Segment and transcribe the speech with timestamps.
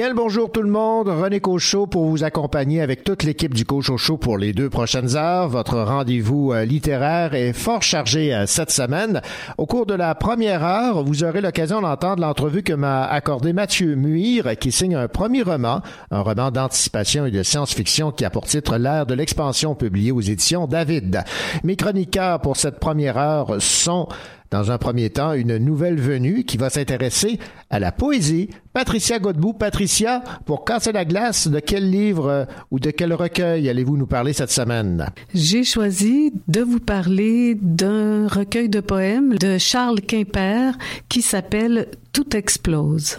[0.00, 3.66] Bien le bonjour tout le monde, René Cochot pour vous accompagner avec toute l'équipe du
[3.66, 5.50] Cochot Show pour les deux prochaines heures.
[5.50, 9.20] Votre rendez-vous euh, littéraire est fort chargé euh, cette semaine.
[9.58, 13.94] Au cours de la première heure, vous aurez l'occasion d'entendre l'entrevue que m'a accordé Mathieu
[13.94, 18.46] Muir qui signe un premier roman, un roman d'anticipation et de science-fiction qui a pour
[18.46, 21.24] titre L'ère de l'expansion publié aux éditions David.
[21.62, 24.08] Mes chroniqueurs pour cette première heure sont
[24.50, 27.38] dans un premier temps, une nouvelle venue qui va s'intéresser
[27.70, 28.50] à la poésie.
[28.72, 29.52] Patricia Godbout.
[29.52, 34.06] Patricia, pour casser la glace, de quel livre euh, ou de quel recueil allez-vous nous
[34.06, 35.06] parler cette semaine?
[35.34, 40.76] J'ai choisi de vous parler d'un recueil de poèmes de Charles Quimper
[41.08, 43.18] qui s'appelle Tout explose.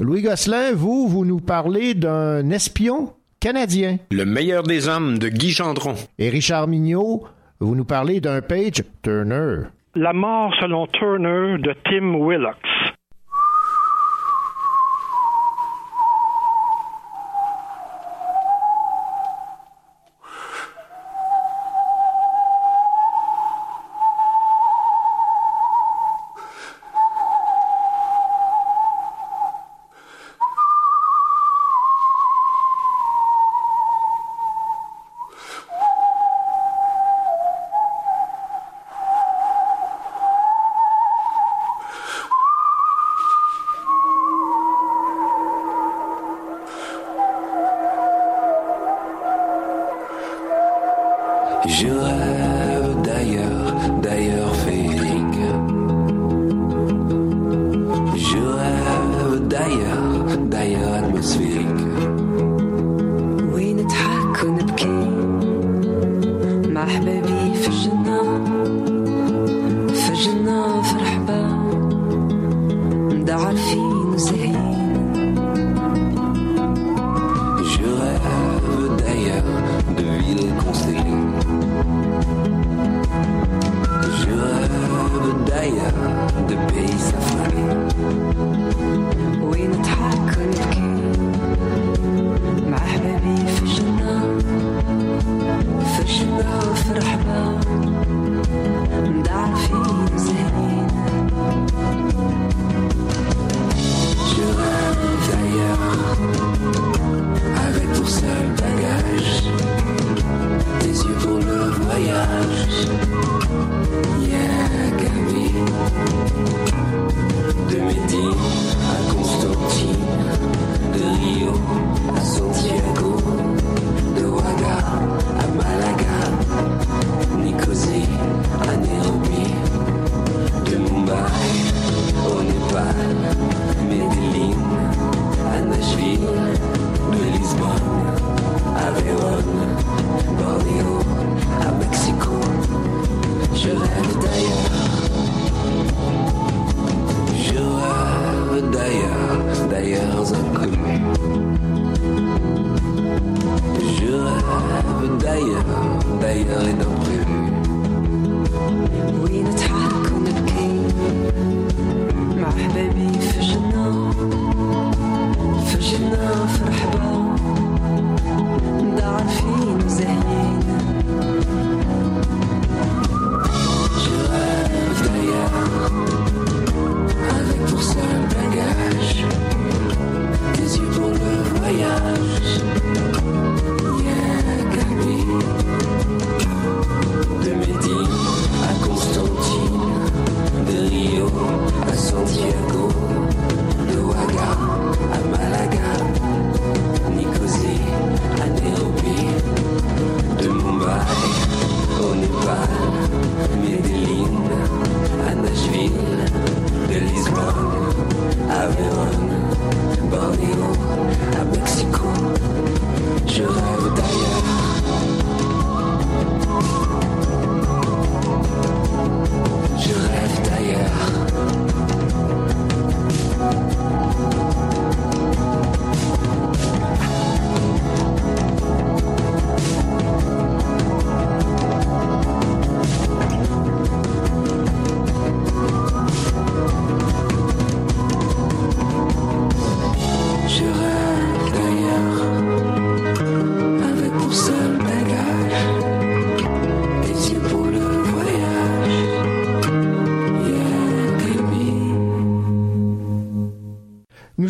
[0.00, 3.98] Louis Gosselin, vous, vous nous parlez d'un espion canadien.
[4.10, 5.94] Le meilleur des hommes de Guy Gendron.
[6.18, 7.24] Et Richard Mignot,
[7.60, 9.66] vous nous parlez d'un page Turner.
[9.94, 12.81] La mort selon Turner de Tim Willocks.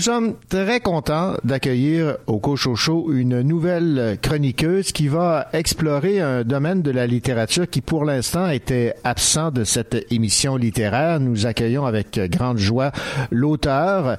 [0.02, 6.90] Sommes très contents d'accueillir au Cochocho une nouvelle chroniqueuse qui va explorer un domaine de
[6.90, 11.20] la littérature qui pour l'instant était absent de cette émission littéraire.
[11.20, 12.90] Nous accueillons avec grande joie
[13.31, 14.16] l'auteur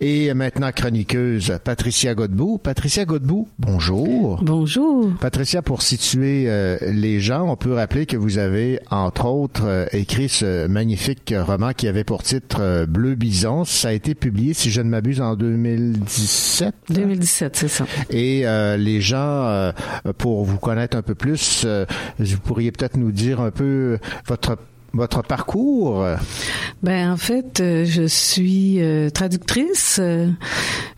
[0.00, 2.58] et maintenant chroniqueuse Patricia Godbout.
[2.58, 4.40] Patricia Godbout, bonjour.
[4.42, 5.12] Bonjour.
[5.20, 9.86] Patricia, pour situer euh, les gens, on peut rappeler que vous avez, entre autres, euh,
[9.92, 13.64] écrit ce magnifique roman qui avait pour titre euh, Bleu Bison.
[13.64, 16.74] Ça a été publié, si je ne m'abuse, en 2017.
[16.90, 17.86] 2017, c'est ça.
[18.10, 18.44] Et
[18.76, 19.72] les gens,
[20.18, 21.66] pour vous connaître un peu plus,
[22.18, 24.56] vous pourriez peut-être nous dire un peu votre
[24.92, 26.04] votre parcours?
[26.82, 29.98] Ben en fait, euh, je suis euh, traductrice.
[30.00, 30.30] Euh,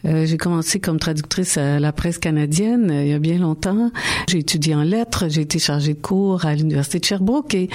[0.04, 3.90] j'ai commencé comme traductrice à la presse canadienne il y a bien longtemps.
[4.28, 7.68] J'ai étudié en lettres, j'ai été chargée de cours à l'université de Sherbrooke et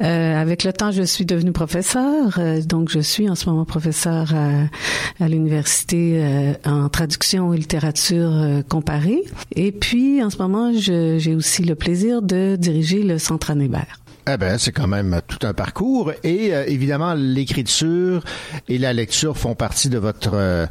[0.00, 2.38] avec le temps, je suis devenue professeure.
[2.66, 6.22] donc, je suis en ce moment professeure à, à l'université
[6.66, 9.22] en traduction et littérature comparée.
[9.54, 14.03] Et puis, en ce moment, j'ai aussi le plaisir de diriger le Centre Anébert.
[14.26, 16.12] Eh ben, c'est quand même tout un parcours.
[16.22, 18.24] Et euh, évidemment, l'écriture
[18.68, 20.66] et la lecture font partie de votre euh,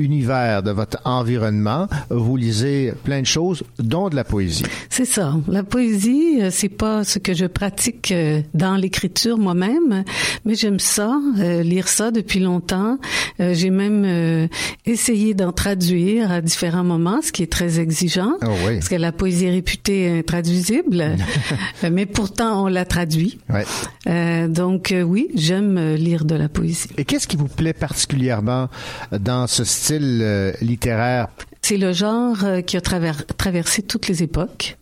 [0.00, 4.64] univers, de votre environnement, vous lisez plein de choses, dont de la poésie.
[4.88, 5.34] C'est ça.
[5.48, 10.04] La poésie, euh, c'est pas ce que je pratique euh, dans l'écriture moi-même,
[10.44, 12.98] mais j'aime ça, euh, lire ça depuis longtemps.
[13.38, 14.48] J'ai même
[14.84, 18.74] essayé d'en traduire à différents moments, ce qui est très exigeant, oh oui.
[18.74, 21.16] parce que la poésie est réputée intraduisible,
[21.90, 23.38] mais pourtant on la traduit.
[23.48, 24.46] Ouais.
[24.48, 26.90] donc oui, j'aime lire de la poésie.
[26.98, 28.68] Et qu'est-ce qui vous plaît particulièrement
[29.18, 31.24] dans ce style euh?
[31.62, 34.78] C'est le genre euh, qui a traversé toutes les époques.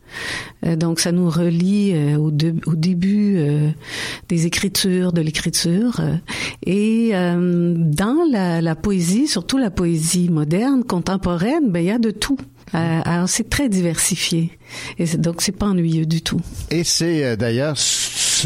[0.64, 3.42] Euh, donc, ça nous relie au, début
[4.28, 6.00] des écritures, de l'écriture.
[6.64, 12.38] et dans la, poésie, surtout la poésie moderne, contemporaine, ben il y a de tout.
[12.72, 14.58] Alors, c'est très diversifié.
[14.98, 16.40] Et donc, c'est pas ennuyeux du tout.
[16.70, 17.76] Et c'est d'ailleurs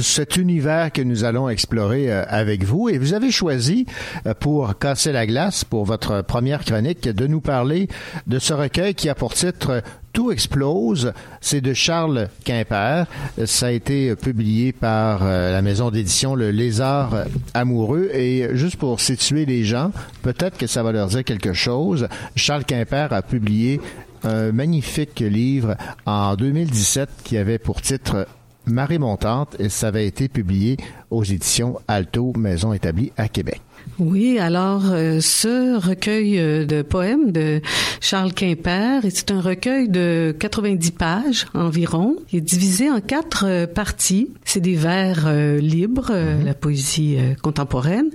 [0.00, 2.88] cet univers que nous allons explorer euh, avec vous.
[2.88, 3.86] Et vous avez choisi,
[4.26, 7.88] euh, pour casser la glace, pour votre première chronique, de nous parler
[8.26, 9.82] de ce recueil qui a pour titre
[10.12, 11.12] tout explose.
[11.40, 13.06] C'est de Charles Quimper.
[13.44, 17.24] Ça a été publié par euh, la maison d'édition Le Lézard
[17.54, 18.10] Amoureux.
[18.12, 19.90] Et juste pour situer les gens,
[20.22, 22.08] peut-être que ça va leur dire quelque chose.
[22.36, 23.80] Charles Quimper a publié
[24.24, 25.76] un magnifique livre
[26.06, 28.26] en 2017 qui avait pour titre
[28.66, 30.76] Marée montante et ça avait été publié
[31.10, 33.60] aux éditions Alto, maison établie à Québec.
[33.98, 37.60] Oui, alors euh, ce recueil euh, de poèmes de
[38.00, 42.16] Charles Quimper, c'est un recueil de 90 pages environ.
[42.32, 44.30] Il est divisé en quatre euh, parties.
[44.44, 46.44] C'est des vers libres, mhm.
[46.44, 48.10] la poésie contemporaine.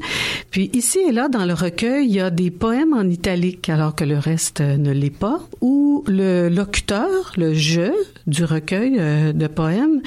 [0.52, 3.96] Puis ici et là, dans le recueil, il y a des poèmes en italique, alors
[3.96, 7.92] que le reste ne l'est pas, où le locuteur, le je
[8.28, 8.98] du recueil
[9.34, 10.02] de poèmes,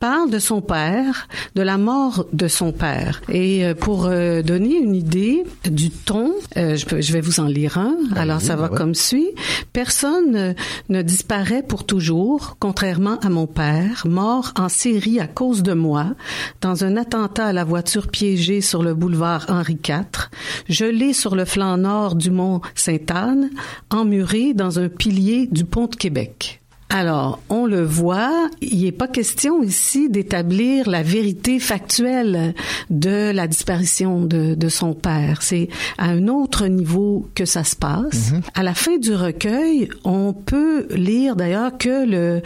[0.00, 3.22] parle de son père, de la mort de son père.
[3.28, 5.15] Et pour donner une idée
[5.64, 6.32] du ton.
[6.56, 7.96] Euh, je, vais vous en lire un.
[8.10, 9.30] Ben Alors, ça va comme suit.
[9.72, 10.54] Personne
[10.88, 16.14] ne disparaît pour toujours, contrairement à mon père, mort en série à cause de moi,
[16.60, 20.30] dans un attentat à la voiture piégée sur le boulevard Henri IV,
[20.68, 23.50] gelé sur le flanc nord du mont Sainte-Anne,
[23.90, 26.60] emmuré dans un pilier du pont de Québec.
[26.88, 32.54] Alors, on le voit, il n'est pas question ici d'établir la vérité factuelle
[32.90, 35.42] de la disparition de, son père.
[35.42, 38.32] C'est à un autre niveau que ça se passe.
[38.32, 38.40] Mhm.
[38.54, 42.42] À la fin du recueil, on peut lire d'ailleurs que le,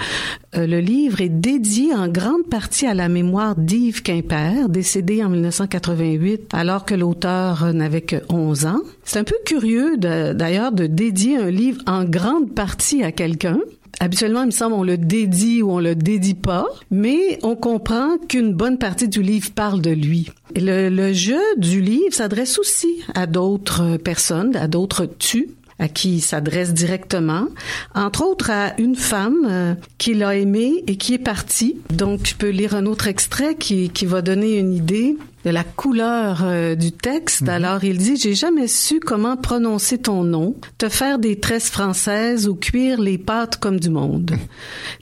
[0.56, 5.30] euh, le livre est dédié en grande partie à la mémoire d'Yves Quimper, décédé en
[5.30, 8.80] 1988 alors que l'auteur n'avait que 11 ans.
[9.04, 13.58] C'est un peu curieux d'ailleurs de dédier un livre en grande partie à quelqu'un
[14.02, 18.16] Habituellement, il me semble, on le dédie ou on le dédie pas, mais on comprend
[18.16, 20.30] qu'une bonne partie du livre parle de lui.
[20.56, 25.50] le, le jeu du livre s'adresse aussi à d'autres personnes, à d'autres tu,
[25.80, 27.48] à qui il s'adresse directement,
[27.94, 31.78] entre autres à une femme euh, qu'il a aimée et qui est partie.
[31.90, 35.64] Donc, je peux lire un autre extrait qui, qui va donner une idée de la
[35.64, 37.42] couleur euh, du texte.
[37.42, 37.48] Mhm.
[37.48, 42.46] Alors, il dit, j'ai jamais su comment prononcer ton nom, te faire des tresses françaises
[42.46, 44.32] ou cuire les pâtes comme du monde.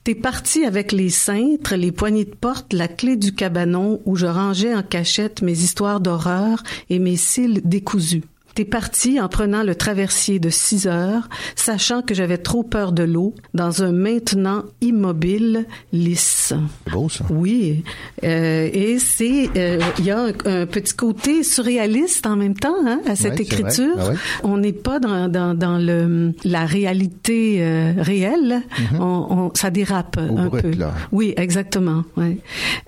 [0.04, 4.26] T'es parti avec les cintres, les poignées de porte, la clé du cabanon où je
[4.26, 8.22] rangeais en cachette mes histoires d'horreur et mes cils décousus.
[8.58, 13.04] J'étais partie en prenant le traversier de 6 heures, sachant que j'avais trop peur de
[13.04, 16.52] l'eau, dans un maintenant immobile, lisse.
[16.84, 17.24] C'est beau, ça.
[17.30, 17.84] Oui,
[18.24, 22.74] euh, et c'est euh, il y a un, un petit côté surréaliste en même temps
[22.84, 23.96] hein, à cette Ouais, écriture.
[23.96, 24.16] Ouais.
[24.42, 28.62] On n'est pas dans, dans, dans le la réalité euh, réelle.
[28.98, 30.30] on, on- ça dérape Mm-hmm.
[30.34, 30.70] Au un brut, peu.
[30.72, 30.94] là.
[31.12, 32.02] Oui, exactement.
[32.16, 32.38] Ouais.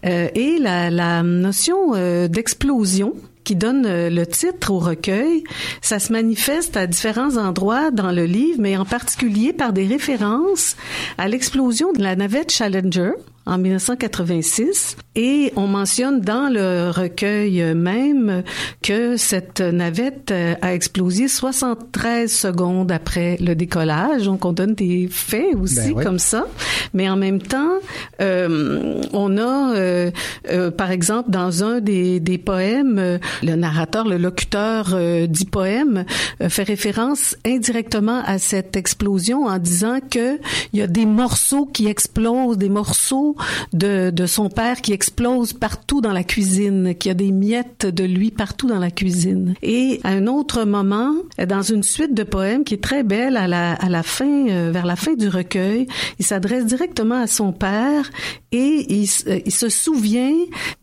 [0.05, 3.13] Euh, et la, la notion euh, d'explosion
[3.51, 5.43] qui donne euh, le titre au recueil,
[5.83, 10.77] ça se manifeste à différents endroits dans le livre, mais en particulier par des références
[11.19, 13.11] à l'explosion de la navette Challenger
[13.51, 18.45] en 1986 et on mentionne dans le recueil même
[18.81, 24.23] que cette navette euh, a explosé 73 secondes après le décollage.
[24.23, 26.47] Donc on donne des faits aussi Ben comme ça.
[26.95, 27.73] Mais en même temps
[28.21, 30.11] euh, on a euh,
[30.49, 35.45] euh, par exemple dans un des, des poèmes euh, le narrateur le locuteur euh, du
[35.45, 36.05] poème
[36.49, 40.39] fait référence indirectement à cette explosion en disant que
[40.73, 43.37] il y a des morceaux qui explosent des morceaux
[43.73, 48.05] de, son père qui explosent partout dans la cuisine qu'il y a des miettes de
[48.05, 49.55] lui partout dans la cuisine.
[49.63, 51.13] Et à un autre moment
[51.49, 54.71] dans une suite de poèmes qui est très belle à la, à la fin euh,
[54.73, 55.87] vers la fin du recueil
[56.19, 58.11] il s'adresse directement à son père
[58.53, 58.87] et
[59.27, 60.35] euh, il se souvient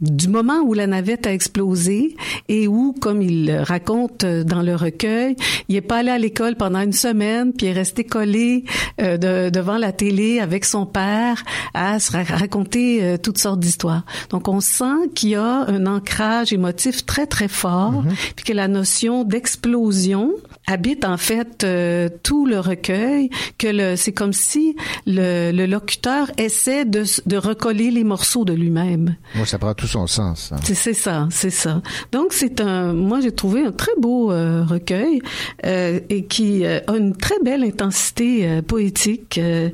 [0.02, 2.16] du moment où la navette a explosé
[2.50, 5.36] et où, comme il raconte euh, dans le recueil,
[5.70, 8.64] il est pas allé à l'école pendant une semaine, puis il est resté collé
[9.00, 14.04] de- devant la télé avec son père à se raconter euh, toutes sortes d'histoires.
[14.30, 18.04] Donc on sent qu'il y a un ancrage émotif très très fort,
[18.36, 20.34] puis que la notion d'explosion
[20.68, 26.30] habite en fait euh, tout le recueil, que le c'est comme si le, le locuteur
[26.38, 29.16] essaie de, de recoller les morceaux de lui-même.
[29.36, 30.50] Moi, ça prend tout son sens.
[30.50, 30.58] ça.
[30.64, 31.82] C'est ça, c'est ça.
[32.12, 35.22] Donc c'est un, moi j'ai trouvé un très beau euh, recueil
[35.66, 39.70] euh, et qui euh, a une très belle intensité euh, poétique, euh,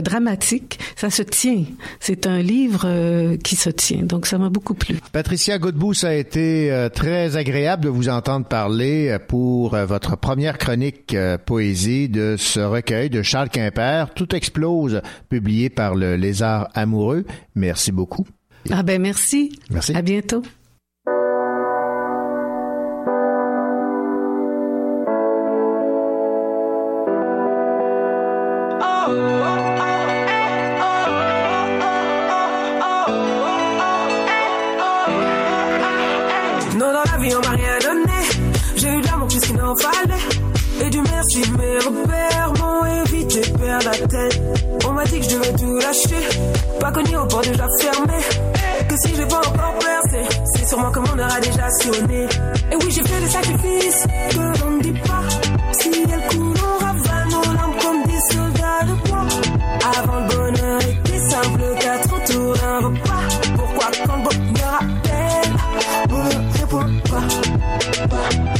[0.00, 0.78] dramatique.
[0.96, 1.64] Ça se tient.
[2.00, 4.02] C'est un livre euh, qui se tient.
[4.02, 4.98] Donc ça m'a beaucoup plu.
[5.12, 10.16] Patricia Godbout, ça a été euh, très agréable de vous entendre parler pour euh, votre
[10.36, 15.00] première chronique euh, poésie de ce recueil de Charles Quimper, Tout explose,
[15.30, 17.24] publié par le Lézard amoureux.
[17.54, 18.26] Merci beaucoup.
[18.70, 19.58] Ah ben merci.
[19.70, 19.96] Merci.
[19.96, 20.42] À bientôt.
[41.36, 44.42] Merci, mes repères m'ont évité de perdre la tête.
[44.86, 46.40] On m'a dit que je devais tout lâcher.
[46.80, 48.18] Pas connu au port déjà fermé.
[48.88, 52.26] Que si j'ai pas encore percé, c'est sûrement que mon heure a déjà sonné.
[52.72, 55.22] Et oui, j'ai fait des sacrifices que l'on ne dit pas.
[55.72, 59.26] Si elle coule, on ravale nos larmes comme des soldats de bois.
[59.98, 63.24] Avant le bonheur était simple, quatre tours d'un repas.
[63.56, 65.52] Pourquoi quand le bonheur appelle,
[66.10, 68.55] on ne pas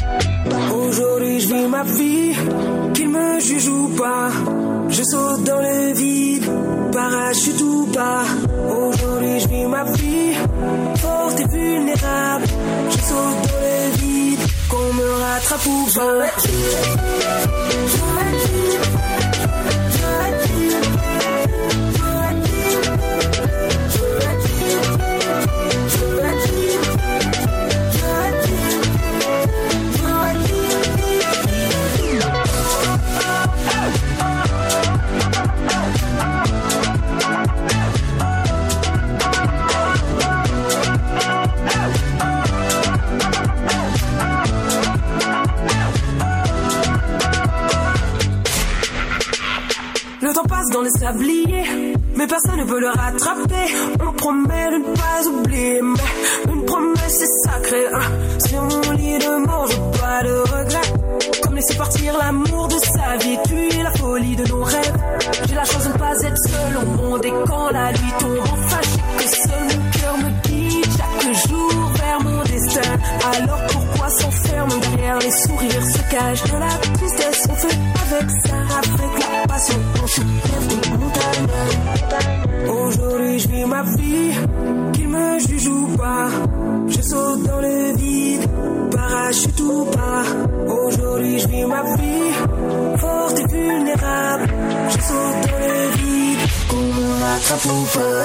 [0.88, 2.33] Aujourd'hui je vis ma vie,
[2.95, 4.31] qu'il me juge ou pas.
[4.88, 6.47] Je saute dans le vide,
[6.93, 8.25] parachute ou pas.
[8.69, 10.35] Aujourd'hui je vis ma vie,
[10.97, 12.47] forte et vulnérable.
[12.90, 16.26] Je saute dans le vide, qu'on me rattrape ou pas.
[51.14, 53.75] Mais personne ne peut le rattraper.
[54.00, 57.86] On promet de ne pas oublier, mais une promesse est sacrée.
[57.92, 58.00] hein.
[58.54, 61.40] Mon lit de mort, je pas de regret.
[61.42, 64.96] Comme laisser partir l'amour de sa vie, puis la folie de nos rêves.
[65.48, 68.38] J'ai la chance de ne pas être seul au monde, et quand la nuit tombe,
[68.40, 72.92] enfin j'ai que seul mon cœur me guide chaque jour vers mon destin.
[73.36, 77.78] Alors pourquoi s'enferme derrière les sourires, se cache de la tristesse, on fait
[78.10, 79.25] avec ça, avec
[82.68, 84.32] Aujourd'hui je vis ma vie,
[84.92, 86.28] qu'il me juge ou pas.
[86.88, 88.46] Je saute dans le vide,
[88.90, 90.25] parachute ou pas.
[90.68, 92.34] Aujourd'hui je vis ma vie,
[92.98, 94.46] forte et vulnérable.
[94.90, 98.25] Je saute dans le vide, qu'on me rattrape ou pas.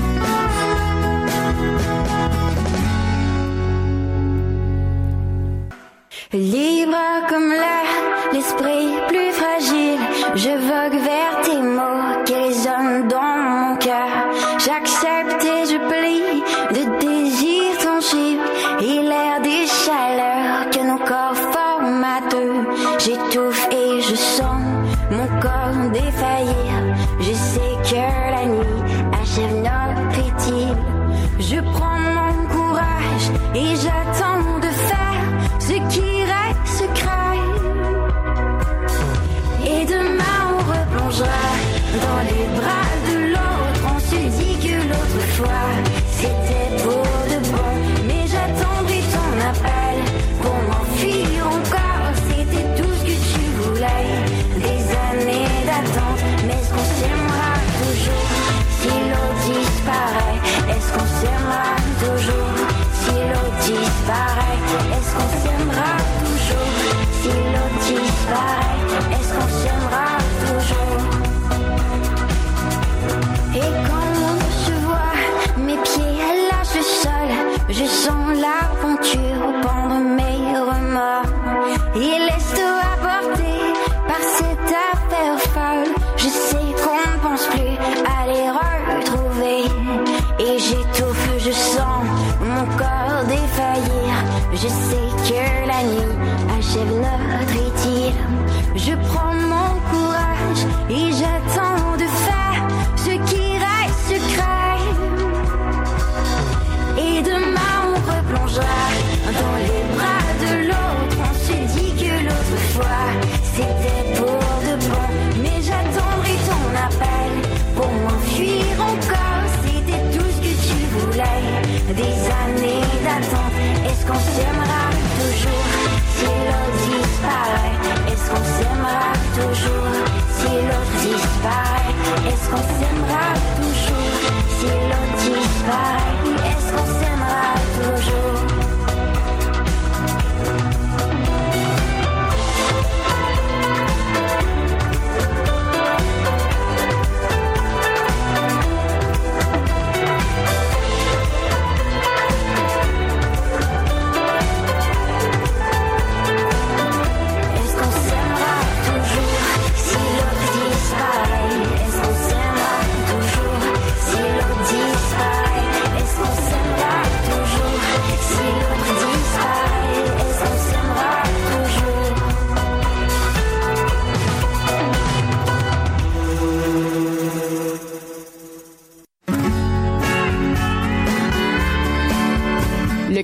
[135.71, 136.00] Disparaît?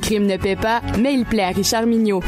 [0.08, 2.22] Crime ne paie pas, mais il plaît à Richard Mignot.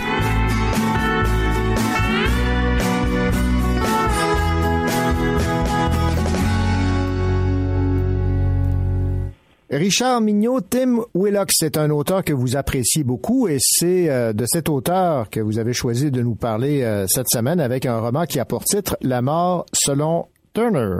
[9.72, 14.44] Richard Mignot, Tim Willock, c'est un auteur que vous appréciez beaucoup et c'est euh, de
[14.46, 18.26] cet auteur que vous avez choisi de nous parler euh, cette semaine avec un roman
[18.26, 20.98] qui a pour titre La mort selon Turner.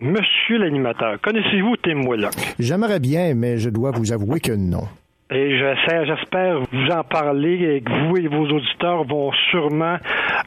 [0.00, 2.34] Monsieur l'animateur, connaissez-vous Tim Willock?
[2.58, 4.84] J'aimerais bien, mais je dois vous avouer que non.
[5.30, 9.98] Et j'espère vous en parler et que vous et vos auditeurs vont sûrement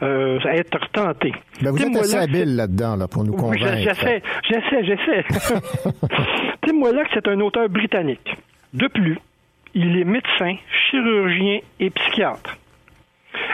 [0.01, 1.33] euh, être tentés.
[1.61, 3.77] Ben, vous êtes assez Willock, habile là-dedans là, pour nous Oui, convaincre.
[3.77, 5.23] j'essaie, j'essaie, j'essaie.
[6.65, 8.35] Tim Willock, c'est un auteur britannique.
[8.73, 9.19] De plus,
[9.75, 10.55] il est médecin,
[10.89, 12.57] chirurgien et psychiatre.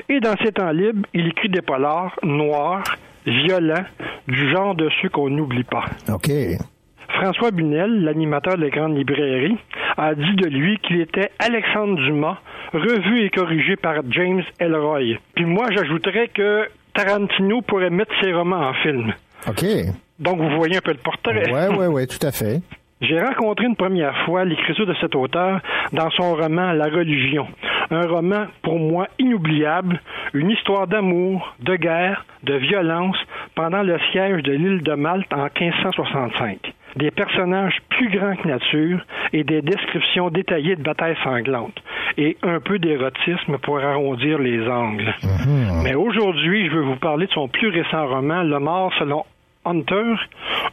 [0.08, 2.84] Et dans ses temps libres, il écrit des polars noirs,
[3.26, 3.84] violents,
[4.30, 5.84] du genre de ceux qu'on n'oublie pas.
[6.10, 6.30] OK.
[7.10, 9.58] François Bunel, l'animateur de la grande librairie,
[9.98, 12.38] a dit de lui qu'il était Alexandre Dumas,
[12.74, 15.18] revu et corrigé par James Elroy.
[15.36, 19.14] Puis moi, j'ajouterais que Tarantino pourrait mettre ses romans en film.
[19.48, 19.64] OK.
[20.20, 21.52] Donc, vous voyez un peu le portrait.
[21.52, 22.62] Ouais, ouais, ouais, tout à fait.
[23.02, 25.62] J'ai rencontré une première fois l'écriture de cet auteur
[25.94, 27.48] dans son roman La religion.
[27.92, 30.02] Un roman pour moi inoubliable,
[30.34, 33.18] une histoire d'amour, de guerre, de violence
[33.54, 36.74] pendant le siège de l'île de Malte en 1565.
[36.96, 41.82] Des personnages plus grands que nature et des descriptions détaillées de batailles sanglantes.
[42.18, 45.14] Et un peu d'érotisme pour arrondir les angles.
[45.84, 49.26] Mais aujourd'hui, je veux vous parler de son plus récent roman, Le mort selon
[49.68, 50.16] Hunter,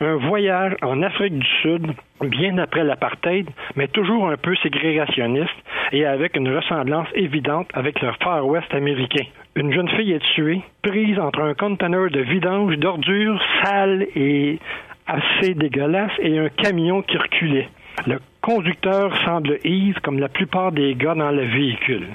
[0.00, 5.50] un voyage en Afrique du Sud, bien après l'apartheid, mais toujours un peu ségrégationniste
[5.92, 9.24] et avec une ressemblance évidente avec le Far West américain.
[9.56, 14.58] Une jeune fille est tuée, prise entre un conteneur de vidange d'ordures sales et
[15.06, 17.68] assez dégueulasses et un camion qui reculait.
[18.06, 22.08] Le conducteur semble ivre comme la plupart des gars dans le véhicule.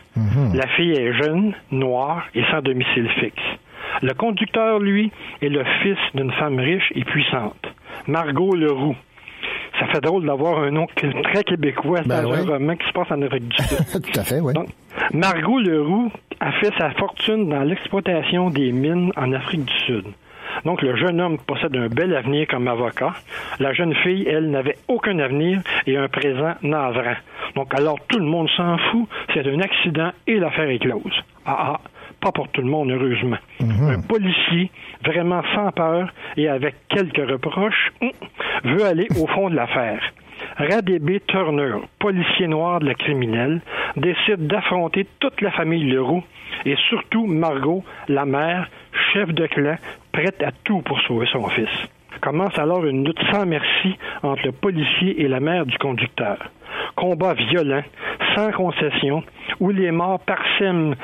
[0.54, 3.42] La fille est jeune, noire et sans domicile fixe.
[4.02, 7.66] Le conducteur, lui, est le fils d'une femme riche et puissante,
[8.08, 8.96] Margot Leroux.
[9.80, 10.88] Ça fait drôle d'avoir un nom
[11.24, 13.78] très québécois Ben dans un roman qui se passe en Afrique du Sud.
[14.14, 14.54] Tout à fait, oui.
[14.54, 14.68] Donc,
[15.14, 20.06] Margot Leroux a fait sa fortune dans l'exploitation des mines en Afrique du Sud.
[20.66, 23.14] Donc, le jeune homme possède un bel avenir comme avocat.
[23.60, 27.16] La jeune fille, elle, n'avait aucun avenir et un présent navrant.
[27.56, 29.08] Donc, alors, tout le monde s'en fout.
[29.34, 31.24] C'est un accident et l'affaire est close.
[31.46, 31.80] Ah, ah,
[32.22, 33.38] pas pour tout le monde, heureusement.
[33.62, 34.72] Un policier,
[35.06, 38.12] vraiment sans peur et avec quelques reproches, hum,
[38.64, 40.02] veut aller au fond de l'affaire.
[40.58, 43.62] Radébé Turner, policier noir de la criminelle,
[43.96, 46.24] décide d'affronter toute la famille Leroux
[46.66, 48.70] et surtout Margot, la mère,
[49.14, 49.76] chef de clan,
[50.12, 51.70] prête à tout pour sauver son fils.
[52.22, 56.38] Commence alors une lutte sans merci entre le policier et la mère du conducteur.
[56.96, 57.84] Combat violent,
[58.36, 59.24] sans concession,
[59.60, 60.96] où les morts parsèment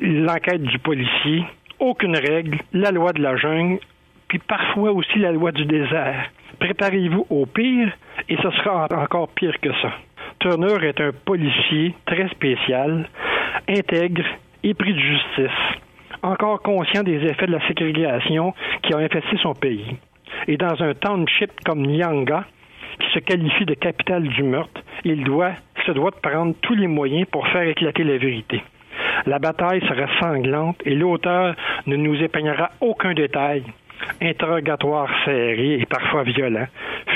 [0.00, 1.44] l'enquête du policier,
[1.78, 3.78] aucune règle, la loi de la jungle,
[4.26, 6.28] puis parfois aussi la loi du désert.
[6.58, 7.92] Préparez-vous au pire
[8.28, 9.92] et ce sera en- encore pire que ça.
[10.40, 13.08] Turner est un policier très spécial,
[13.68, 14.24] intègre,
[14.64, 15.58] épris de justice,
[16.22, 19.96] encore conscient des effets de la ségrégation qui ont infesté son pays.
[20.46, 22.44] Et dans un township comme Nyanga,
[23.00, 25.52] qui se qualifie de capitale du meurtre, il doit,
[25.86, 28.62] se doit de prendre tous les moyens pour faire éclater la vérité.
[29.26, 31.54] La bataille sera sanglante et l'auteur
[31.86, 33.62] ne nous épargnera aucun détail.
[34.20, 36.66] Interrogatoire serré et parfois violent,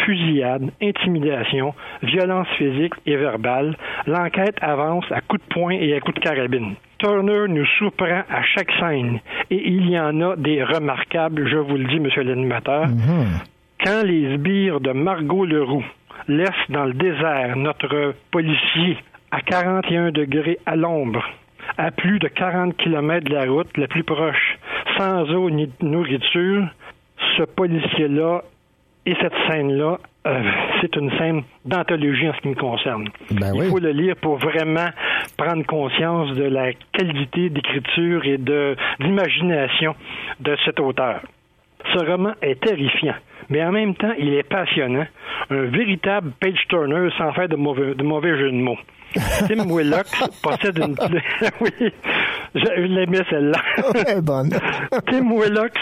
[0.04, 6.16] fusillade, intimidation, violence physique et verbale, l'enquête avance à coups de poing et à coups
[6.16, 6.74] de carabine.
[6.98, 11.76] Turner nous surprend à chaque scène et il y en a des remarquables, je vous
[11.76, 12.86] le dis, monsieur l'animateur.
[13.84, 15.84] Quand les sbires de Margot Leroux
[16.28, 18.96] laissent dans le désert notre policier
[19.32, 21.24] à 41 degrés à l'ombre,
[21.78, 24.58] à plus de 40 kilomètres de la route la plus proche,
[24.98, 26.68] sans eau ni nourriture,
[27.36, 28.42] ce policier-là
[29.04, 30.42] et cette scène-là, euh,
[30.80, 33.08] c'est une scène d'anthologie en ce qui me concerne.
[33.32, 34.88] Ben Il faut le lire pour vraiment
[35.36, 39.96] prendre conscience de la qualité d'écriture et de d'imagination
[40.40, 41.22] de cet auteur.
[41.92, 43.16] Ce roman est terrifiant,
[43.52, 45.04] mais en même temps, il est passionnant.
[45.50, 48.78] Un véritable page-turner sans faire de mauvais, de mauvais jeu de mots.
[49.46, 50.06] Tim Willock
[50.42, 50.96] possède une...
[51.60, 51.92] oui,
[52.54, 53.60] je l'aimais celle-là.
[55.06, 55.74] Tim Willock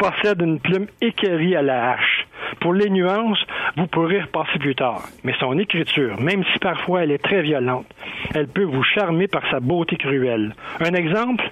[0.00, 2.26] possède une plume équerrie à la hache.
[2.60, 3.38] Pour les nuances,
[3.76, 5.02] vous pourrez repasser plus tard.
[5.22, 7.86] Mais son écriture, même si parfois elle est très violente,
[8.34, 10.56] elle peut vous charmer par sa beauté cruelle.
[10.80, 11.44] Un exemple,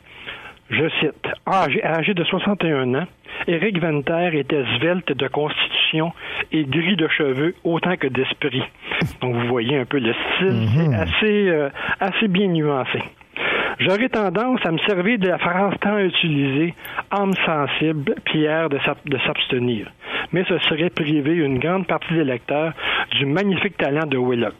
[0.70, 3.06] je cite, âgé, âgé de 61 ans,
[3.46, 6.12] Éric Venter était svelte de constitution
[6.52, 8.62] et gris de cheveux autant que d'esprit.
[9.20, 11.68] Donc vous voyez un peu le style, c'est assez, euh,
[12.00, 13.02] assez bien nuancé.
[13.79, 16.74] J'aurais tendance à me servir de la phrase tant utilisée,
[17.11, 19.87] âme sensible, pierre de s'ab- de s'abstenir.
[20.33, 22.72] Mais ce serait priver une grande partie des lecteurs
[23.18, 24.57] du magnifique talent de Willox.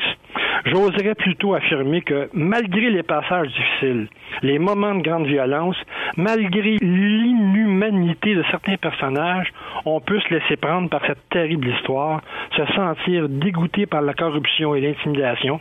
[0.67, 4.09] J'oserais plutôt affirmer que, malgré les passages difficiles,
[4.43, 5.77] les moments de grande violence,
[6.17, 9.53] malgré l'inhumanité de certains personnages,
[9.87, 12.21] on peut se laisser prendre par cette terrible histoire,
[12.57, 15.61] se sentir dégoûté par la corruption et l'intimidation,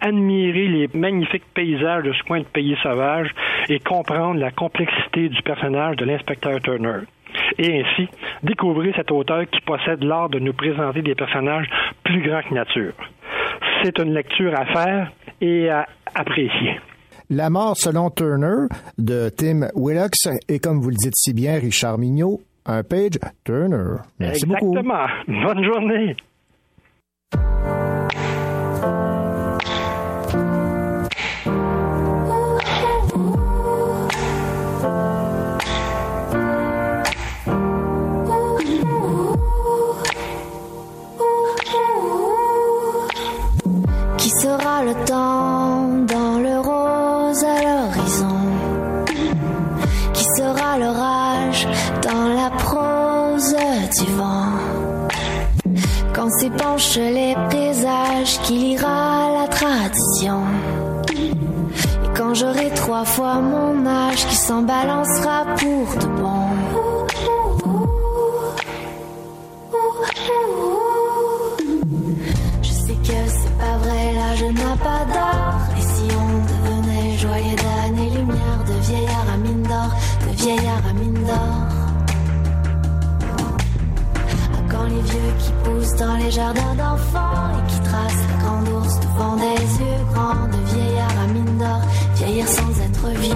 [0.00, 3.30] admirer les magnifiques paysages de ce coin de pays sauvage
[3.68, 7.00] et comprendre la complexité du personnage de l'inspecteur Turner.
[7.58, 8.08] Et ainsi,
[8.42, 11.68] découvrir cet auteur qui possède l'art de nous présenter des personnages
[12.04, 12.94] plus grands que nature.
[13.82, 16.80] C'est une lecture à faire et à apprécier.
[17.30, 21.98] La mort selon Turner de Tim Willocks et comme vous le dites si bien, Richard
[21.98, 24.00] Mignot, un page Turner.
[24.18, 24.76] Merci beaucoup.
[24.76, 25.06] Exactement.
[25.26, 26.16] Bonne journée.
[56.48, 60.40] épanche les présages qui lira la tradition.
[62.04, 66.48] Et quand j'aurai trois fois mon âge, qui s'en balancera pour de bon.
[72.62, 75.54] Je sais que c'est pas vrai, là je n'ai pas d'or.
[75.78, 79.90] Et si on devenait joyeux d'année, lumière de vieillard à mine d'or,
[80.26, 81.57] de vieillard à mine d'or.
[85.96, 90.60] dans les jardins d'enfants et qui trace la grande ours devant des yeux grands de
[90.72, 91.80] vieillard à mine d'or,
[92.14, 93.34] vieillir sans être vieux.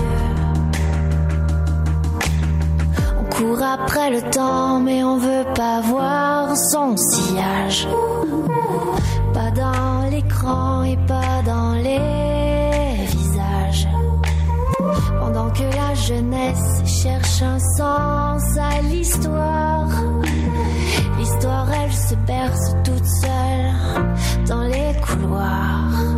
[3.21, 7.89] On court après le temps, mais on veut pas voir son sillage.
[9.33, 13.89] Pas dans l'écran et pas dans les visages.
[15.21, 19.89] Pendant que la jeunesse cherche un sens à l'histoire
[22.13, 26.12] se berce toute seule dans les couloirs.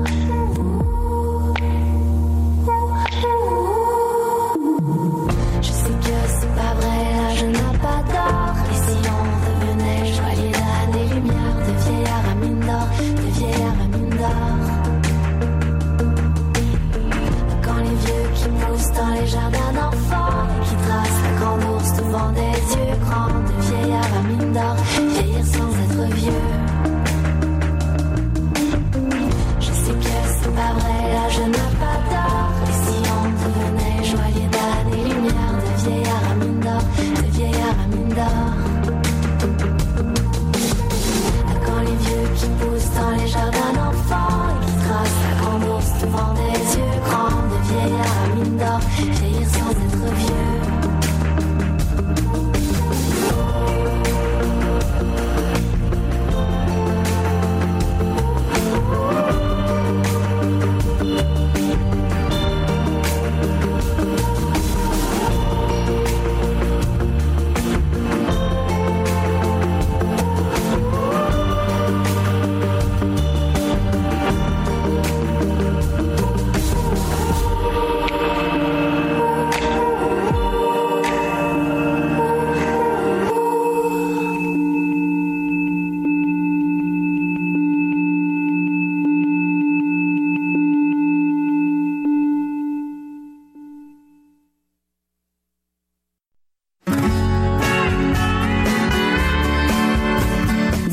[31.37, 31.64] version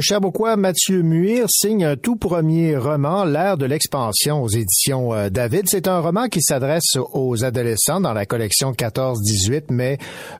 [0.00, 5.28] Le Cherbourgois Mathieu Muir signe un tout premier roman, L'ère de l'expansion aux éditions euh,
[5.28, 5.68] David.
[5.68, 9.98] C'est un roman qui s'adresse aux adolescents dans la collection 14-18, mais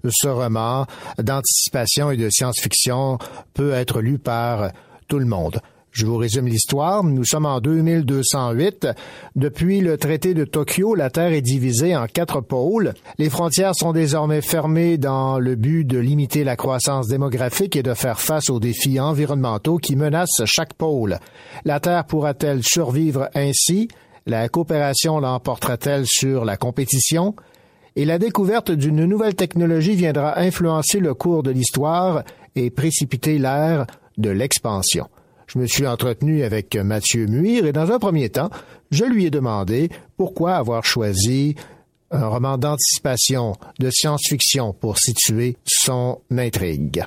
[0.09, 0.87] ce roman
[1.19, 3.19] d'anticipation et de science-fiction
[3.53, 4.71] peut être lu par
[5.09, 5.61] tout le monde.
[5.93, 7.03] Je vous résume l'histoire.
[7.03, 8.87] Nous sommes en 2208.
[9.35, 12.95] Depuis le traité de Tokyo, la Terre est divisée en quatre pôles.
[13.19, 17.95] Les frontières sont désormais fermées dans le but de limiter la croissance démographique et de
[17.95, 21.19] faire face aux défis environnementaux qui menacent chaque pôle.
[21.65, 23.89] La Terre pourra-t-elle survivre ainsi?
[24.27, 27.35] La coopération l'emportera-t-elle sur la compétition?
[27.97, 32.23] Et la découverte d'une nouvelle technologie viendra influencer le cours de l'histoire
[32.55, 33.87] et précipiter l'ère
[34.19, 35.09] de l'expansion.
[35.53, 38.51] Je me suis entretenu avec Mathieu Muir et dans un premier temps,
[38.93, 41.57] je lui ai demandé pourquoi avoir choisi
[42.13, 47.05] un roman d'anticipation de science-fiction pour situer son intrigue.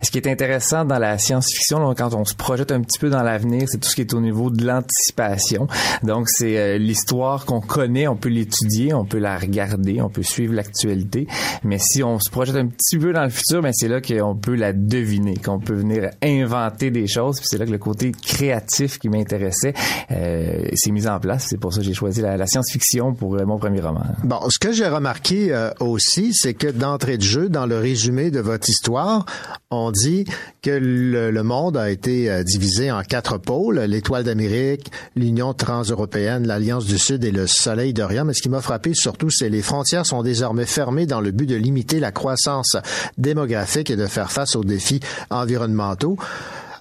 [0.00, 3.24] Ce qui est intéressant dans la science-fiction, quand on se projette un petit peu dans
[3.24, 5.66] l'avenir, c'est tout ce qui est au niveau de l'anticipation.
[6.04, 10.22] Donc, c'est euh, l'histoire qu'on connaît, on peut l'étudier, on peut la regarder, on peut
[10.22, 11.26] suivre l'actualité.
[11.64, 14.36] Mais si on se projette un petit peu dans le futur, ben c'est là qu'on
[14.36, 17.38] peut la deviner, qu'on peut venir inventer des choses.
[17.38, 19.74] Puis c'est là que le côté créatif qui m'intéressait
[20.12, 21.46] euh, s'est mis en place.
[21.50, 24.04] C'est pour ça que j'ai choisi la, science-fiction pour euh, mon premier roman.
[24.22, 28.38] Bon, ce que j'ai remarqué aussi, c'est que d'entrée de jeu, dans le résumé de
[28.38, 29.26] votre histoire,
[29.72, 30.26] on on dit
[30.60, 36.84] que le, monde a été euh, divisé en quatre pôles, l'étoile d'Amérique, l'Union transeuropéenne, l'Alliance
[36.84, 38.26] du Sud et le Soleil d'Orient.
[38.26, 41.46] Mais ce qui m'a frappé surtout, c'est les frontières sont désormais fermées dans le but
[41.46, 42.76] de limiter la croissance
[43.16, 46.18] démographique et de faire face aux défis environnementaux.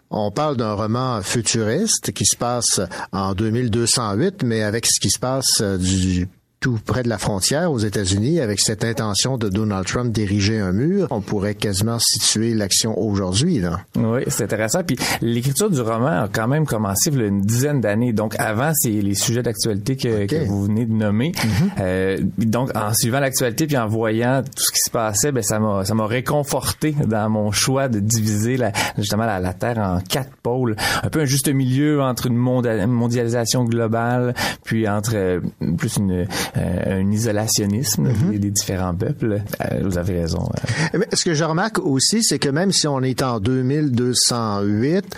[0.10, 2.82] On parle d'un roman futuriste qui se passe
[3.14, 6.28] en 2208, mais avec ce qui se passe euh, du
[6.60, 10.72] tout près de la frontière aux États-Unis avec cette intention de Donald Trump d'ériger un
[10.72, 11.08] mur.
[11.12, 13.60] On pourrait quasiment situer l'action aujourd'hui.
[13.60, 13.82] Là.
[13.96, 14.84] Oui, c'est intéressant.
[14.84, 18.12] Puis l'écriture du roman a quand même commencé il y a une dizaine d'années.
[18.12, 21.32] Donc avant, c'est les sujets d'actualité que, que, vous venez de nommer.
[21.32, 21.70] Mm-hmm.
[21.80, 25.60] euh, donc en suivant l'actualité puis en voyant tout ce qui se passait, ben ça
[25.60, 30.00] m'a ça m'a réconforté dans mon choix de diviser la, justement la, la, Terre en
[30.00, 30.76] quatre pôles.
[31.04, 35.40] Un peu un juste milieu entre une mondialisation globale puis entre euh,
[35.78, 38.38] plus une euh, un isolationnisme mhm.
[38.38, 39.42] des, différents peuples.
[39.62, 40.50] Euh, vous avez raison.
[40.94, 41.00] Euh.
[41.14, 45.16] Ce que je remarque aussi, c'est que même si on est en 2208,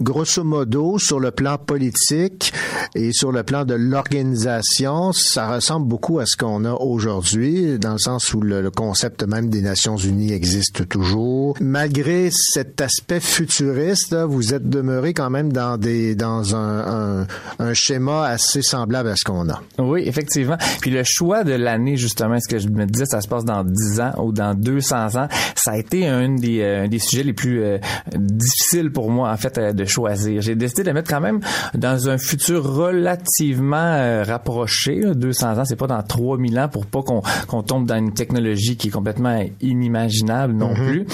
[0.00, 2.52] grosso modo, sur le plan politique
[2.94, 7.92] et sur le plan de l'organisation, ça ressemble beaucoup à ce qu'on a aujourd'hui, dans
[7.92, 11.56] le sens où le, concept même des Nations Unies existe toujours.
[11.60, 17.26] Malgré cet aspect futuriste, vous êtes demeuré quand même dans des dans un,
[17.58, 19.62] un, schéma assez semblable à ce qu'on a.
[19.78, 20.56] Oui, effectivement.
[20.80, 23.64] Puis le choix de l'année, justement, ce que je me disais, ça se passe dans
[23.64, 27.32] 10 ans ou dans 200 ans, ça a été un des, euh, des sujets les
[27.32, 27.78] plus euh,
[28.14, 30.40] difficiles pour moi, en fait, de choisir.
[30.42, 31.40] J'ai décidé de mettre quand même
[31.74, 35.00] dans un futur relativement euh, rapproché.
[35.14, 38.88] 200 ans, c'est pas dans 3000 ans pour pas qu'on tombe dans une technologie qui
[38.88, 40.88] est complètement inimaginable non mm-hmm.
[40.88, 41.06] plus.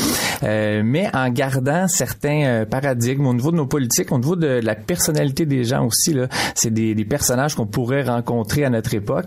[0.42, 4.60] Euh, mais en gardant certains euh, paradigmes au niveau de nos politiques, au niveau de
[4.62, 6.12] la personnalité des gens aussi.
[6.12, 9.26] Là, c'est des, des personnages qu'on pourrait rencontrer à notre époque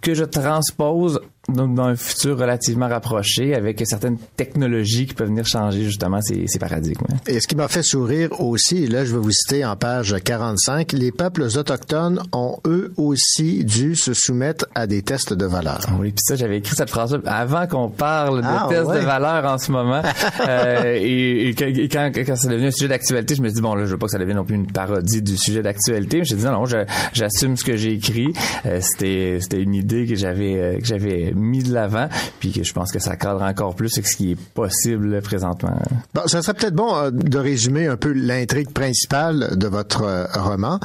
[0.00, 5.46] que je transpose donc dans un futur relativement rapproché avec certaines technologies qui peuvent venir
[5.46, 7.06] changer justement ces, ces paradigmes.
[7.26, 10.14] Et ce qui m'a fait sourire aussi, et là je vais vous citer en page
[10.24, 15.80] 45, les peuples autochtones ont eux aussi dû se soumettre à des tests de valeur.
[16.00, 19.44] Oui, puis ça j'avais écrit cette phrase avant qu'on parle de ah, tests de valeur
[19.44, 20.02] en ce moment.
[20.48, 21.54] euh, et, et,
[21.88, 24.06] quand, quand, ça devient un sujet d'actualité, je me dis bon là je veux pas
[24.06, 26.24] que ça devienne non plus une parodie du sujet d'actualité.
[26.24, 26.64] Je dis non, non
[27.12, 28.32] j'assume ce que j'ai écrit.
[28.66, 32.08] Euh, c'était c'était une idée que j'avais euh, que j'avais mis de l'avant,
[32.40, 35.76] puis que je pense que ça cadre encore plus avec ce qui est possible présentement.
[36.14, 40.26] Bon, ça serait peut-être bon euh, de résumer un peu l'intrigue principale de votre euh,
[40.34, 40.80] roman.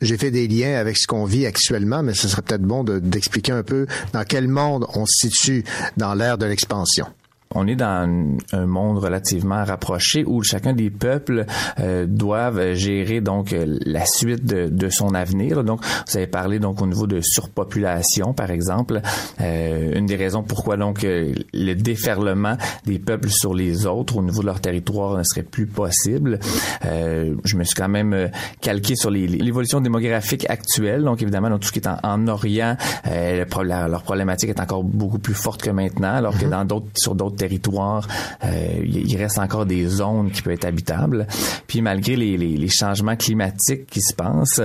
[0.00, 3.52] J'ai fait des liens avec ce qu'on vit actuellement, mais ce serait peut-être bon d'expliquer
[3.52, 5.64] un peu dans quel monde on se situe
[5.96, 7.06] dans l'ère de l'expansion.
[7.54, 8.08] On est dans
[8.52, 11.46] un monde relativement rapproché où chacun des peuples
[11.80, 15.64] euh, doivent gérer donc la suite de, de, son avenir.
[15.64, 19.00] Donc, vous avez parlé donc au niveau de surpopulation, par exemple,
[19.40, 24.40] euh, une des raisons pourquoi donc le déferlement des peuples sur les autres au niveau
[24.40, 26.38] de leur territoire ne serait plus possible.
[26.84, 28.30] Euh, je me suis quand même
[28.60, 31.02] calqué sur l'évolution démographique actuelle.
[31.04, 32.76] Donc, évidemment, dans tout ce qui est en, en Orient,
[33.06, 36.50] euh, leur problématique est encore beaucoup plus forte que maintenant, alors que mhm.
[36.50, 38.08] dans d'autres, sur d'autres territoires,
[38.44, 41.26] euh, il reste encore des zones qui peuvent être habitables.
[41.66, 44.62] Puis malgré les, changements climatiques qui se passent,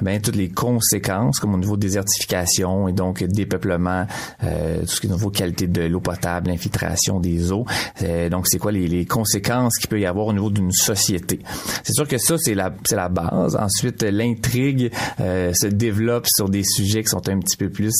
[0.00, 4.06] ben toutes les conséquences, comme au niveau de désertification et donc dépeuplement,
[4.42, 7.66] euh, tout ce qui est au niveau qualité de l'eau potable, l'infiltration des eaux.
[8.02, 11.40] Euh, donc c'est quoi les, conséquences qu'il peut y avoir au niveau d'une société.
[11.82, 13.56] C'est sûr que ça c'est la c'est la base.
[13.56, 17.92] Ensuite l'intrigue se développe sur des sujets qui sont un petit peu plus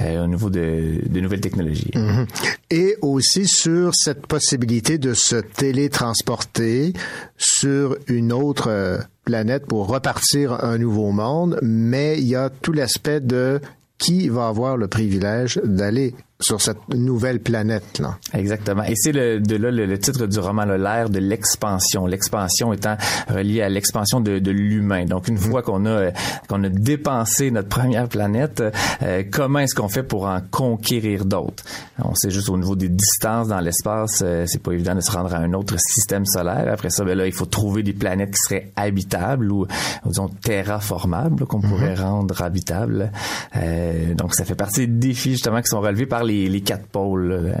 [0.00, 1.90] au niveau de, de nouvelles technologies.
[1.94, 2.26] Mhm.
[2.70, 6.92] Et aussi sur cette possibilité de se télétransporter
[7.36, 12.72] sur une autre euh, planète pour repartir un nouveau monde, mais il y a tout
[12.72, 13.60] l'aspect de
[13.98, 18.18] qui va avoir le privilège d'aller sur cette nouvelle planète là.
[18.34, 18.82] Exactement.
[18.84, 22.06] Et c'est le, de là le, titre du roman, l'air de l'expansion.
[22.06, 22.96] L'expansion étant
[23.28, 25.04] reliée à l'expansion de, de l'humain.
[25.04, 26.10] Donc une fois qu'on a
[26.48, 28.62] qu'on a dépensé notre première planète,
[29.02, 31.64] euh, comment est-ce qu'on fait pour en conquérir d'autres?
[32.02, 35.10] On sait juste au niveau des distances dans l'espace, euh, c'est pas évident de se
[35.10, 36.68] rendre à un autre système solaire.
[36.72, 39.66] Après ça, ben là, il faut trouver des planètes qui seraient habitables ou
[40.06, 42.02] disons terraformables qu'on pourrait mm-hmm.
[42.02, 43.12] rendre habitables.
[43.56, 46.86] Euh, donc ça fait partie des défis justement qui sont relevés par les les, quatre
[46.86, 47.54] pôles.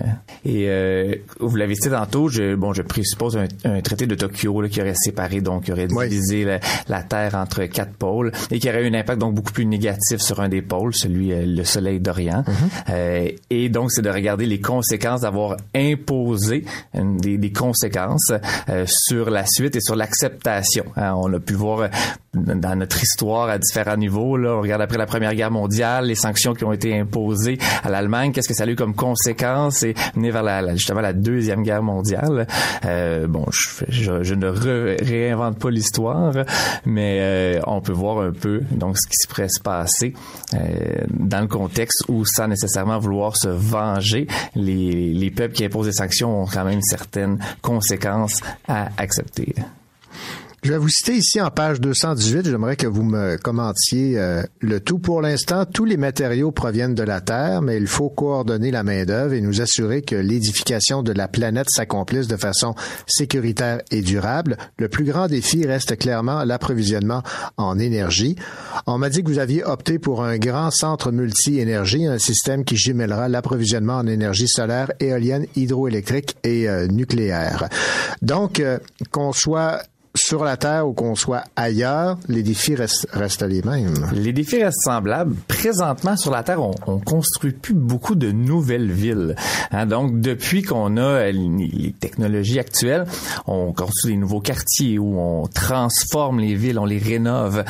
[0.44, 4.80] Et euh, vous l'avez dit tantôt, je, bon, je présuppose un, traité de Tokyo qui
[4.80, 6.58] aurait séparé, donc qui aurait divisé
[6.88, 10.18] la, Terre entre quatre pôles et qui aurait eu un impact donc beaucoup plus négatif
[10.18, 12.44] sur un des pôles, celui euh, le Soleil d'Orient.
[12.46, 12.54] Mhm.
[12.90, 16.64] Euh, et donc, c'est de regarder les conséquences d'avoir imposé
[16.94, 18.32] des, des, conséquences
[18.86, 20.84] sur la suite et sur l'acceptation.
[20.96, 21.90] Hein, on a pu voir
[22.34, 24.36] dans notre histoire à différents niveaux.
[24.36, 27.90] Là, on regarde après la Première Guerre mondiale, les sanctions qui ont été imposées à
[27.90, 31.62] l'Allemagne, qu'est-ce que ça a eu comme conséquence et mener vers la, justement la Deuxième
[31.62, 32.46] Guerre mondiale.
[32.84, 36.32] Euh, bon, je, ne réinvente pas l'histoire,
[36.84, 40.14] mais euh, on peut voir un peu donc ce qui se pourrait se passer
[40.54, 40.58] euh,
[41.10, 46.42] dans le contexte où, sans nécessairement vouloir se venger, les peuples qui imposent des sanctions
[46.42, 49.54] ont quand même certaines conséquences à accepter.
[50.64, 52.46] Je vais vous citer ici en page 218.
[52.46, 55.00] J'aimerais que vous me commentiez euh, le tout.
[55.00, 59.32] Pour l'instant, tous les matériaux proviennent de la Terre, mais il faut coordonner la main-d'œuvre
[59.32, 62.76] et nous assurer que l'édification de la planète s'accomplisse de façon
[63.08, 64.56] sécuritaire et durable.
[64.78, 67.24] Le plus grand défi reste clairement l'approvisionnement
[67.56, 68.36] en énergie.
[68.86, 72.76] On m'a dit que vous aviez opté pour un grand centre multi-énergie, un système qui
[72.76, 77.68] jumellera l'approvisionnement en énergie solaire, éolienne, hydroélectrique et euh, nucléaire.
[78.22, 78.78] Donc, euh,
[79.10, 79.82] qu'on soit
[80.24, 83.92] sur la Terre ou qu'on soit ailleurs, les défis restent, restent, les mêmes.
[84.14, 85.34] Les défis restent semblables.
[85.48, 89.34] Présentement, sur la Terre, on, on construit plus beaucoup de nouvelles villes.
[89.72, 93.04] Hein, donc, depuis qu'on a les technologies actuelles,
[93.46, 97.64] on construit des nouveaux quartiers où on transforme les villes, on les rénove.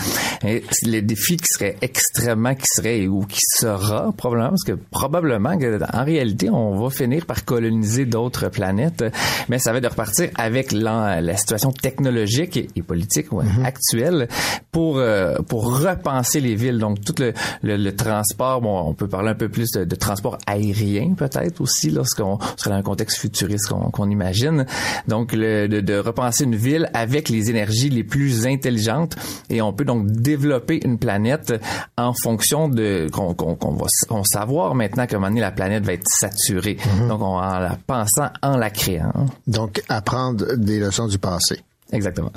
[0.45, 5.57] Et les défis qui seraient extrêmement, qui seraient ou qui sera probablement, parce que probablement
[5.93, 9.05] en réalité, on va finir par coloniser d'autres planètes,
[9.49, 13.65] mais ça va de repartir avec la situation technologique et, politique ouais, mhm.
[13.65, 14.29] actuelle
[14.71, 16.79] pour euh, pour repenser les villes.
[16.79, 17.33] Donc tout le,
[17.63, 22.39] le, transport, bon, on peut parler un peu plus de, transport aérien peut-être aussi lorsqu'on
[22.57, 24.67] serait dans un contexte futuriste qu'on imagine.
[25.09, 29.17] Donc le, de, de, repenser une ville avec les énergies les plus intelligentes
[29.49, 31.55] et on peut donc développer une planète
[31.97, 36.09] en fonction de qu'on qu'on va on savoir maintenant moment donné la planète va être
[36.09, 36.77] saturée.
[36.99, 37.09] Mhm.
[37.09, 39.27] Donc en la pensant, en la créant.
[39.47, 41.61] Donc apprendre des leçons du passé.
[41.93, 42.33] Exactement.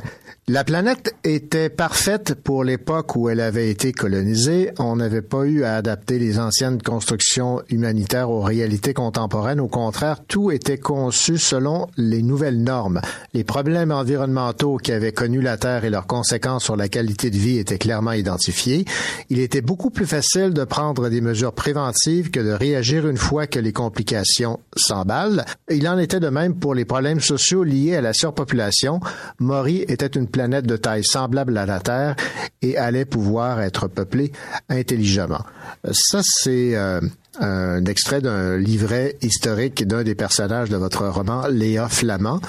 [0.48, 4.72] La planète était parfaite pour l'époque où elle avait été colonisée.
[4.78, 9.60] On n'avait pas eu à adapter les anciennes constructions humanitaires aux réalités contemporaines.
[9.60, 13.02] Au contraire, tout était conçu selon les nouvelles normes.
[13.34, 17.38] Les problèmes environnementaux qui avaient connu la Terre et leurs conséquences sur la qualité de
[17.38, 18.86] vie étaient clairement identifiés.
[19.30, 23.48] Il était beaucoup plus facile de prendre des mesures préventives que de réagir une fois
[23.48, 25.46] que les complications s'emballent.
[25.72, 29.00] Il en était de même pour les problèmes sociaux liés à la surpopulation.
[29.46, 32.16] Maury était une planète de taille semblable à la Terre
[32.62, 34.32] et allait pouvoir être peuplée
[34.70, 35.46] intelligemment.
[35.92, 37.00] Ça, c'est euh,
[37.40, 42.42] un extrait d'un livret historique d'un des personnages de votre roman, Léa Flamand.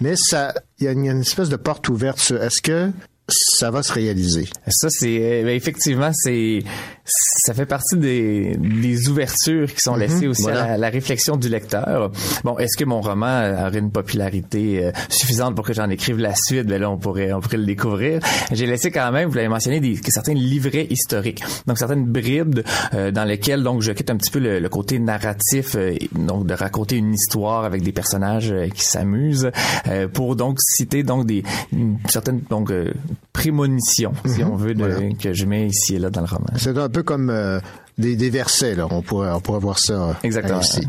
[0.00, 2.32] Mais ça, il y a une, espèce de porte ouverte.
[2.40, 2.90] Est-ce que
[3.30, 4.48] ça va se réaliser.
[4.66, 6.62] Ça, c'est ben, effectivement, c'est
[7.04, 12.10] ça fait partie des, des ouvertures qui sont laissées aussi à la, réflexion du lecteur.
[12.44, 16.34] Bon, est-ce que mon roman aurait une popularité euh, suffisante pour que j'en écrive la
[16.34, 16.66] suite?
[16.66, 18.20] Ben là, on pourrait on pourrait le découvrir.
[18.52, 22.60] J'ai laissé quand même, vous l'avez mentionné, des, certains livrets historiques, donc certaines bribes
[22.94, 26.54] euh, dans lesquelles donc je quitte un petit peu le, côté narratif, euh, donc de
[26.54, 29.50] raconter une histoire avec des personnages qui s'amusent,
[30.12, 31.42] pour donc citer donc des
[32.08, 32.72] certaines donc
[33.32, 36.46] prémonitions, si on veut, de, que je mets ici et là dans le roman.
[36.56, 37.60] C'est un peu comme euh,
[37.98, 38.86] des, des, versets, là.
[38.90, 40.60] On pourrait, on pourrait voir ça euh, Exactement.
[40.60, 40.86] ici.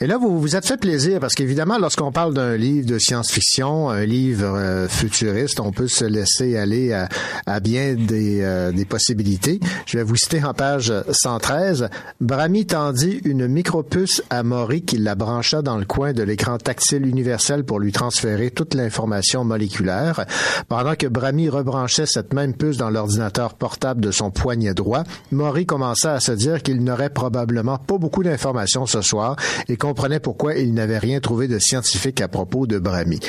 [0.00, 3.90] Et là, vous vous êtes fait plaisir parce qu'évidemment, lorsqu'on parle d'un livre de science-fiction,
[3.90, 7.08] un livre euh, futuriste, on peut se laisser aller à,
[7.46, 9.60] à bien des, euh, des, possibilités.
[9.86, 11.88] Je vais vous citer en page 113.
[12.20, 17.06] Brami tendit une micropuce à Maury qui la brancha dans le coin de l'écran tactile
[17.06, 20.24] universel pour lui transférer toute l'information moléculaire.
[20.68, 25.66] Pendant que Brami rebranchait cette même puce dans l'ordinateur portable de son poignet droit, Maury
[25.66, 29.36] commença à se dire qu'il n'aurait probablement pas beaucoup d'informations ce soir
[29.68, 33.20] et qu'on comprenait pourquoi il n'avait rien trouvé de scientifique à propos de Brahmi.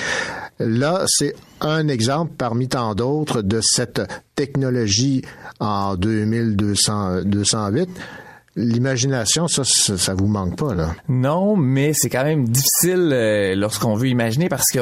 [0.60, 4.02] Là, c'est un exemple parmi tant d'autres de cette
[4.34, 5.24] technologie
[5.60, 7.90] en 2208
[8.56, 10.96] L'imagination, ça, ça, vous manque pas, là?
[11.10, 14.80] Non, mais c'est quand même difficile euh, lorsqu'on veut imaginer parce que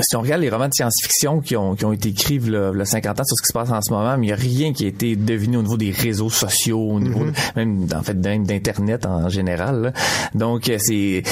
[0.00, 2.84] si on regarde les romans de science-fiction qui ont, qui ont été écrits le, le
[2.84, 4.72] 50 ans sur ce qui se passe en ce moment, mais il n'y a rien
[4.72, 7.56] qui a été deviné au niveau des réseaux sociaux, au niveau mm-hmm.
[7.56, 9.92] même en fait d'internet en général.
[10.34, 11.22] Donc euh, c'est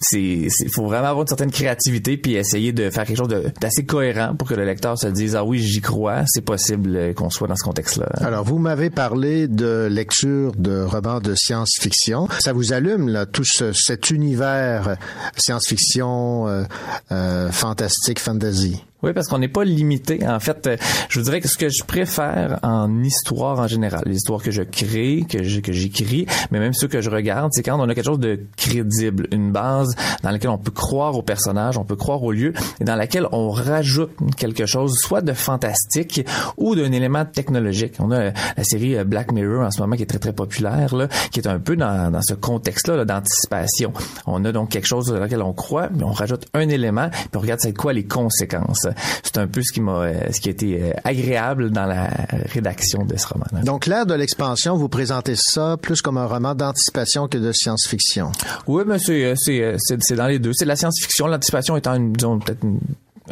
[0.00, 4.34] c'est faut vraiment avoir une certaine créativité puis essayer de faire quelque chose d'assez cohérent
[4.36, 7.48] pour que le lecteur se dise ah oui j'y crois, c'est possible euh, qu'on soit
[7.48, 8.10] dans ce contexte-là.
[8.16, 12.28] Alors vous m'avez parlé de lecture de romans de science-fiction.
[12.40, 14.96] Ça vous allume là tout cet univers
[15.36, 16.64] science-fiction, euh,
[17.12, 18.82] euh, fantastique, fantasy?
[19.04, 20.26] Oui, parce qu'on n'est pas limité.
[20.26, 20.76] En fait, euh,
[21.10, 24.62] je vous dirais que ce que je préfère en histoire en général, l'histoire que je
[24.62, 28.18] crée, que j'écris, mais même ce que je regarde, c'est quand on a quelque chose
[28.18, 32.32] de crédible, une base dans laquelle on peut croire au personnage, on peut croire au
[32.32, 36.26] lieu, et dans laquelle on rajoute quelque chose, soit de fantastique
[36.56, 37.96] ou d'un élément technologique.
[37.98, 40.94] On a la série euh, Black Mirror en ce moment qui est très très populaire,
[40.94, 43.92] là, qui est un peu dans ce contexte-là d'anticipation.
[44.26, 47.28] On a donc quelque chose dans lequel on croit, mais on rajoute un élément, puis
[47.36, 48.86] on regarde c'est quoi les conséquences
[49.22, 52.08] c'est un peu ce qui m'a, ce qui a été euh, agréable dans la
[52.52, 53.46] rédaction de ce roman.
[53.52, 53.64] -là.
[53.64, 58.32] Donc, l'ère de l'expansion, vous présentez ça plus comme un roman d'anticipation que de science-fiction.
[58.66, 60.52] Oui, mais c'est, euh, c'est, c'est, dans les deux.
[60.54, 62.80] C'est de la science-fiction, l'anticipation étant une, disons, peut-être une,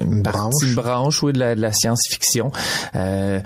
[0.01, 2.53] une, branche, branche oui, de la, de la science-fiction.
[2.97, 3.41] Euh,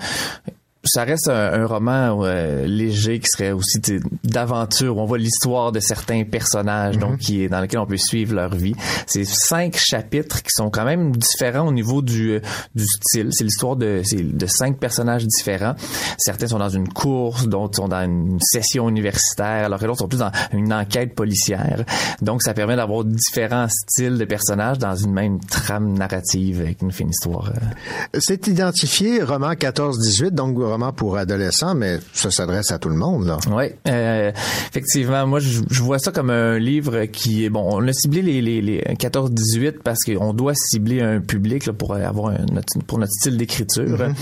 [0.87, 3.79] ça reste un, roman euh, léger qui serait aussi
[4.23, 4.97] d'aventure.
[4.97, 7.17] On voit l'histoire de certains personnages, donc mhm.
[7.17, 8.75] qui est dans lequel on peut suivre leur vie.
[9.05, 12.39] C'est cinq chapitres qui sont quand même différents au niveau du, euh,
[12.75, 13.29] du style.
[13.31, 15.75] C'est l'histoire de, de cinq personnages différents.
[16.17, 20.07] Certains sont dans une course, d'autres sont dans une session universitaire, alors que d'autres sont
[20.07, 21.83] plus dans une enquête policière.
[22.21, 26.91] Donc, ça permet d'avoir différents styles de personnages dans une même trame narrative avec une
[26.91, 27.51] fine histoire.
[27.55, 28.19] Euh.
[28.19, 30.57] C'est identifié roman 14-18, donc
[30.95, 33.25] pour adolescents, mais ça s'adresse à tout le monde.
[33.25, 33.37] Là.
[33.51, 34.31] Oui, euh,
[34.69, 35.25] effectivement.
[35.27, 37.67] Moi, je, vois ça comme un livre qui est bon.
[37.69, 41.95] On a ciblé les, les, les 14-18 parce qu'on doit cibler un public là, pour
[41.95, 43.83] avoir un, notre, pour notre style d'écriture.
[43.83, 44.13] Mm-hmm.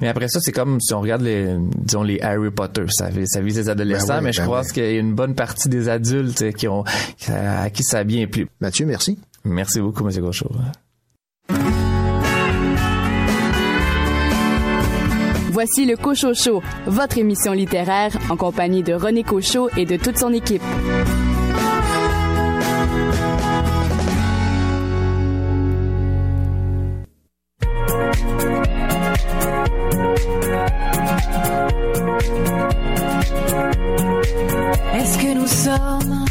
[0.00, 2.84] Mais après ça, c'est comme si on regarde les, disons les Harry Potter.
[2.88, 5.34] Ça, ça vise les adolescents, ben mais je ben crois qu'il y a une bonne
[5.34, 6.84] partie des adultes qui ont
[7.28, 8.48] à qui ça a bien plu.
[8.60, 9.18] Mathieu, merci.
[9.44, 10.20] Merci beaucoup, M.
[10.20, 10.50] Gaucho.
[15.66, 20.18] Voici le Cochot Show, votre émission littéraire en compagnie de René Cochot et de toute
[20.18, 20.60] son équipe.
[34.92, 36.26] Est-ce que nous sommes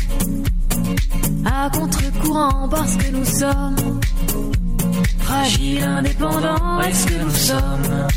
[1.44, 4.00] à contre-courant parce que nous sommes
[5.34, 8.08] fragiles, indépendants Est-ce que nous sommes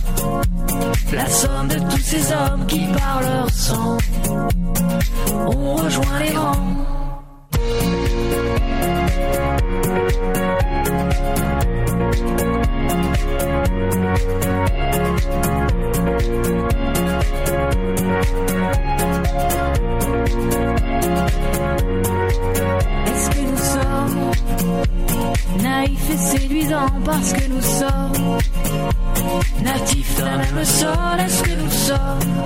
[1.12, 3.96] la somme de tous ces hommes qui par leur sang
[5.46, 6.76] ont rejoint les rangs?
[23.76, 24.30] Sommes
[25.62, 28.38] naïfs et séduisants parce que nous sommes.
[29.62, 32.44] Natifs d'un même sol, est-ce que nous sommes?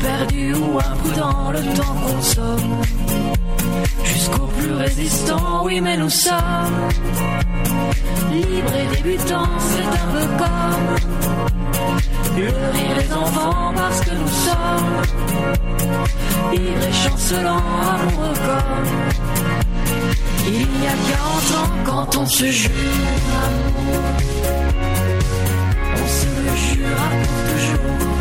[0.00, 2.80] Perdus ou imprudents, le temps consomme
[4.04, 6.76] jusqu'au plus résistants, oui, mais nous sommes.
[8.30, 10.86] Libres et débutants, c'est un peu comme.
[12.36, 15.02] Le rire des enfants parce que nous sommes.
[16.52, 17.62] Ivres et chancelants,
[17.94, 19.15] amoureux comme
[21.04, 22.70] il y a 40 ans quand on se jure
[25.94, 28.15] on se le jura pour toujours.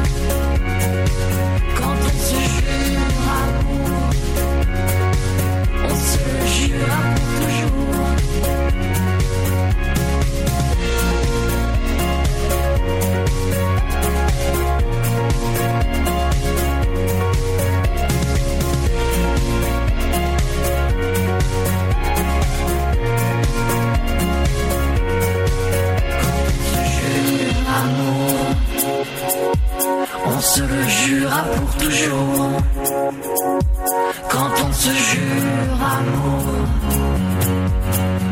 [34.28, 36.46] Quand on se jure amour,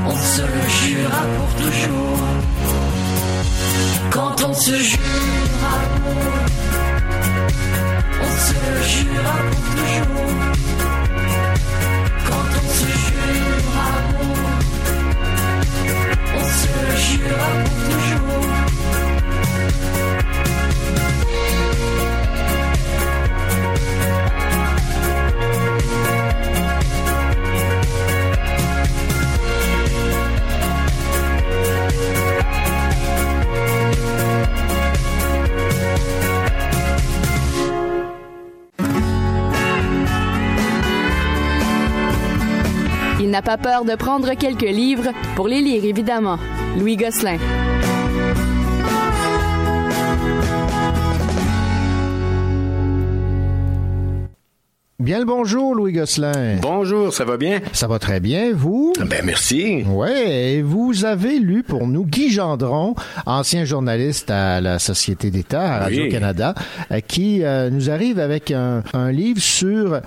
[0.08, 2.20] on se le jura pour toujours.
[4.10, 5.00] Quand on se jure
[5.62, 6.34] amour,
[8.22, 10.53] on se le jura pour toujours.
[43.34, 46.38] N'a pas peur de prendre quelques livres pour les lire, évidemment.
[46.78, 47.40] Louis Gosselin.
[55.00, 56.58] Bien le bonjour, Louis Gosselin.
[56.62, 57.60] Bonjour, ça va bien?
[57.74, 58.94] Ça va très bien, vous?
[59.00, 59.84] Ben merci.
[59.88, 62.94] Ouais, et vous avez lu pour nous Guy Gendron,
[63.26, 66.54] ancien journaliste à la Société d'État, à Radio-Canada,
[66.92, 70.02] euh, qui euh, nous arrive avec un, un livre sur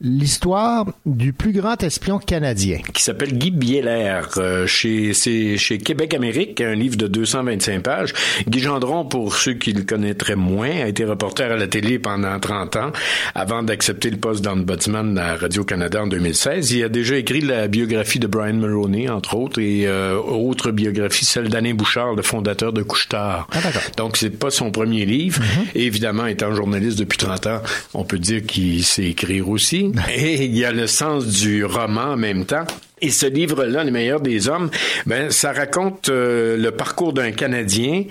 [0.00, 2.80] l'histoire du plus grand espion canadien.
[2.92, 8.12] Qui s'appelle Guy Bieler, euh, chez, chez Québec Amérique, un livre de 225 pages.
[8.46, 12.38] Guy Gendron, pour ceux qui le connaîtraient moins, a été reporter à la télé pendant
[12.38, 12.92] 30 ans,
[13.34, 16.72] avant d'accepter le poste d'ombudsman à Radio-Canada en 2016.
[16.72, 21.24] Il a déjà écrit la biographie de Brian Mulroney, entre autres, et euh, autre biographie,
[21.24, 23.48] celle d'Alain Bouchard, le fondateur de Couchetard.
[23.52, 23.58] Ah.
[23.96, 25.40] Donc, c'est pas son premier livre.
[25.74, 27.62] Et évidemment, étant journaliste depuis 30 ans,
[27.94, 29.85] on peut dire qu'il sait écrire aussi.
[30.14, 32.66] Et il y a le sens du roman en même temps.
[33.02, 34.70] Et ce livre-là, Les meilleurs des hommes,
[35.04, 38.04] ben, ça raconte euh, le parcours d'un Canadien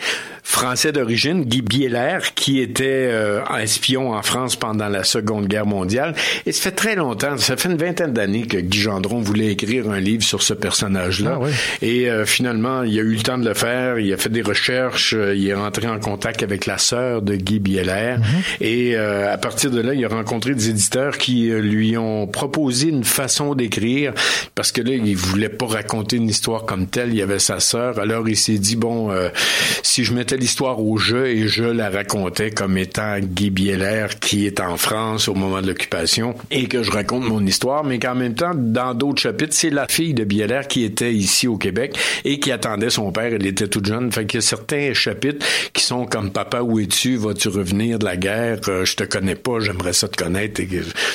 [0.44, 6.14] français d'origine, Guy Bieler, qui était euh, espion en France pendant la Seconde Guerre mondiale.
[6.46, 9.90] Et ça fait très longtemps, ça fait une vingtaine d'années que Guy Gendron voulait écrire
[9.90, 11.34] un livre sur ce personnage-là.
[11.34, 11.50] Ah oui.
[11.82, 14.44] Et euh, finalement, il a eu le temps de le faire, il a fait des
[14.44, 18.18] recherches, euh, il est rentré en contact avec la sœur de Guy Bieler.
[18.62, 22.28] Et euh, à partir de là, il a rencontré des éditeurs qui euh, lui ont
[22.28, 24.14] proposé une façon d'écrire,
[24.54, 27.62] parce que là, il voulait pas raconter une histoire comme telle, il y avait sa
[27.62, 27.98] sœur.
[27.98, 29.30] Alors il s'est dit, bon, euh,
[29.84, 34.46] si je mettais l'histoire au jeu et je la racontais comme étant Guy Bieler qui
[34.46, 38.16] est en France au moment de l'occupation et que je raconte mon histoire, mais qu'en
[38.16, 41.98] même temps, dans d'autres chapitres, c'est la fille de Bieler qui était ici au Québec
[42.26, 43.34] et qui attendait son père.
[43.34, 44.12] Elle était toute jeune.
[44.12, 47.16] Fait qu'il y a certains chapitres qui sont comme Papa, où es-tu?
[47.16, 48.60] Vas-tu revenir de la guerre?
[48.68, 50.62] Euh, je te connais pas, j'aimerais ça te connaître.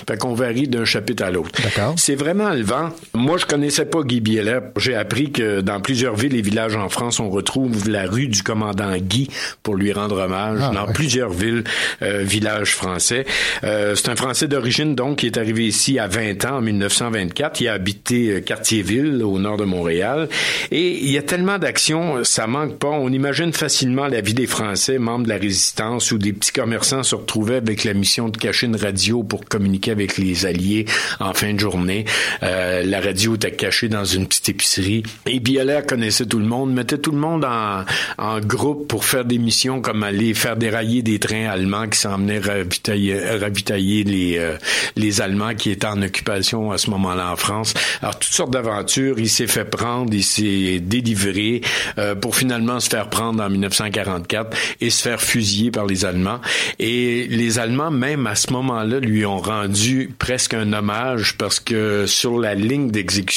[0.08, 1.60] Fait qu'on varie d'un chapitre à l'autre.
[1.62, 1.94] D'accord.
[1.98, 2.88] C'est vraiment levant.
[3.12, 4.60] Moi, je connaissais pas Guy Bieler.
[4.76, 8.44] J'ai appris que dans plusieurs villes et villages en France, on retrouve la rue du
[8.44, 9.28] commandant Guy
[9.64, 10.60] pour lui rendre hommage.
[10.62, 10.92] Ah, dans ouais.
[10.92, 11.64] plusieurs villes,
[12.02, 13.26] euh, villages français.
[13.64, 17.60] Euh, c'est un Français d'origine, donc, qui est arrivé ici à 20 ans, en 1924.
[17.60, 20.28] Il a habité euh, Cartierville, au nord de Montréal.
[20.70, 22.90] Et il y a tellement d'actions, ça manque pas.
[22.90, 27.02] On imagine facilement la vie des Français, membres de la résistance, où des petits commerçants
[27.02, 30.84] se retrouvaient avec la mission de cacher une radio pour communiquer avec les Alliés
[31.18, 32.04] en fin de journée.
[32.44, 35.02] Euh, la radio était cachée dans une petite épicerie.
[35.26, 37.84] Et Bieler connaissait tout le monde, mettait tout le monde en,
[38.18, 42.38] en groupe pour faire des missions comme aller faire dérailler des trains allemands qui s'emmenaient
[42.38, 44.56] ravitailler, ravitailler les, euh,
[44.96, 47.72] les Allemands qui étaient en occupation à ce moment-là en France.
[48.02, 49.18] Alors, toutes sortes d'aventures.
[49.18, 51.62] Il s'est fait prendre, il s'est délivré
[51.98, 56.40] euh, pour finalement se faire prendre en 1944 et se faire fusiller par les Allemands.
[56.78, 62.04] Et les Allemands, même à ce moment-là, lui ont rendu presque un hommage parce que
[62.06, 63.29] sur la ligne d'exécution,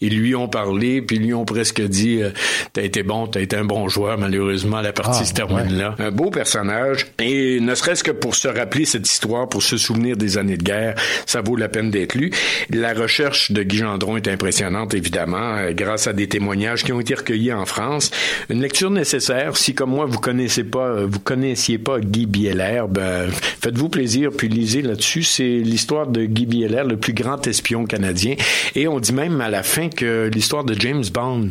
[0.00, 2.30] ils lui ont parlé puis ils lui ont presque dit euh,
[2.72, 4.18] t'as été bon, t'as été un bon joueur.
[4.18, 5.94] Malheureusement, la partie Ah, se termine là.
[5.98, 7.06] Un beau personnage.
[7.18, 10.62] Et ne serait-ce que pour se rappeler cette histoire, pour se souvenir des années de
[10.62, 10.94] guerre,
[11.26, 12.30] ça vaut la peine d'être lu.
[12.70, 17.00] La recherche de Guy Gendron est impressionnante, évidemment, euh, grâce à des témoignages qui ont
[17.00, 18.10] été recueillis en France.
[18.50, 19.56] Une lecture nécessaire.
[19.56, 23.28] Si, comme moi, vous connaissez pas, euh, vous connaissiez pas Guy Bieler, ben,
[23.60, 25.22] faites-vous plaisir, puis lisez là-dessus.
[25.22, 28.34] C'est l'histoire de Guy Bieler, le plus grand espion canadien.
[28.74, 31.50] Et on dit même à la fin que l'histoire de James Bond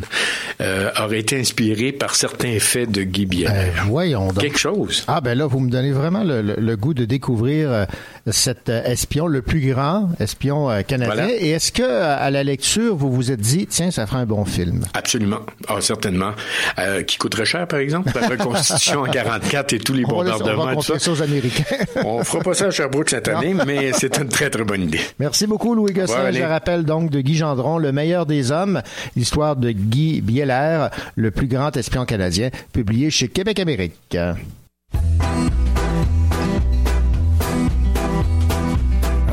[0.60, 3.50] euh, aurait été inspirée par certains faits de Guy Bieler.
[3.50, 4.38] Euh, voyons donc.
[4.38, 5.04] Quelque chose.
[5.08, 7.84] Ah ben là, vous me donnez vraiment le, le- le goût de découvrir euh,
[8.32, 11.14] cet euh, espion, le plus grand espion euh, canadien.
[11.14, 11.32] Voilà.
[11.32, 14.26] Et est-ce que euh, à la lecture, vous vous êtes dit, tiens, ça ferait un
[14.26, 14.84] bon film?
[14.94, 15.40] Absolument.
[15.68, 16.32] Ah, certainement.
[16.78, 18.10] Euh, qui coûterait cher, par exemple?
[18.18, 21.10] La reconstitution en 44 et tous les On va, bombardements va ça?
[21.10, 21.76] aux Américains.
[22.04, 25.00] On fera pas ça à Sherbrooke cette année, mais c'est une très, très bonne idée.
[25.18, 26.32] Merci beaucoup, Louis Gosselin.
[26.32, 28.80] Je rappelle donc de Guy Gendron, Le meilleur des hommes,
[29.16, 34.16] l'histoire de Guy Bieler, le plus grand espion canadien, publié chez Québec Amérique.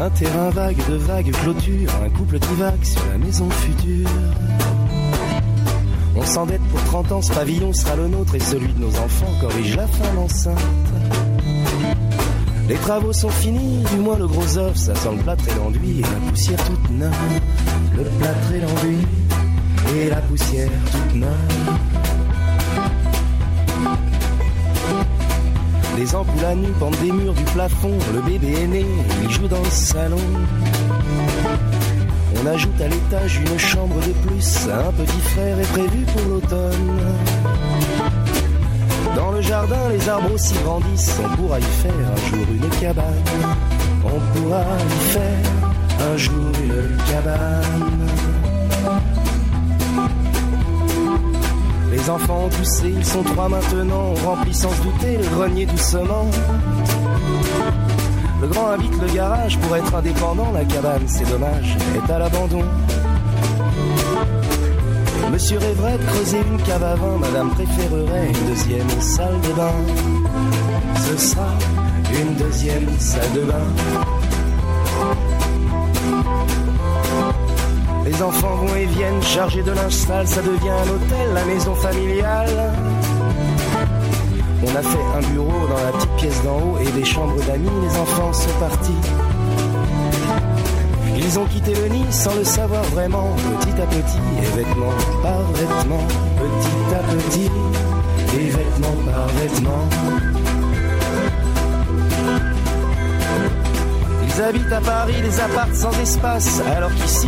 [0.01, 4.09] Un terrain vague de vagues clôtures, un couple divague sur la maison future.
[6.15, 9.31] On s'endette pour 30 ans, ce pavillon sera le nôtre et celui de nos enfants
[9.39, 10.57] corrige la fin l'enceinte.
[12.67, 15.99] Les travaux sont finis, du moins le gros œuf, ça sent le plâtre et l'enduit
[15.99, 17.13] et la poussière toute neuve.
[17.95, 19.05] Le plâtre et l'enduit
[19.95, 21.31] et la poussière toute neuve.
[26.01, 27.95] Les ampoules à nu pendent des murs du plafond.
[28.11, 28.83] Le bébé est né,
[29.21, 30.17] il joue dans le salon.
[32.41, 34.67] On ajoute à l'étage une chambre de plus.
[34.67, 36.99] Un petit frère est prévu pour l'automne.
[39.15, 41.19] Dans le jardin, les arbres aussi grandissent.
[41.23, 43.23] On pourra y faire un jour une cabane.
[44.03, 48.10] On pourra y faire un jour une cabane.
[51.91, 54.13] Les enfants ont poussé, ils sont trois maintenant.
[54.15, 56.31] On remplit sans se douter le grenier doucement.
[58.41, 60.51] Le grand habite le garage pour être indépendant.
[60.53, 62.63] La cabane, c'est dommage, est à l'abandon.
[65.31, 67.17] Monsieur rêverait de creuser une cave à vin.
[67.19, 69.73] Madame préférerait une deuxième salle de bain.
[70.95, 71.53] Ce sera
[72.11, 74.20] une deuxième salle de bain.
[78.21, 81.73] Les enfants vont et viennent chargés de linge sale, ça devient un hôtel, la maison
[81.73, 82.71] familiale.
[84.61, 87.67] On a fait un bureau dans la petite pièce d'en haut et des chambres d'amis,
[87.81, 89.01] les enfants sont partis.
[91.17, 94.93] Ils ont quitté le nid sans le savoir vraiment, petit à petit, et vêtement
[95.23, 96.05] par vêtement,
[96.37, 97.49] petit à petit,
[98.35, 99.89] et vêtement par vêtement.
[104.41, 107.27] Ils habitent à Paris des apparts sans espace, alors qu'ici,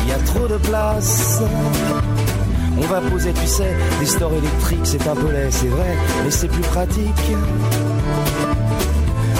[0.00, 1.40] il y a trop de place.
[2.76, 6.30] On va poser, tu sais, des stores électriques, c'est un peu laid, c'est vrai, mais
[6.32, 7.32] c'est plus pratique.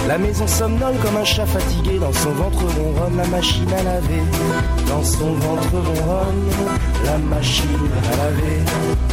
[0.07, 4.23] La maison somnole comme un chat fatigué, dans son ventre ronronne la machine à laver.
[4.87, 6.49] Dans son ventre ronronne
[7.03, 7.67] la machine
[8.13, 9.12] à laver.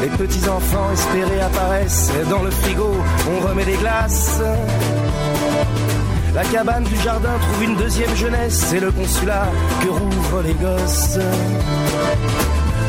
[0.00, 2.94] Les petits enfants espérés apparaissent dans le frigo,
[3.30, 4.40] on remet des glaces.
[6.34, 9.48] La cabane du jardin trouve une deuxième jeunesse, c'est le consulat
[9.82, 11.18] que rouvrent les gosses.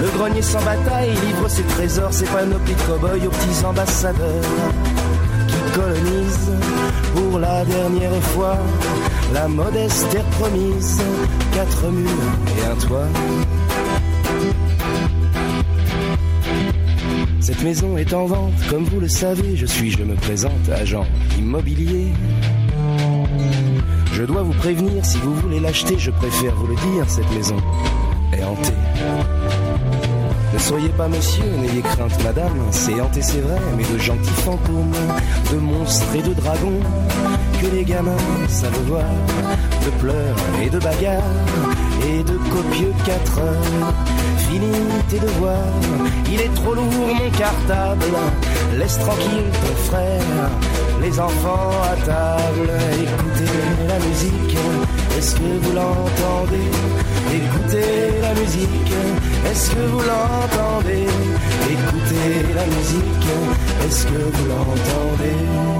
[0.01, 4.43] Le grenier sans bataille livre ses trésors, ses panoplies de cow-boys aux petits ambassadeurs
[5.47, 6.51] qui colonisent
[7.15, 8.57] pour la dernière fois
[9.33, 11.01] la modeste terre promise,
[11.53, 12.09] quatre murs
[12.57, 13.58] et un toit.
[17.49, 21.03] Cette maison est en vente, comme vous le savez, je suis, je me présente, agent
[21.39, 22.13] immobilier.
[24.13, 27.57] Je dois vous prévenir, si vous voulez l'acheter, je préfère vous le dire, cette maison
[28.33, 28.71] est hantée.
[30.53, 34.93] Ne soyez pas monsieur, n'ayez crainte madame, c'est hanté c'est vrai, mais de gentils fantômes,
[35.51, 36.81] de monstres et de dragons,
[37.59, 38.15] que les gamins
[38.47, 39.09] savent voir,
[39.85, 41.23] de pleurs et de bagarres,
[42.07, 44.18] et de copieux quatre heures.
[45.09, 45.53] Tes devoirs,
[46.27, 48.15] il est trop lourd mon cartable,
[48.79, 50.49] laisse tranquille ton frère,
[51.01, 54.57] les enfants à table, écoutez la musique,
[55.17, 56.71] est-ce que vous l'entendez?
[57.31, 58.93] Écoutez la musique,
[59.51, 61.07] est-ce que vous l'entendez?
[61.69, 63.27] Écoutez la musique,
[63.85, 65.78] est-ce que vous l'entendez?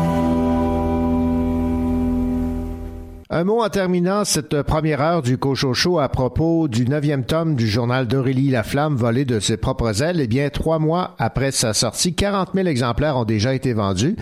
[3.31, 7.67] Un mot en terminant cette première heure du Cochocho à propos du neuvième tome du
[7.67, 10.19] journal d'Aurélie Laflamme volé de ses propres ailes.
[10.19, 14.15] Eh bien, trois mois après sa sortie, 40 000 exemplaires ont déjà été vendus.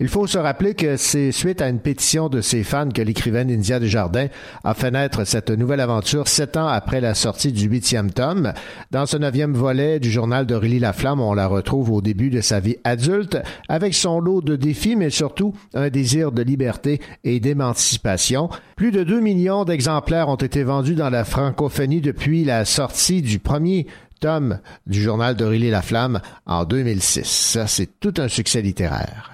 [0.00, 3.50] Il faut se rappeler que c'est suite à une pétition de ses fans que l'écrivaine
[3.50, 4.28] India Desjardins
[4.64, 8.54] a fait naître cette nouvelle aventure sept ans après la sortie du huitième tome.
[8.90, 12.60] Dans ce neuvième volet du journal d'Aurélie Laflamme, on la retrouve au début de sa
[12.60, 13.36] vie adulte
[13.68, 18.48] avec son lot de défis, mais surtout un désir de liberté et d'émancipation.
[18.76, 23.38] Plus de 2 millions d'exemplaires ont été vendus dans la francophonie depuis la sortie du
[23.38, 23.86] premier
[24.20, 27.24] tome du journal d'Aurélie Laflamme en 2006.
[27.24, 29.33] Ça, c'est tout un succès littéraire.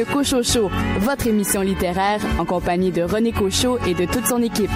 [0.00, 0.70] Le Cochocho,
[1.00, 4.70] votre émission littéraire en compagnie de René Cochot et de toute son équipe.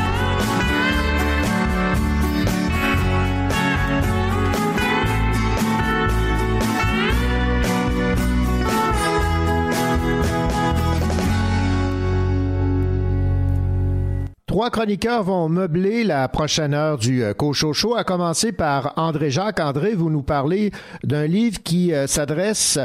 [14.45, 19.59] Trois chroniqueurs vont meubler la prochaine heure du euh, Cochocho, à commencer par André Jacques.
[19.59, 20.70] André, vous nous parlez
[21.03, 22.79] d'un livre qui euh, s'adresse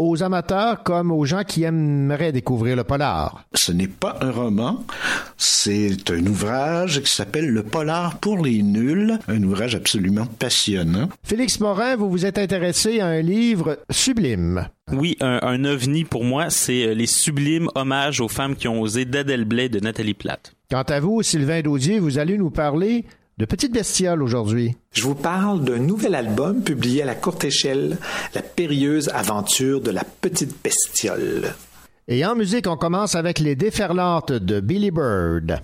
[0.00, 3.44] aux amateurs comme aux gens qui aimeraient découvrir le polar.
[3.54, 4.84] Ce n'est pas un roman,
[5.36, 11.08] c'est un ouvrage qui s'appelle Le polar pour les nuls, un ouvrage absolument passionnant.
[11.22, 14.68] Félix Morin, vous vous êtes intéressé à un livre sublime.
[14.92, 18.80] Oui, un, un ovni pour moi, c'est euh, Les sublimes hommages aux femmes qui ont
[18.80, 20.54] osé d'Adèle Blais de Nathalie Platte.
[20.70, 23.04] Quant à vous, Sylvain Daudier, vous allez nous parler
[23.40, 24.76] de Petite Bestiole aujourd'hui.
[24.92, 27.96] Je vous parle d'un nouvel album publié à la courte échelle,
[28.34, 31.54] La périlleuse aventure de la Petite Bestiole.
[32.06, 35.58] Et en musique, on commence avec Les Déferlantes de Billy Bird.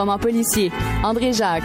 [0.00, 0.72] Romans policiers.
[1.04, 1.62] André Jacques.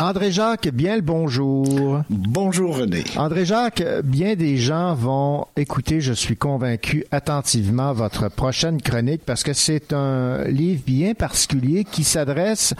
[0.00, 2.02] André Jacques, bien le bonjour.
[2.10, 3.04] Bonjour René.
[3.16, 9.44] André Jacques, bien des gens vont écouter, je suis convaincu, attentivement votre prochaine chronique parce
[9.44, 12.74] que c'est un livre bien particulier qui s'adresse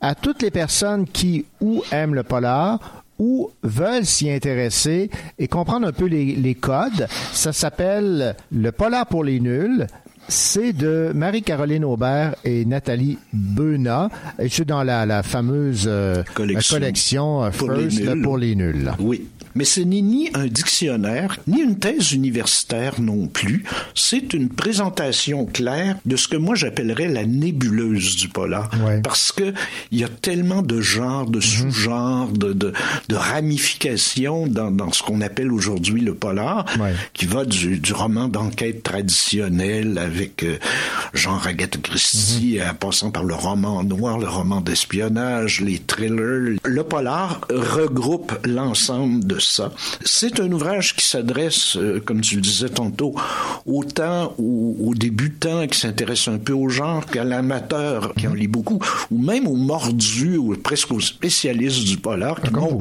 [0.00, 5.86] à toutes les personnes qui ou aiment le polar ou veulent s'y intéresser et comprendre
[5.86, 7.06] un peu les, les codes.
[7.32, 9.86] Ça s'appelle Le polar pour les nuls.
[10.28, 14.08] C'est de Marie-Caroline Aubert et Nathalie Beuna.
[14.38, 18.22] Et c'est dans la, la fameuse euh, Collection collection, euh, pour First les nuls.
[18.22, 18.92] pour les nuls.
[19.00, 19.26] Oui.
[19.54, 23.64] Mais ce n'est ni un dictionnaire, ni une thèse universitaire non plus.
[23.94, 28.70] C'est une présentation claire de ce que moi j'appellerais la nébuleuse du polar.
[29.02, 29.52] Parce que
[29.90, 32.72] il y a tellement de genres, de sous-genres, de, de,
[33.08, 36.64] de ramifications dans, dans ce qu'on appelle aujourd'hui le polar,
[37.12, 40.58] qui va du, du roman d'enquête traditionnel avec euh,
[41.12, 46.58] genre Agatha Christie, en passant par le roman noir, le roman d'espionnage, les thrillers.
[46.64, 49.72] Le polar regroupe l'ensemble de ça.
[50.04, 53.14] C'est un ouvrage qui s'adresse, euh, comme tu le disais tantôt,
[53.66, 58.48] autant aux, aux débutants qui s'intéressent un peu au genre qu'à l'amateur qui en lit
[58.48, 58.80] beaucoup,
[59.10, 62.78] ou même aux mordus ou presque aux spécialistes du polar qui vont,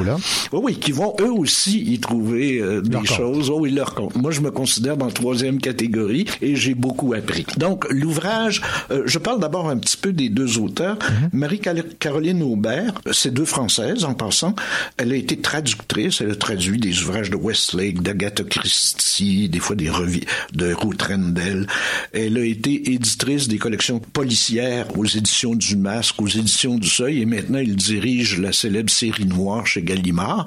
[0.51, 3.17] Oui, oui, qui vont eux aussi y trouver euh, des Leur compte.
[3.17, 3.49] choses.
[3.49, 4.15] Oh oui, leur compte.
[4.15, 7.45] Moi, je me considère dans la troisième catégorie et j'ai beaucoup appris.
[7.57, 10.97] Donc, l'ouvrage, euh, je parle d'abord un petit peu des deux auteurs.
[11.33, 14.55] Marie-Caroline Aubert, c'est deux Françaises en passant.
[14.97, 19.75] Elle a été traductrice, elle a traduit des ouvrages de Westlake, d'Agatha Christie, des fois
[19.75, 20.23] des revues
[20.53, 21.67] de Ruth Rendell.
[22.13, 27.21] Elle a été éditrice des collections policières aux éditions du Masque, aux éditions du Seuil,
[27.21, 30.45] et maintenant elle dirige la célèbre série noire chez Gallimard.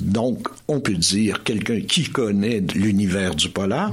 [0.00, 3.90] Donc, on peut dire quelqu'un qui connaît l'univers du polar.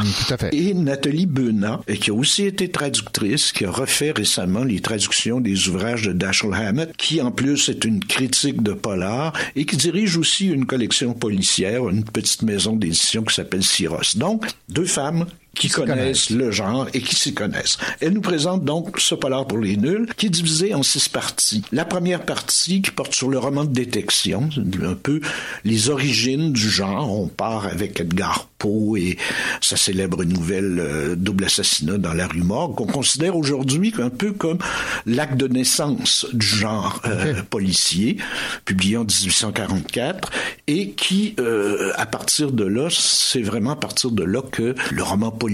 [0.52, 5.68] Et Nathalie Benat, qui a aussi été traductrice, qui a refait récemment les traductions des
[5.68, 10.18] ouvrages de Dashiell Hammett, qui en plus est une critique de polar et qui dirige
[10.18, 14.16] aussi une collection policière, une petite maison d'édition qui s'appelle Syros.
[14.16, 15.26] Donc, deux femmes
[15.60, 17.78] qui connaissent le genre et qui s'y connaissent.
[18.00, 21.64] Elle nous présente donc ce polar pour les nuls, qui est divisé en six parties.
[21.74, 25.20] La première partie qui porte sur le roman de détection, un peu
[25.66, 27.12] les origines du genre.
[27.20, 29.18] On part avec Edgar Poe et
[29.62, 34.32] sa célèbre nouvelle euh, Double assassinat dans la rue Morgue, qu'on considère aujourd'hui un peu
[34.32, 34.60] comme
[35.06, 38.18] l'acte de naissance du genre euh, policier,
[38.64, 40.32] publié en 1844,
[40.68, 45.04] et qui, euh, à partir de là, c'est vraiment à partir de là que le
[45.04, 45.49] roman policier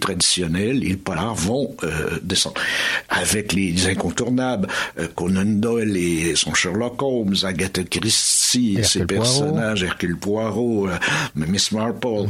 [0.00, 2.60] traditionnel et le polar vont euh, descendre.
[3.08, 4.68] Avec les incontournables,
[4.98, 9.40] euh, Conan Doyle et son Sherlock Holmes, Agatha Christie et ses Hercule Poirot.
[9.40, 10.96] personnages, Hercule Poirot, euh,
[11.34, 12.26] Miss Marple.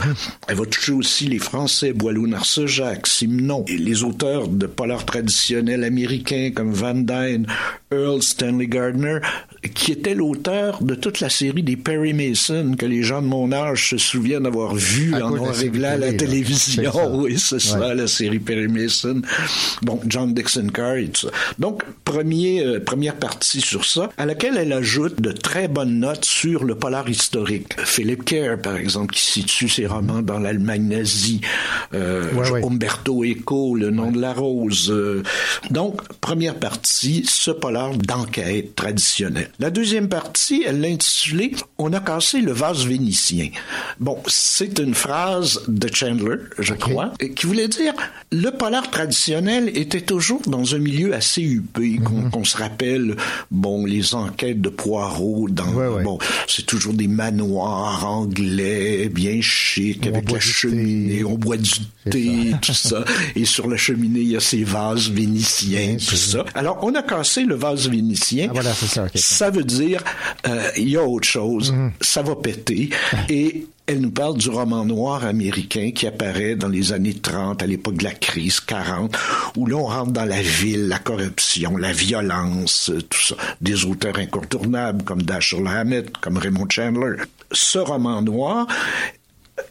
[0.49, 5.85] Elle va toucher aussi les Français, Boileau Narcejac, Simenon, et les auteurs de polar traditionnels
[5.85, 7.47] américains comme Van Dyne,
[7.93, 9.19] Earl Stanley Gardner,
[9.75, 13.53] qui était l'auteur de toute la série des Perry Mason que les gens de mon
[13.53, 16.93] âge se souviennent avoir vu À en noir et série blanc à la télévision.
[16.93, 17.09] Ça.
[17.17, 19.23] Oui, c'est ça, la série Perry Mason.
[19.83, 21.33] Bon, John Dixon Carr et tout ça.
[21.59, 26.25] Donc, premier, euh, première partie sur ça, à laquelle elle ajoute de très bonnes notes
[26.25, 27.73] sur le polar historique.
[27.85, 31.41] Philip Kerr, par exemple, qui situe ses romans dans l'Allemagne nazie.
[31.95, 32.65] Euh, Ouais, ouais.
[32.65, 34.91] Umberto Eco, Le nom de la rose.
[34.91, 35.23] Euh,
[35.71, 39.51] donc, première partie, ce polar d'enquête traditionnel.
[39.59, 43.49] La deuxième partie, elle l'a intitulée On a cassé le vase vénitien.
[44.01, 47.95] Bon, c'est une phrase de Chandler, je crois, qui voulait dire
[48.33, 53.17] le polar traditionnel était toujours dans un milieu assez huppé, qu'on qu'on se rappelle,
[53.51, 60.31] bon, les enquêtes de Poirot dans, bon, c'est toujours des manoirs anglais, bien chic, avec
[60.31, 61.71] la cheminée, on boit du
[62.11, 63.05] thé, tout ça,
[63.35, 66.45] et sur la cheminée, il y a ces vases vénitiens, tout ça.
[66.55, 68.49] Alors, on a cassé le vase vénitien.
[68.53, 70.03] voilà, c'est ça, veut dire,
[70.47, 72.91] euh, il y a autre chose, ça va péter,
[73.29, 77.67] et elle nous parle du roman noir américain qui apparaît dans les années 30, à
[77.67, 79.17] l'époque de la crise 40,
[79.57, 83.37] où là, on rentre dans la ville, la corruption, la violence, euh, tout ça.
[83.61, 87.17] Des auteurs incontournables comme Dashiell Hammett, comme Raymond Chandler.
[87.53, 88.67] Ce roman noir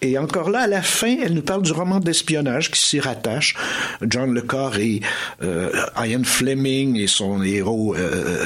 [0.01, 3.55] et encore là, à la fin, elle nous parle du roman d'espionnage qui s'y rattache.
[4.01, 5.01] John Le Carre et
[5.43, 5.69] euh,
[6.03, 8.45] Ian Fleming et son héros euh,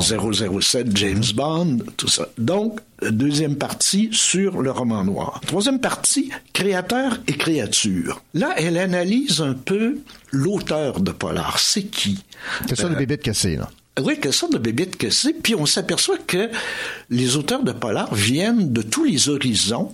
[0.00, 2.28] 007, James Bond, tout ça.
[2.38, 5.40] Donc, deuxième partie sur le roman noir.
[5.46, 8.22] Troisième partie, créateur et créature.
[8.34, 9.98] Là, elle analyse un peu
[10.32, 11.58] l'auteur de Polar.
[11.58, 12.24] C'est qui?
[12.68, 13.68] C'est ça, le Euh, bébé de cassé, là?
[14.00, 15.32] oui, quelle sorte de bébête que c'est.
[15.32, 16.50] Puis on s'aperçoit que
[17.10, 19.90] les auteurs de polar viennent de tous les horizons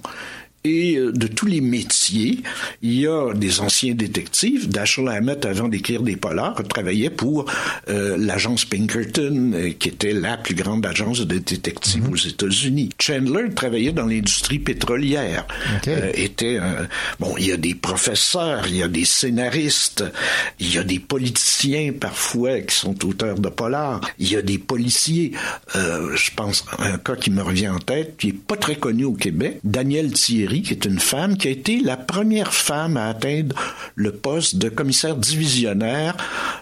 [0.65, 2.41] et euh, de tous les métiers.
[2.83, 4.69] Il y a des anciens détectives.
[4.69, 7.45] Dashiell Hammett, avant d'écrire des polars, travaillait pour
[7.89, 12.89] euh, l'agence Pinkerton, euh, qui était la plus grande agence de détectives aux États-Unis.
[12.99, 15.47] Chandler travaillait dans l'industrie pétrolière.
[15.87, 16.89] Euh, était un-
[17.21, 20.05] bon, il y a des professeurs, il y a des scénaristes,
[20.61, 24.59] il y a des politiciens parfois qui sont auteurs de polars, il y a des
[24.59, 25.33] policiers.
[25.77, 28.77] Euh, je pense à un cas qui me revient en tête, qui est pas très
[28.77, 32.97] connu au Québec, Danielle Thierry, qui est une femme qui a été la première femme
[32.97, 33.57] à atteindre
[33.95, 36.17] le poste de commissaire divisionnaire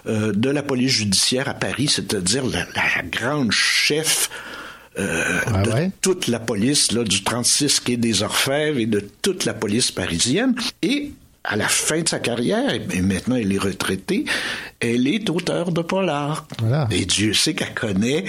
[0.07, 4.29] euh, de la police judiciaire à Paris, c'est-à-dire la, la grande chef
[4.99, 9.53] euh, de toute la police là, du 36 quai des Orfèvres et de toute la
[9.53, 10.55] police parisienne.
[10.83, 11.11] Et
[11.43, 14.23] à la fin de sa carrière, et maintenant elle est retraitée,
[14.79, 16.47] elle est auteure de polar.
[16.91, 18.23] Et Dieu sait qu'elle connaît,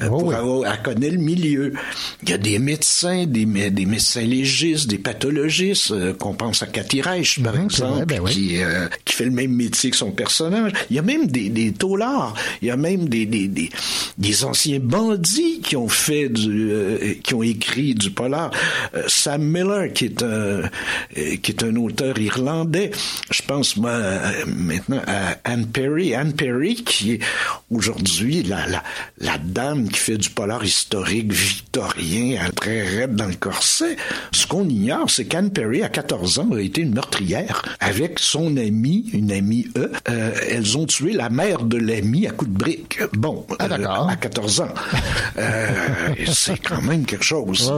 [0.00, 1.74] euh, pour avoir- elle connaît le milieu.
[2.22, 6.66] Il y a des médecins, des, des médecins légistes, des pathologistes, euh, qu'on pense à
[6.66, 10.72] Cathy Reich, par exemple, qui, euh, qui fait le même métier que son personnage.
[10.90, 13.68] Il y a même des, des taulards, il y a même des, des, des,
[14.16, 18.50] des anciens bandits qui ont fait du, euh, qui ont écrit du polar.
[18.94, 20.62] Euh, Sam Miller, qui est un,
[21.42, 22.53] qui est un auteur irlandais.
[23.30, 26.14] Je pense, moi, euh, maintenant à Anne Perry.
[26.14, 27.20] Anne Perry, qui est
[27.70, 28.82] aujourd'hui la, la,
[29.18, 33.96] la dame qui fait du polar historique victorien, elle est très raide dans le corset.
[34.32, 37.62] Ce qu'on ignore, c'est qu'Anne Perry, à 14 ans, a été une meurtrière.
[37.80, 42.30] Avec son amie, une amie, eux, euh, elles ont tué la mère de l'ami à
[42.30, 43.00] coup de brique.
[43.14, 43.54] Bon, euh,
[44.08, 44.74] à 14 ans.
[45.38, 45.68] Euh,
[46.32, 47.72] c'est quand même quelque chose.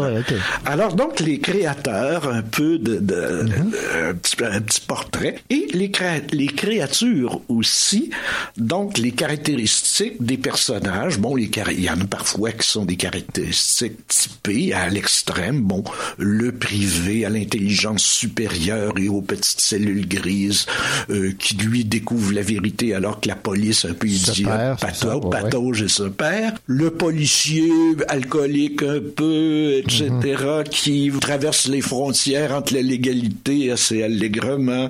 [0.64, 5.66] Alors donc les créateurs, un peu de, de- de- un, petit, un petit portrait, et
[5.72, 5.90] les,
[6.32, 8.10] les créatures aussi,
[8.56, 11.18] donc les caractéristiques des personnages.
[11.18, 15.60] Bon, les il y en a parfois qui sont des caractéristiques typées à l'extrême.
[15.62, 15.84] Bon,
[16.18, 20.66] le privé à l'intelligence supérieure et aux petites cellules grises
[21.10, 24.82] euh, qui lui découvrent la vérité alors que la police un peu idiote,
[25.24, 25.30] ouais.
[25.30, 26.56] patauge et se perd.
[26.66, 27.70] Le policier
[28.08, 30.64] alcoolique un peu, etc., Mhm.
[30.70, 34.02] qui traverse les frontières entre la légalité assez
[34.56, 34.88] allègrement.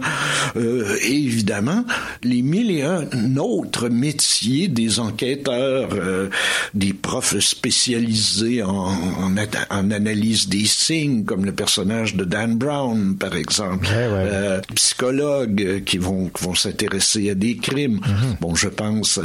[0.57, 1.85] Euh, et évidemment,
[2.23, 3.07] les mille et un
[3.39, 6.29] autres métiers des enquêteurs, euh,
[6.75, 12.57] des profs spécialisés en, en, at- en analyse des signes, comme le personnage de Dan
[12.57, 13.87] Brown, par exemple.
[13.93, 18.01] Euh, psychologues qui vont, qui vont s'intéresser à des crimes.
[18.41, 19.19] Bon, je pense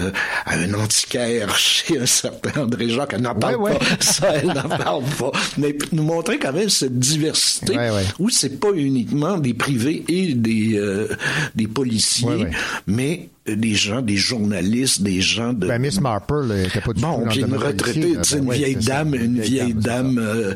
[0.46, 3.14] à un antiquaire chez un certain André Jacques.
[3.14, 3.78] Elle n'en parle ouais.
[3.78, 3.86] pas.
[4.00, 5.32] Ça, elle n'en parle pas.
[5.58, 7.76] Mais nous montrer quand même cette diversité
[8.20, 11.08] où c'est pas uniquement des privés et des, euh,
[11.56, 12.48] des policiers,
[12.88, 15.68] mais euh, des gens, des journalistes, des gens de...
[15.68, 18.52] Ben, Miss Marple, là, elle était pas du Bon, puis une policier, retraitée, Ben une
[18.52, 18.94] vieille c'est ça.
[18.94, 20.54] dame, une vieille dame euh,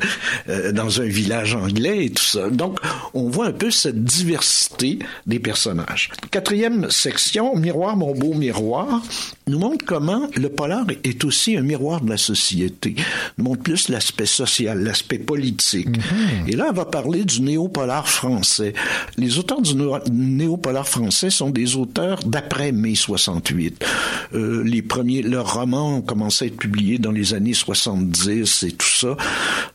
[0.50, 2.50] euh, dans un village anglais et tout ça.
[2.50, 2.80] Donc,
[3.14, 6.10] on voit un peu cette diversité des personnages.
[6.32, 9.02] Quatrième section, Miroir, mon beau miroir,
[9.48, 12.96] nous montre comment le polar est aussi un miroir de la société.
[13.38, 15.88] Nous montre plus l'aspect social, l'aspect politique.
[15.90, 16.48] Mhm.
[16.48, 18.74] Et là, on va parler du néo-polar français.
[19.18, 23.84] Les auteurs du néo- néo-polar français sont des auteurs d'après mai 68.
[24.34, 28.72] Euh, les premiers, leurs romans ont commencé à être publiés dans les années 70 et
[28.72, 29.18] tout ça.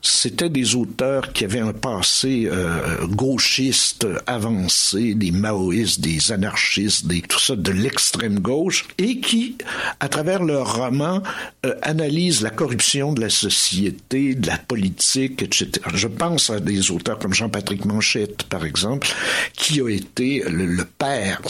[0.01, 7.21] C'était des auteurs qui avaient un passé euh, gauchiste avancé, des maoïstes, des anarchistes, des
[7.23, 9.57] tout ça de l'extrême gauche, et qui,
[9.99, 11.23] à travers leurs romans,
[11.67, 15.71] euh, analysent la corruption de la société, de la politique, etc.
[15.95, 19.09] Je pense à des auteurs comme Jean-Patrick Manchette, par exemple,
[19.55, 21.41] qui a été le, le père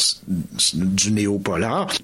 [0.74, 1.10] du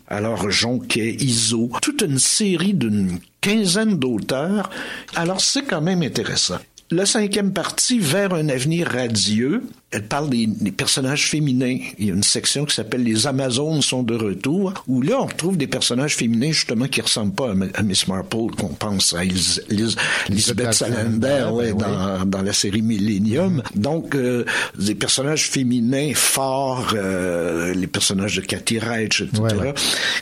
[0.09, 4.71] Alors, Jonquet, Iso, toute une série d'une quinzaine d'auteurs.
[5.15, 6.59] Alors, c'est quand même intéressant.
[6.91, 9.65] La cinquième partie, Vers un avenir radieux,
[9.97, 11.79] elle parle des, des personnages féminins.
[11.99, 15.27] Il y a une section qui s'appelle Les Amazones sont de retour, où là, on
[15.27, 19.61] retrouve des personnages féminins, justement, qui ressemblent pas à, Miss Marple, qu'on pense à Elis-
[19.71, 19.97] Elis-
[20.29, 23.63] Lisbeth Salander, ouais, dans, dans la série Millennium.
[23.75, 24.45] Donc, euh,
[24.79, 29.41] des personnages féminins forts, euh, les personnages de Cathy Reich, etc.,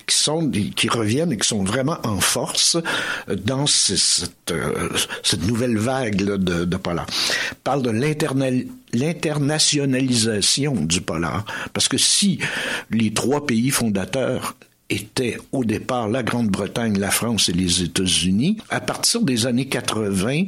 [0.07, 2.77] qui sont, des- qui reviennent et qui sont vraiment en force
[3.29, 4.89] euh, dans ce- cette, euh,
[5.23, 7.07] cette nouvelle vague là, de, de polar.
[7.65, 11.45] Parle de l'internal- l'internationalisation du polar.
[11.73, 12.39] Parce que si
[12.91, 14.57] les trois pays fondateurs
[14.91, 20.45] étaient au départ la Grande-Bretagne, la France et les États-Unis, à partir des années 80,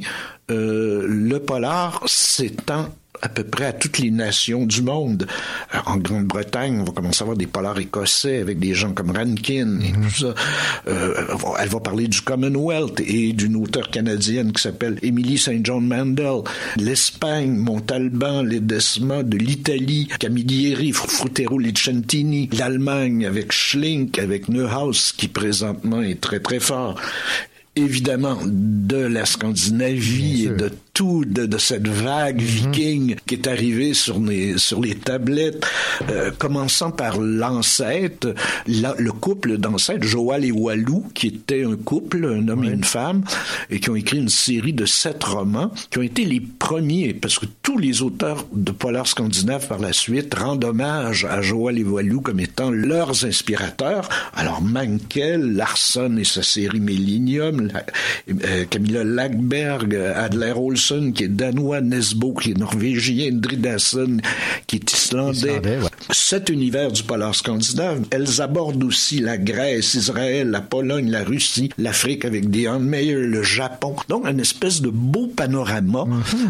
[0.50, 2.94] euh, le polar s'étend
[3.26, 5.26] à peu près à toutes les nations du monde.
[5.74, 9.10] Euh, en Grande-Bretagne, on va commencer à avoir des polars écossais avec des gens comme
[9.10, 10.34] Rankin et tout ça.
[10.86, 11.14] Euh,
[11.58, 15.64] elle va parler du Commonwealth et d'une auteure canadienne qui s'appelle Emily St.
[15.64, 16.42] John Mandel.
[16.76, 22.48] L'Espagne, Montalban, Ledesma, de l'Italie, Camilleri, Fruttero Licentini.
[22.56, 27.00] L'Allemagne avec Schlink, avec Neuhaus, qui présentement est très très fort
[27.76, 32.46] évidemment de la Scandinavie et de tout de, de cette vague Mhm.
[32.46, 35.66] viking qui est arrivée sur les sur les tablettes,
[36.08, 38.34] euh, commençant par l'ancêtre,
[38.66, 42.84] la- le couple d'ancêtres, Joal et Walou, qui était un couple, un homme et une
[42.84, 43.24] femme,
[43.68, 47.38] et qui ont écrit une série de sept romans, qui ont été les premiers, parce
[47.38, 51.84] que tous les auteurs de polar scandinaves par la suite rendent hommage à Joal et
[51.84, 54.08] Walou comme étant leurs inspirateurs.
[54.34, 57.84] Alors Mankell, Larsson et sa série Millennium, la-
[58.48, 64.18] euh, Camilla Lackberg, Adler Olson qui est danois, Nesbo qui est norvégien, Dridason
[64.66, 65.38] qui est islandais.
[65.38, 65.90] Islandais, ouais.
[66.10, 71.70] Cet univers du polar scandinave, elles abordent aussi la Grèce, Israël, la Pologne, la Russie,
[71.78, 73.96] l'Afrique avec Dion Meyer, le Japon.
[74.08, 76.04] Donc, une espèce de beau panorama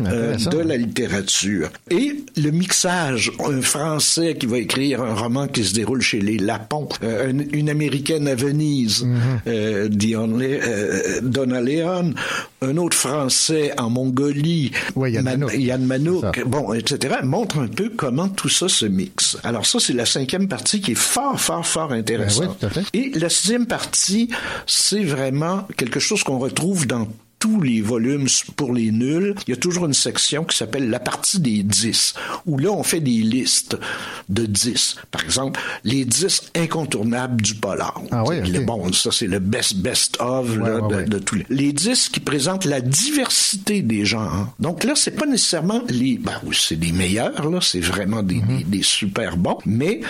[0.06, 0.50] euh, intéressant.
[0.50, 1.70] de la littérature.
[1.90, 6.38] Et le mixage, un Français qui va écrire un roman qui se déroule chez les
[6.38, 9.06] Lapons, euh, une, une Américaine à Venise,
[9.46, 12.14] euh, Dion euh, Donna Leon,
[12.62, 15.54] un autre Français en Mongolie, Yann Man- Manouk.
[15.58, 19.36] Yann Manouk, bon, etc., montre un peu comment tout ça se mixe.
[19.44, 22.44] Alors ça, c'est la cinquième partie qui est fort, fort, fort intéressante.
[22.44, 22.84] Ben oui, tout à fait.
[22.94, 24.30] Et la sixième partie,
[24.66, 27.06] c'est vraiment quelque chose qu'on retrouve dans
[27.46, 30.98] tous les volumes pour les nuls, il y a toujours une section qui s'appelle la
[30.98, 32.14] partie des 10,
[32.46, 33.76] où là, on fait des listes
[34.28, 34.96] de 10.
[35.12, 38.00] Par exemple, les 10 incontournables du polar.
[38.10, 38.66] Ah oui, Le- ok.
[38.66, 41.04] Bon, ça, c'est le best, best of là, ouais, de, ouais.
[41.04, 41.46] de tous les...
[41.50, 44.52] Les 10 qui présentent la diversité des genres.
[44.58, 46.18] Donc là, c'est pas nécessairement les...
[46.18, 48.58] Ben, oui, c'est des meilleurs, là, c'est vraiment des, Mhm.
[48.58, 50.00] des, des super bons, mais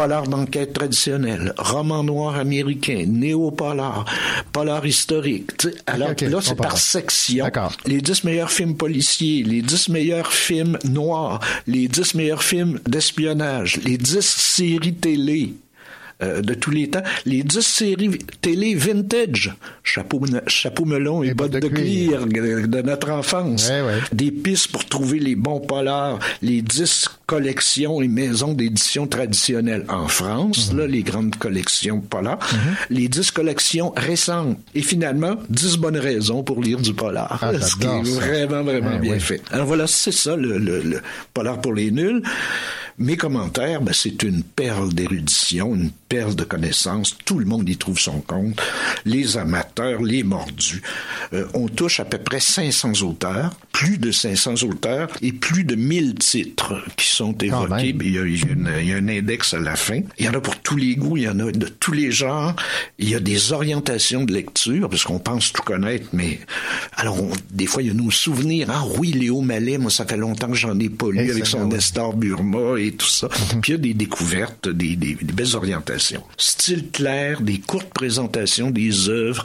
[0.00, 4.06] polar d'enquête traditionnel, roman noir américain, néo-polar,
[4.50, 5.50] polar historique.
[5.86, 7.46] Alors là, c'est par section.
[7.84, 13.78] Les 10 meilleurs films policiers, les 10 meilleurs films noirs, les 10 meilleurs films d'espionnage,
[13.84, 15.52] les 10 séries télé.
[16.22, 21.52] euh, de tous les temps, les 10 séries télé vintage, chapeau, chapeau melon et, bottes
[21.52, 23.70] de, cuir, de notre enfance,
[24.12, 30.08] des pistes pour trouver les bons polars, les 10 collections et maisons d'édition traditionnelles en
[30.08, 30.78] France, Mhm.
[30.78, 32.38] là, les grandes collections polar,
[32.90, 37.38] les 10 collections récentes, et finalement, 10 bonnes raisons pour lire du polar.
[37.40, 39.40] Ah, ce qui est vraiment, vraiment Ouais, bien fait.
[39.52, 41.00] Alors voilà, c'est ça, le, le- le
[41.32, 42.20] polar pour les nuls.
[42.98, 47.16] Mes commentaires, ben, c'est une perle d'érudition, une perle de connaissances.
[47.24, 48.60] Tout le monde y trouve son compte.
[49.06, 50.82] Les amateurs, les mordus.
[51.32, 55.76] Euh, on touche à peu près 500 auteurs, plus de 500 auteurs et plus de
[55.76, 57.94] 1000 titres qui sont évoqués.
[58.00, 60.00] Il y, a, il y un index à la fin.
[60.18, 62.10] Il y en a pour tous les goûts, il y en a de tous les
[62.10, 62.54] genres.
[62.98, 66.40] Il y a des orientations de lecture, parce qu'on pense tout connaître, mais
[66.96, 68.68] alors on- des fois il y a nos souvenirs.
[68.70, 71.46] Ah oui, Léo Mallet, moi ça fait longtemps que j'en ai pas lu Eh, avec
[71.46, 71.74] son ouais.
[71.74, 73.28] Nestor Burma et tout ça.
[73.60, 76.22] Puis il y a des découvertes, des, des- des belles orientations.
[76.36, 79.44] Style clair, des courtes présentations des œuvres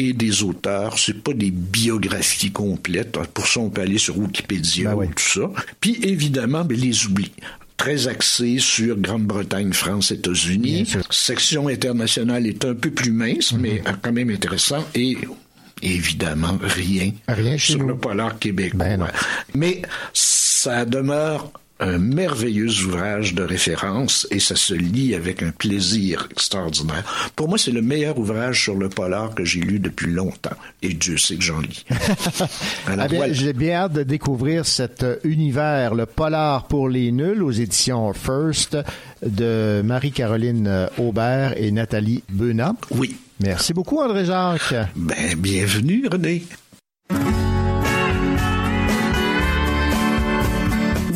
[0.00, 0.98] et des auteurs.
[0.98, 3.18] C'est pas des biographies complètes.
[3.34, 5.50] Pour ça, on peut aller sur Wikipédia ou tout ça.
[5.80, 7.32] Puis évidemment, ben, les oublis
[7.76, 10.92] très axé sur Grande-Bretagne, France, États-Unis.
[11.08, 14.84] Section internationale est un peu plus mince, mais quand même intéressant.
[14.94, 15.16] Et
[15.82, 17.12] évidemment, rien,
[17.56, 19.08] sur le polar québécois.
[19.54, 19.82] mais
[20.12, 21.50] ça demeure
[21.80, 27.32] un merveilleux ouvrage de référence et ça se lit avec un plaisir extraordinaire.
[27.34, 30.56] Pour moi, c'est le meilleur ouvrage sur le polar que j'ai lu depuis longtemps.
[30.82, 31.84] Et Dieu sait que j'en lis.
[32.86, 33.32] Ah voilà.
[33.32, 38.12] J'ai bien hâte de découvrir cet euh, univers, le polar pour les nuls, aux éditions
[38.12, 38.76] First
[39.24, 42.74] de Marie-Caroline euh, Aubert et Nathalie Benat.
[42.90, 43.16] Oui.
[43.42, 44.74] Merci beaucoup, André-Jacques.
[44.96, 46.42] Ben, bienvenue, René.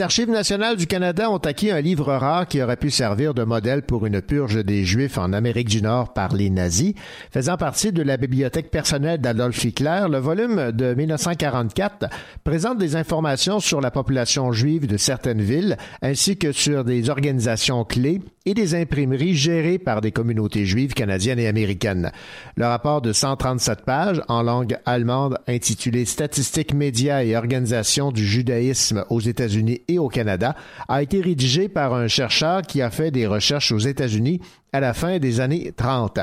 [0.00, 3.44] Les Archives nationales du Canada ont acquis un livre rare qui aurait pu servir de
[3.44, 6.94] modèle pour une purge des Juifs en Amérique du Nord par les nazis.
[7.30, 12.06] Faisant partie de la bibliothèque personnelle d'Adolf Hitler, le volume de 1944
[12.44, 17.84] présente des informations sur la population juive de certaines villes, ainsi que sur des organisations
[17.84, 22.10] clés et des imprimeries gérées par des communautés juives canadiennes et américaines.
[22.56, 29.04] Le rapport de 137 pages en langue allemande intitulé Statistiques, médias et organisations du judaïsme
[29.10, 30.56] aux États-Unis et au Canada
[30.88, 34.40] a été rédigé par un chercheur qui a fait des recherches aux États-Unis
[34.72, 36.20] à la fin des années 30.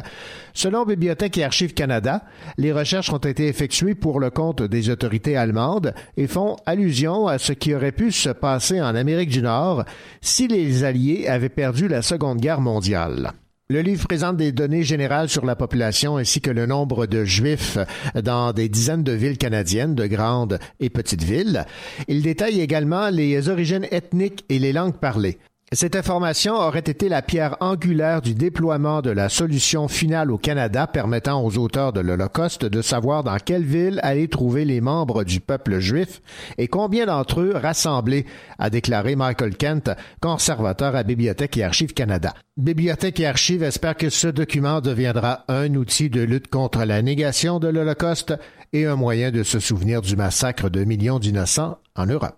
[0.54, 2.24] Selon Bibliothèque et Archives Canada,
[2.58, 7.38] les recherches ont été effectuées pour le compte des autorités allemandes et font allusion à
[7.38, 9.84] ce qui aurait pu se passer en Amérique du Nord
[10.22, 13.34] si les Alliés avaient perdu la Seconde Guerre mondiale.
[13.70, 17.78] Le livre présente des données générales sur la population ainsi que le nombre de juifs
[18.16, 21.66] dans des dizaines de villes canadiennes, de grandes et petites villes.
[22.08, 25.38] Il détaille également les origines ethniques et les langues parlées.
[25.74, 30.88] Cette information aurait été la pierre angulaire du déploiement de la solution finale au Canada
[30.88, 35.42] permettant aux auteurs de l'Holocauste de savoir dans quelle ville aller trouver les membres du
[35.42, 36.22] peuple juif
[36.58, 38.26] et combien d'entre eux rassemblés,
[38.60, 39.92] a déclaré Michael Kent,
[40.22, 42.34] conservateur à Bibliothèque et Archives Canada.
[42.56, 47.60] Bibliothèque et Archives espèrent que ce document deviendra un outil de lutte contre la négation
[47.60, 48.36] de l'Holocauste
[48.72, 52.38] et un moyen de se souvenir du massacre de millions d'innocents en Europe.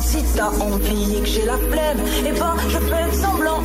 [0.00, 2.00] Si t'as envie et que j'ai la flemme.
[2.26, 3.62] Et ben, je fais semblant.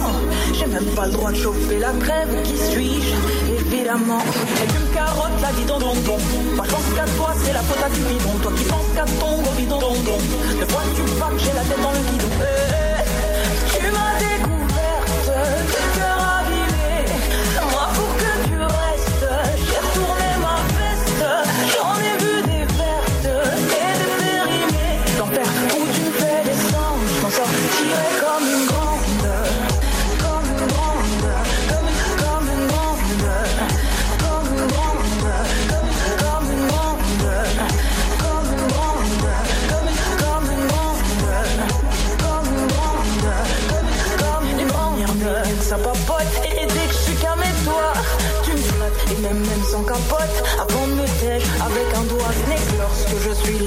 [0.54, 2.42] J'ai même pas le droit de chauffer la crève.
[2.44, 3.16] Qui suis-je
[3.54, 4.22] Évidemment?
[4.64, 6.18] Et tu me carottes la vie don don don.
[6.54, 8.34] Je pense qu'à toi, c'est la faute à du bidon.
[8.42, 10.18] Toi qui penses qu'à ton gros bidon don don.
[10.60, 12.41] Ne vois-tu pas que j'ai la tête dans le guidon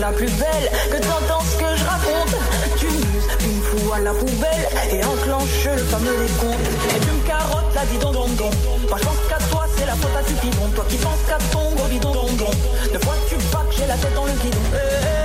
[0.05, 2.37] la plus belle que t'entends ce que je raconte.
[2.77, 6.69] Tu muses, tu me à la poubelle et enclenche le fameux décompte.
[6.95, 8.51] Et tu me carottes la vie don don.
[8.91, 10.69] Moi je pense qu'à toi c'est la faute à du bidon.
[10.75, 12.51] Toi qui penses qu'à ton gros bidon don don.
[12.93, 15.24] Ne vois-tu pas que j'ai la tête dans le guidon Eh, eh,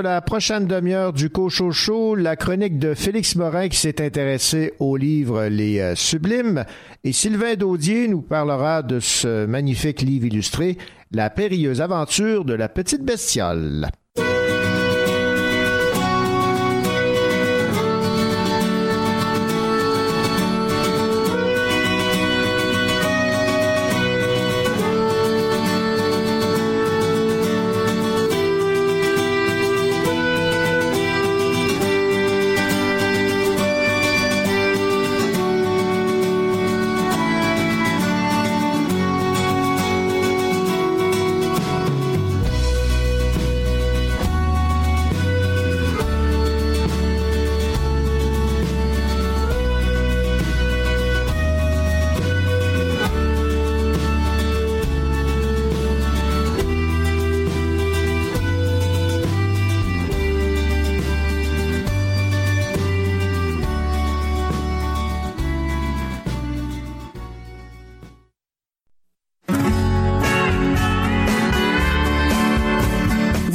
[0.00, 4.96] la prochaine demi-heure du Cocho Show, la chronique de Félix Morin qui s'est intéressé au
[4.96, 6.64] livre Les euh, Sublimes
[7.04, 10.78] et Sylvain Daudier nous parlera de ce magnifique livre illustré,
[11.12, 13.88] La périlleuse aventure de la petite bestiole.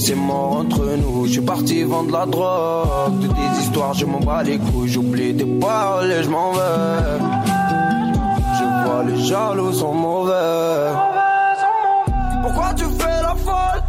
[0.00, 1.26] C'est mort entre nous.
[1.26, 3.18] Je suis parti vendre la drogue.
[3.20, 4.88] De tes histoires je m'en bats les couilles.
[4.88, 7.18] J'oublie tes paroles et je m'en vais.
[8.58, 10.92] Je vois les jaloux sont mauvais.
[12.42, 13.82] Pourquoi tu fais la folle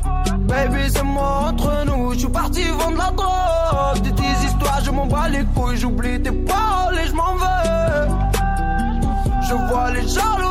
[0.47, 2.13] Baby c'est mort entre nous.
[2.13, 4.01] Je suis parti vendre la drogue.
[4.03, 5.77] De tes histoires je m'en bats les couilles.
[5.77, 8.09] J'oublie tes paroles et je m'en vais.
[9.47, 10.48] Je vois les jaloux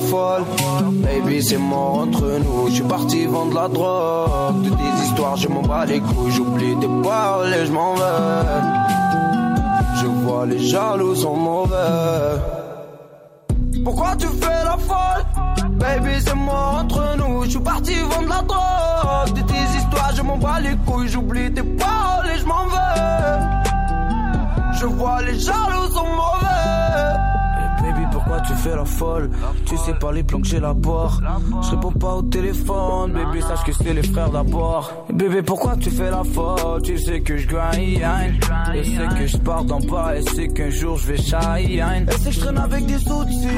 [0.00, 2.68] Baby c'est mort entre nous.
[2.68, 4.62] Je suis parti vendre la drogue.
[4.62, 6.30] De tes histoires je m'en bats les couilles.
[6.30, 8.62] J'oublie tes paroles et je m'en vais.
[10.00, 12.40] Je vois les jaloux sont mauvais.
[13.84, 15.24] Pourquoi tu fais la folle?
[15.72, 17.44] Baby c'est mort entre nous.
[17.44, 19.36] Je suis parti vendre la drogue.
[19.36, 21.08] De tes histoires je m'en bats les couilles.
[21.08, 22.78] J'oublie tes paroles et je m'en vais.
[24.80, 26.37] Je vois les jaloux sont mauvais
[28.46, 29.30] Tu fais la folle
[29.66, 31.10] Tu sais pas les plans que j'ai là-bas.
[31.62, 35.06] Je réponds pas au téléphone, bébé, sache que c'est les frères d'abord.
[35.12, 36.82] Bébé, pourquoi tu fais la folle?
[36.82, 38.00] Tu sais que je grind,
[38.74, 41.38] et c'est que je pars d'en bas, et c'est qu'un jour je vais shine.
[42.08, 43.48] Et c'est que je traîne avec des outils,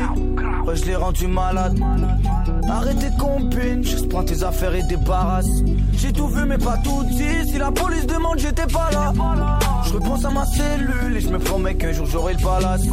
[0.66, 1.78] ouais, je l'ai rendu malade.
[2.69, 5.62] Arrête tes compines, juste prends tes affaires et débarrasse.
[6.01, 7.51] J'ai tout vu, mais pas tout dit.
[7.51, 9.12] Si la police demande, j'étais pas là.
[9.85, 12.86] Je repense à ma cellule et je me promets qu'un jour j'aurai le palace.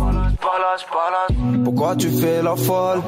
[1.63, 3.01] Pourquoi tu fais la folle?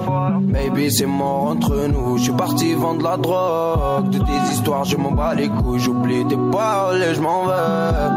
[0.44, 2.18] Baby, c'est mort entre nous.
[2.18, 4.10] Je suis parti vendre la drogue.
[4.10, 5.80] De tes histoires, je m'en bats les couilles.
[5.80, 8.10] J'oublie tes paroles et je m'en vais.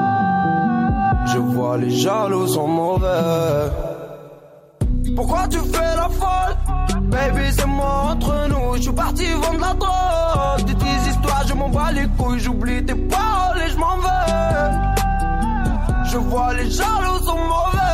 [1.32, 3.70] Je vois les jaloux sont mauvais.
[5.16, 6.56] Pourquoi tu fais la folle?
[7.02, 8.76] Baby, c'est mort entre nous.
[8.76, 10.01] Je suis parti vendre la drogue.
[10.66, 12.40] De histoires, je m'en bats les couilles.
[12.40, 14.72] J'oublie tes paroles et je m'en vais.
[16.10, 17.91] Je vois les jaloux sont mauvais.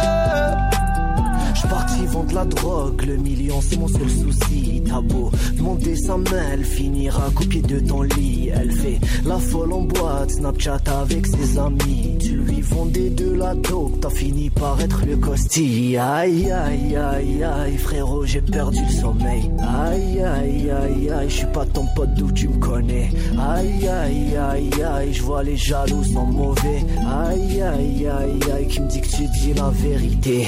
[1.60, 4.80] Je parti vendre la drogue, le million c'est mon seul souci.
[4.86, 8.50] T'as beau demander sa main, elle finira copier de ton lit.
[8.54, 12.16] Elle fait la folle en boîte, Snapchat avec ses amis.
[12.20, 15.96] Tu lui vendais de la dope, t'as fini par être le costi.
[15.96, 19.50] Aïe aïe aïe aïe, frérot, j'ai perdu le sommeil.
[19.58, 23.10] Aïe aïe aïe aïe, je suis pas ton pote d'où tu me connais.
[23.36, 26.84] Aïe aïe aïe aïe, je vois les jaloux sont mauvais.
[26.98, 30.46] Aïe aïe aïe aïe, qui me dit que tu dis la vérité.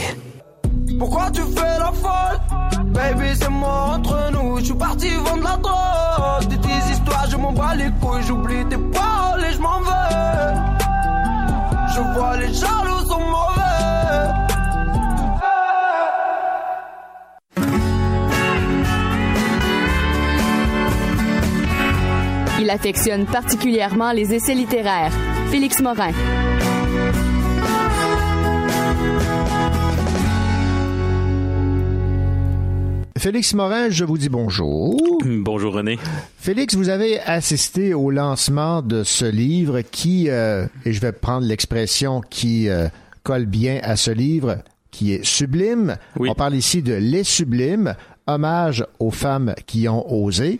[0.99, 2.39] Pourquoi tu fais la folle
[2.87, 7.37] Baby c'est mort entre nous Je suis parti vendre la drogue De tes histoires je
[7.37, 10.57] m'en bats les couilles J'oublie tes paroles et je m'en vais
[11.95, 13.71] Je vois les jaloux sont mauvais
[22.61, 25.12] Il affectionne particulièrement les essais littéraires.
[25.51, 26.12] Félix Morin.
[33.21, 34.99] Félix Morin, je vous dis bonjour.
[35.25, 35.99] Bonjour René.
[36.39, 41.47] Félix, vous avez assisté au lancement de ce livre qui, euh, et je vais prendre
[41.47, 42.89] l'expression qui euh,
[43.23, 45.99] colle bien à ce livre, qui est sublime.
[46.19, 47.95] On parle ici de Les Sublimes,
[48.27, 50.59] hommage aux femmes qui ont osé.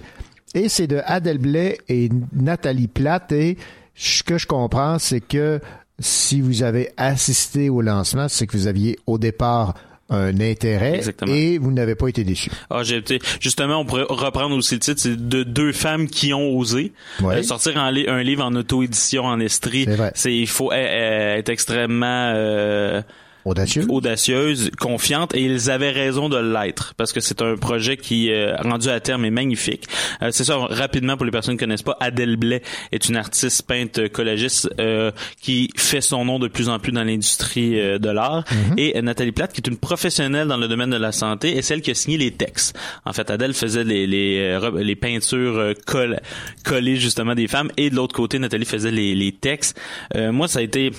[0.53, 3.33] Et c'est de Adèle Blais et Nathalie Platt.
[3.33, 3.57] Et
[3.95, 5.61] ce que je comprends, c'est que
[5.99, 9.73] si vous avez assisté au lancement, c'est que vous aviez au départ
[10.11, 11.33] un intérêt Exactement.
[11.33, 12.51] et vous n'avez pas été déçu.
[12.69, 16.35] Ah, j'ai été justement, on pourrait reprendre aussi le titre, c'est de deux femmes qui
[16.35, 16.93] ont osé
[17.23, 17.37] Ouais.
[17.37, 19.87] Euh, sortir un, li- un livre en auto-édition en estrie.
[20.15, 23.03] C'est il faut e- e- être extrêmement euh,
[23.45, 23.85] Audacieux.
[23.89, 28.55] audacieuse, confiante, et ils avaient raison de l'être parce que c'est un projet qui euh,
[28.57, 29.85] rendu à terme est magnifique.
[30.23, 31.97] Euh, c'est ça rapidement pour les personnes qui connaissent pas.
[32.01, 32.63] Adèle Blais
[32.93, 35.11] est une artiste peintre collagiste euh,
[35.41, 38.45] qui fait son nom de plus en plus dans l'industrie euh, de l'art
[38.77, 41.63] et euh, Nathalie Platt qui est une professionnelle dans le domaine de la santé et
[41.63, 42.79] celle qui a signé les textes.
[43.05, 46.21] En fait, Adèle faisait les les, les peintures coll-
[46.65, 49.79] collées justement des femmes et de l'autre côté Nathalie faisait les, les textes.
[50.15, 50.91] Euh, moi, ça a été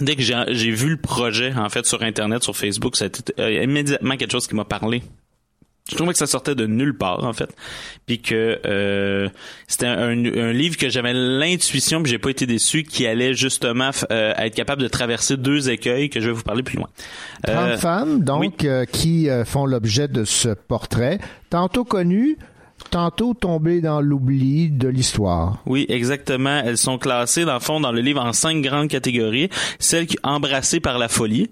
[0.00, 4.16] Dès que j'ai vu le projet, en fait, sur Internet, sur Facebook, été euh, immédiatement
[4.16, 5.02] quelque chose qui m'a parlé.
[5.88, 7.48] Je trouvais que ça sortait de nulle part, en fait.
[8.06, 9.28] Puis que euh,
[9.68, 13.90] c'était un, un livre que j'avais l'intuition, puis j'ai pas été déçu, qui allait justement
[14.10, 16.88] euh, être capable de traverser deux écueils que je vais vous parler plus loin.
[17.44, 21.20] 30 Euh, femmes, donc, euh, qui euh, font l'objet de ce portrait,
[21.50, 22.36] tantôt connues,
[22.96, 25.58] tantôt tombées dans l'oubli de l'histoire.
[25.66, 26.62] Oui, exactement.
[26.64, 29.50] Elles sont classées, dans le fond, dans le livre en cinq grandes catégories.
[29.78, 31.50] Celles qui embrassées par la folie,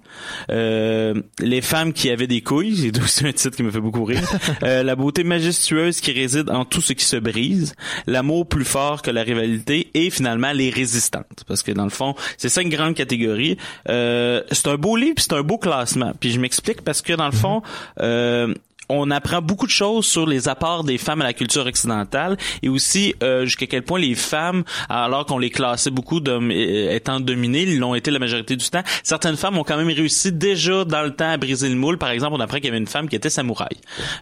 [0.51, 4.05] euh, les femmes qui avaient des couilles, c'est aussi un titre qui me fait beaucoup
[4.05, 4.23] rire.
[4.63, 7.75] Euh, la beauté majestueuse qui réside en tout ce qui se brise,
[8.07, 11.45] l'amour plus fort que la rivalité, et finalement les résistantes.
[11.47, 13.59] Parce que dans le fond, c'est cinq grandes catégories.
[13.89, 16.13] Euh, c'est un beau livre, c'est un beau classement.
[16.19, 17.63] Puis je m'explique parce que dans le fond,
[18.01, 18.55] euh,
[18.95, 22.69] on apprend beaucoup de choses sur les apports des femmes à la culture occidentale et
[22.69, 27.21] aussi euh, jusqu'à quel point les femmes, alors qu'on les classait beaucoup dom- euh, étant
[27.21, 28.83] dominées, ils l'ont été la majorité du temps.
[29.03, 31.99] Certaines femmes ont quand même réussi déjà dans le temps à briser le moule.
[31.99, 33.77] Par exemple, on apprend qu'il y avait une femme qui était samouraï.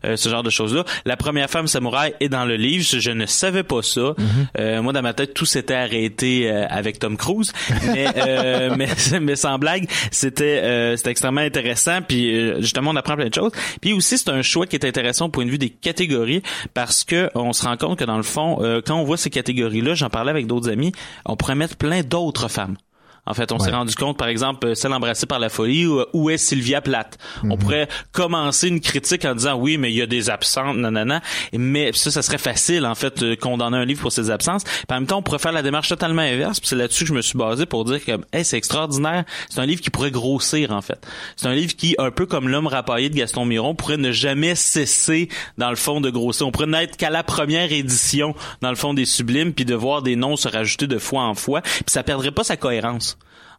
[0.05, 0.85] Euh, ce genre de choses-là.
[1.05, 2.85] La première femme samouraï est dans le livre.
[2.89, 4.15] Je, je ne savais pas ça.
[4.59, 7.53] Euh, moi, dans ma tête, tout s'était arrêté euh, avec Tom Cruise.
[7.93, 8.89] Mais, euh, mais,
[9.21, 12.01] mais sans blague, c'était euh, c'était extrêmement intéressant.
[12.07, 13.53] Puis justement, on apprend plein de choses.
[13.81, 16.43] Puis aussi, c'est un choix choix qui est intéressant au point de vue des catégories
[16.75, 19.31] parce que on se rend compte que dans le fond, euh, quand on voit ces
[19.31, 20.93] catégories-là, j'en parlais avec d'autres amis,
[21.27, 22.77] on pourrait mettre plein d'autres femmes.
[23.25, 26.03] En fait, on s'est rendu compte, par exemple, euh, celle embrassée par la folie, ou
[26.13, 27.19] où est Sylvia Plath?
[27.45, 27.59] On Mhm.
[27.59, 31.23] pourrait commencer une critique en disant oui, mais il y a des absentes, nanana.
[31.53, 34.65] Mais ça, ça serait facile, en fait, euh, condamner un livre pour ses absences.
[34.65, 36.59] Puis en même temps, on pourrait faire la démarche totalement inverse.
[36.59, 39.25] Puis c'est là-dessus que je me suis basé pour dire que, hey, c'est extraordinaire.
[39.49, 41.07] C'est un livre qui pourrait grossir, en fait.
[41.37, 44.57] C'est un livre qui, un peu comme l'homme rapaillé de Gaston Miron, pourrait ne jamais
[44.57, 45.29] cesser,
[45.59, 46.49] dans le fond, de grossir.
[46.49, 50.03] On pourrait n'être qu'à la première édition, dans le fond, des Sublimes, puis de voir
[50.03, 51.61] des noms se rajouter de fois en fois.
[51.63, 53.12] Puis ça perdrait pas sa cohérence.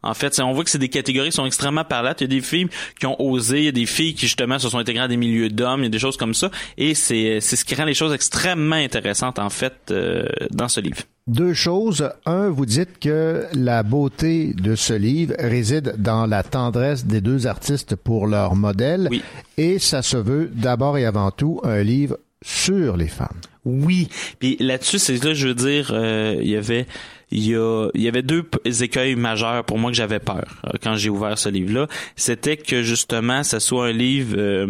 [0.03, 2.19] En fait, on voit que c'est des catégories qui sont extrêmement parlantes.
[2.19, 2.67] Il y a des filles
[2.99, 5.15] qui ont osé, il y a des filles qui justement se sont intégrées à des
[5.15, 6.51] milieux d'hommes, il y a des choses comme ça.
[6.77, 10.97] Et c'est ce qui rend les choses extrêmement intéressantes en fait euh, dans ce livre.
[11.25, 12.09] Deux choses.
[12.25, 17.47] Un, vous dites que la beauté de ce livre réside dans la tendresse des deux
[17.47, 19.09] artistes pour leur modèle.
[19.57, 23.39] Et ça se veut d'abord et avant tout un livre sur les femmes.
[23.63, 24.09] Oui.
[24.39, 26.85] Puis là-dessus, c'est là, je veux dire, euh, il y avait,
[27.34, 28.45] il y a, il y avait deux
[28.81, 31.88] écueils majeurs pour moi que j'avais peur euh, quand j'ai ouvert ce livre-là.
[32.15, 34.68] C'était que justement, ça soit un livre euh,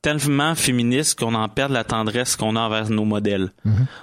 [0.00, 3.50] tellement féministe qu'on en perde la tendresse qu'on a envers nos modèles.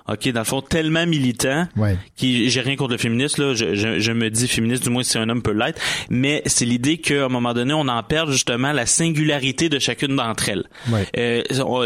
[0.08, 1.68] Ok, dans le fond, tellement militant.
[1.78, 1.98] Ouais.
[2.16, 3.54] Qui, j'ai rien contre le féministe là.
[3.54, 5.80] Je, je, je me dis féministe, du moins si un homme peut l'être.
[6.10, 10.16] Mais c'est l'idée qu'à un moment donné, on en perd justement la singularité de chacune
[10.16, 10.66] d'entre elles.
[10.92, 11.08] Ouais.
[11.18, 11.44] Euh,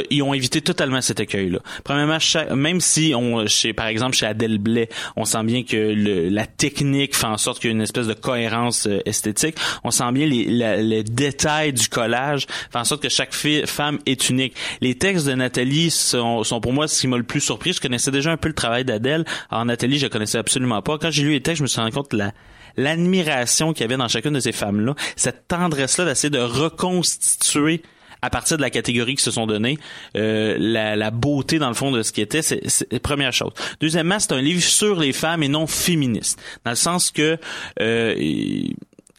[0.10, 1.60] ils ont évité totalement cet écueil-là.
[1.84, 5.76] Premièrement, cha- même si on, chez, par exemple, chez Adèle Blais, on sent bien que
[5.76, 9.56] le, la technique fait en sorte qu'il y a une espèce de cohérence euh, esthétique.
[9.84, 14.30] On sent bien les, les détails du collage fait en sorte que chaque femme est
[14.30, 14.56] unique.
[14.82, 17.74] Les textes de Nathalie sont, sont pour moi ce qui m'a le plus surpris.
[17.74, 19.26] Je connaissais déjà un peu le travail d'Adèle.
[19.50, 20.98] Alors Nathalie, je connaissais absolument pas.
[20.98, 22.32] Quand j'ai lu les textes, je me suis rendu compte de la
[22.78, 27.82] l'admiration qu'il y avait dans chacune de ces femmes-là, cette tendresse-là d'essayer de reconstituer
[28.26, 29.78] à partir de la catégorie qui se sont données,
[30.18, 33.52] euh, la, beauté dans le fond de ce qui était, c'est première chose.
[33.80, 37.38] Deuxièmement, c'est un livre sur les femmes et non féministe, dans le sens que
[37.80, 38.16] euh,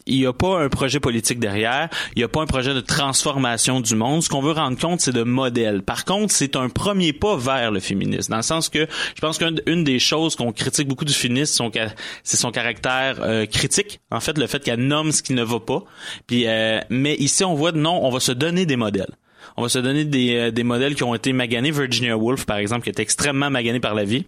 [0.06, 2.80] il n'y a pas un projet politique derrière, il n'y a pas un projet de
[2.80, 4.22] transformation du monde.
[4.22, 5.82] Ce qu'on veut rendre compte, c'est de modèle.
[5.82, 9.38] Par contre, c'est un premier pas vers le féminisme, dans le sens que je pense
[9.38, 11.70] qu'une une des choses qu'on critique beaucoup du féminisme,
[12.22, 14.00] c'est son caractère euh, critique.
[14.10, 15.82] En fait, le fait qu'elle nomme ce qui ne va pas.
[16.26, 19.16] Puis, euh, mais ici, on voit non, on va se donner des modèles.
[19.56, 21.70] On va se donner des, euh, des modèles qui ont été maganés.
[21.70, 24.26] Virginia Woolf, par exemple, qui est extrêmement maganée par la vie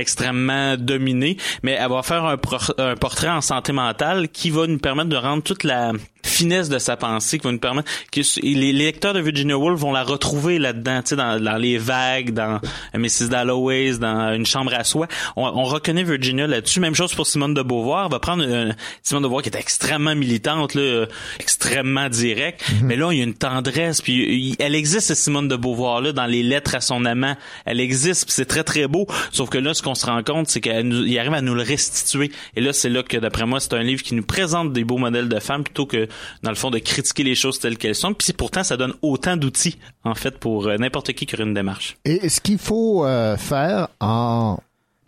[0.00, 2.38] extrêmement dominée, mais elle va faire un,
[2.78, 6.78] un portrait en santé mentale qui va nous permettre de rendre toute la finesse de
[6.78, 10.58] sa pensée, qui va nous permettre que les lecteurs de Virginia Woolf vont la retrouver
[10.58, 12.60] là-dedans, tu sais, dans, dans les vagues, dans
[12.94, 13.28] Mrs.
[13.30, 15.06] Dalloway's, dans une chambre à soi.
[15.36, 16.80] On, on reconnaît Virginia là-dessus.
[16.80, 18.06] Même chose pour Simone de Beauvoir.
[18.06, 21.06] Elle va prendre une, Simone de Beauvoir qui est extrêmement militante, là, euh,
[21.38, 24.00] extrêmement directe, mais là il y a une tendresse.
[24.02, 27.36] Puis il- elle existe Simone de Beauvoir là dans les lettres à son amant.
[27.64, 29.06] Elle existe, c'est très très beau.
[29.32, 32.30] Sauf que là, ce qu'on se rend compte, c'est qu'il arrive à nous le restituer.
[32.56, 34.98] Et là, c'est là que d'après moi, c'est un livre qui nous présente des beaux
[34.98, 36.08] modèles de femmes plutôt que
[36.42, 38.14] dans le fond de critiquer les choses telles qu'elles sont.
[38.14, 41.54] Puis pourtant, ça donne autant d'outils en fait pour euh, n'importe qui qui aurait une
[41.54, 41.96] démarche.
[42.04, 44.58] Et ce qu'il faut euh, faire en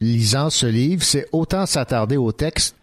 [0.01, 2.77] lisant ce livre, c'est autant s'attarder au texte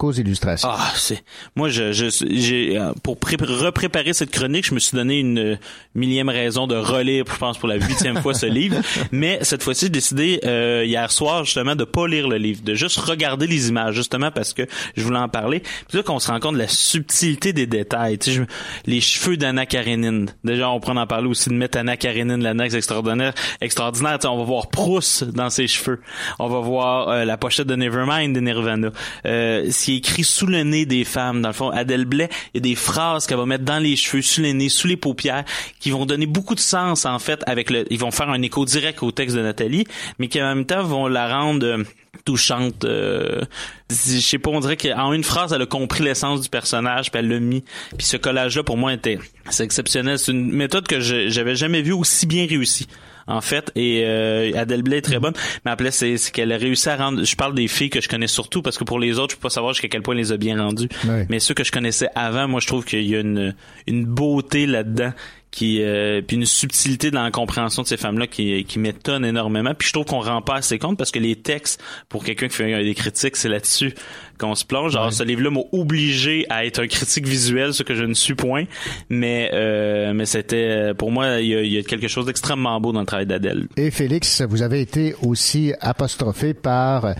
[0.00, 0.68] qu'aux illustrations.
[0.72, 1.22] Ah, c'est
[1.56, 5.38] moi je je j'ai euh, pour pré- repréparer cette chronique, je me suis donné une
[5.38, 5.56] euh,
[5.94, 8.76] millième raison de relire, je pense pour la huitième fois ce livre.
[9.12, 12.74] Mais cette fois-ci, j'ai décidé euh, hier soir justement de pas lire le livre, de
[12.74, 14.62] juste regarder les images, justement parce que
[14.96, 15.60] je voulais en parler.
[15.60, 18.16] Puis là qu'on se rend compte de la subtilité des détails.
[18.18, 18.42] Tu sais, je-
[18.86, 20.30] les cheveux d'Anna Karenine.
[20.44, 24.18] Déjà, on pourrait en parler aussi de mettre Anna Karenine, la neige extraordinaire, extraordinaire.
[24.18, 26.00] Tu sais, on va voir Proust dans ses cheveux.
[26.38, 28.88] On va voir euh, la pochette de Nevermind de Nirvana.
[29.26, 31.42] Euh, ce écrit sous le nez des femmes.
[31.42, 33.96] Dans le fond, Adèle Blais, il y a des phrases qu'elle va mettre dans les
[33.96, 35.44] cheveux, sous les nez, sous les paupières,
[35.78, 37.42] qui vont donner beaucoup de sens en fait.
[37.46, 39.86] Avec le, ils vont faire un écho direct au texte de Nathalie,
[40.18, 41.84] mais qui en même temps vont la rendre euh,
[42.24, 42.84] touchante.
[42.84, 43.42] Euh,
[43.90, 47.20] je sais pas, on dirait qu'en une phrase, elle a compris l'essence du personnage, puis
[47.20, 47.64] elle l'a mis.
[47.96, 49.18] Puis ce collage-là, pour moi, était
[49.48, 50.18] c'est exceptionnel.
[50.18, 52.86] C'est une méthode que j'avais jamais vue aussi bien réussie
[53.30, 53.70] en fait.
[53.76, 55.34] Et euh, Adèle Blais est très bonne.
[55.64, 57.24] Mais après, c'est qu'elle a réussi à rendre...
[57.24, 59.42] Je parle des filles que je connais surtout, parce que pour les autres, je peux
[59.42, 60.88] pas savoir jusqu'à quel point elle les a bien rendues.
[61.28, 63.54] Mais ceux que je connaissais avant, moi, je trouve qu'il y a une,
[63.86, 65.12] une beauté là-dedans
[65.50, 69.74] qui euh, puis une subtilité dans la compréhension de ces femmes-là qui, qui m'étonne énormément.
[69.74, 72.54] Puis je trouve qu'on rend pas assez compte parce que les textes, pour quelqu'un qui
[72.54, 73.92] fait des critiques, c'est là-dessus
[74.38, 74.94] qu'on se plonge.
[74.94, 78.34] Alors ce livre-là m'a obligé à être un critique visuel, ce que je ne suis
[78.34, 78.64] point.
[79.08, 82.80] Mais euh, mais c'était pour moi, il y a, il y a quelque chose d'extrêmement
[82.80, 83.66] beau dans le travail d'Adèle.
[83.76, 87.14] Et Félix, vous avez été aussi apostrophé par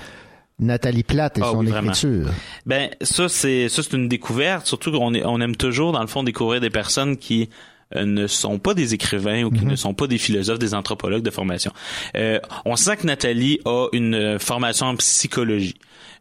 [0.61, 2.29] Nathalie Platt et Ah son oui, écriture.
[2.67, 6.07] Ben ça c'est ça c'est une découverte, surtout qu'on est- on aime toujours dans le
[6.07, 9.95] fond découvrir des personnes qui euh, ne sont pas des écrivains ou qui ne sont
[9.95, 11.73] pas des philosophes, des anthropologues de formation.
[12.17, 15.75] Euh, on sent que Nathalie a une euh, formation en psychologie.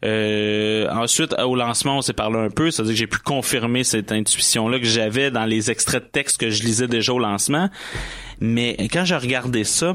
[0.04, 4.12] Euh, ensuite, au lancement, on s'est parlé un peu, c'est-à-dire que j'ai pu confirmer cette
[4.12, 7.68] intuition-là que j'avais dans les extraits de texte que je lisais déjà au lancement.
[8.40, 9.94] Mais quand j'ai regardé ça,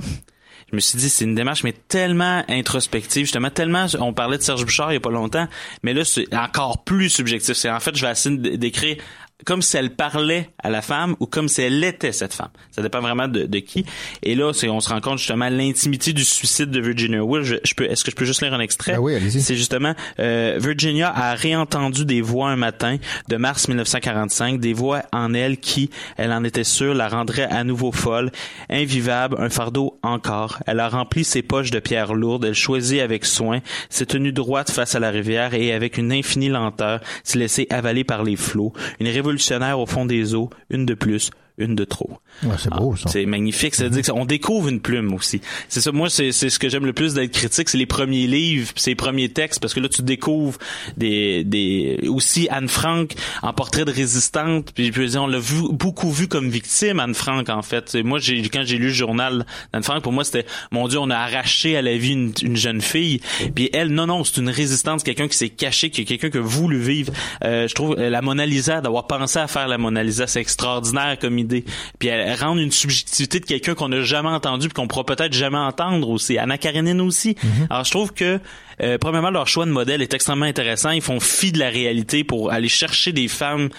[0.72, 4.42] je me suis dit c'est une démarche mais tellement introspective justement tellement on parlait de
[4.42, 5.48] Serge Bouchard il y a pas longtemps
[5.84, 8.98] mais là c'est encore plus subjectif c'est en fait je vais essayer d'écrire
[9.44, 12.50] comme si elle parlait à la femme ou comme si elle était cette femme.
[12.72, 13.86] Ça dépend vraiment de, de qui.
[14.24, 17.46] Et là, c'est on se rend compte justement l'intimité du suicide de Virginia Woolf.
[17.46, 18.94] Je, je peux, est-ce que je peux juste lire un extrait?
[18.94, 19.42] Ben oui, allez-y.
[19.42, 22.98] C'est justement euh, Virginia a réentendu des voix un matin
[23.28, 27.64] de mars 1945, des voix en elle qui, elle en était sûre, la rendraient à
[27.64, 28.32] nouveau folle,
[28.70, 30.60] invivable, un fardeau encore.
[30.66, 32.46] Elle a rempli ses poches de pierres lourdes.
[32.46, 33.60] Elle choisit avec soin,
[33.90, 38.04] s'est tenue droite face à la rivière et avec une infinie lenteur s'est laissée avaler
[38.04, 38.74] par les flots.
[39.00, 42.20] Une révolutionnaire au fond des eaux, une de plus, une de trop.
[42.44, 43.10] Ouais, c'est beau, ça.
[43.10, 43.76] C'est magnifique.
[43.76, 45.42] Ça veut dire qu'on découvre une plume aussi.
[45.70, 45.92] C'est ça.
[45.92, 48.82] Moi, c'est c'est ce que j'aime le plus d'être critique, c'est les premiers livres, puis
[48.82, 50.58] c'est les premiers textes, parce que là, tu découvres
[50.98, 54.72] des des aussi Anne Frank en portrait de résistante.
[54.74, 57.96] Puis dire, on l'a vu beaucoup vu comme victime Anne Frank en fait.
[57.96, 61.10] Moi, j'ai quand j'ai lu le journal d'Anne Frank, pour moi, c'était mon Dieu, on
[61.10, 63.22] a arraché à la vie une, une jeune fille.
[63.54, 66.30] Puis elle, non, non, c'est une résistante, c'est quelqu'un qui s'est caché, qui est quelqu'un
[66.30, 67.14] qui a voulu vivre.
[67.44, 70.42] Euh, je trouve euh, la Mona Lisa, d'avoir pensé à faire la Mona Lisa, c'est
[70.42, 71.66] extraordinaire comme idée.
[72.00, 75.06] Puis elle, elle rend une subjectivité de quelqu'un qu'on n'a jamais entendu, puis qu'on pourra
[75.06, 76.38] peut-être jamais entendre aussi.
[76.38, 77.36] Anna Karenine aussi.
[77.70, 78.40] Alors je trouve que
[78.82, 80.92] euh, premièrement, leur choix de modèle est extrêmement intéressant.
[80.92, 83.70] Ils font fi de la réalité pour aller chercher des femmes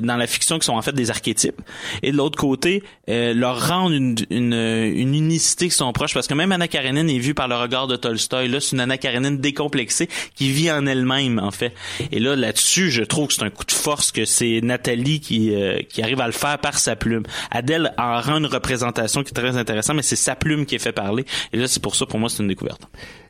[0.00, 1.60] dans la fiction qui sont en fait des archétypes.
[2.02, 6.14] Et de l'autre côté, euh, leur rendre une, une, une unicité qui sont proches.
[6.14, 8.48] Parce que même Anna Karenine est vue par le regard de Tolstoï.
[8.48, 11.72] Là, c'est une Anna Karenine décomplexée qui vit en elle-même, en fait.
[12.12, 15.54] Et là, là-dessus, je trouve que c'est un coup de force que c'est Nathalie qui,
[15.54, 17.22] euh, qui arrive à le faire par sa plume.
[17.50, 20.80] Adèle en rend une représentation qui est très intéressante, mais c'est sa plume qui est
[20.80, 21.24] fait parler.
[21.52, 22.82] Et là, c'est pour ça, pour moi, c'est une découverte.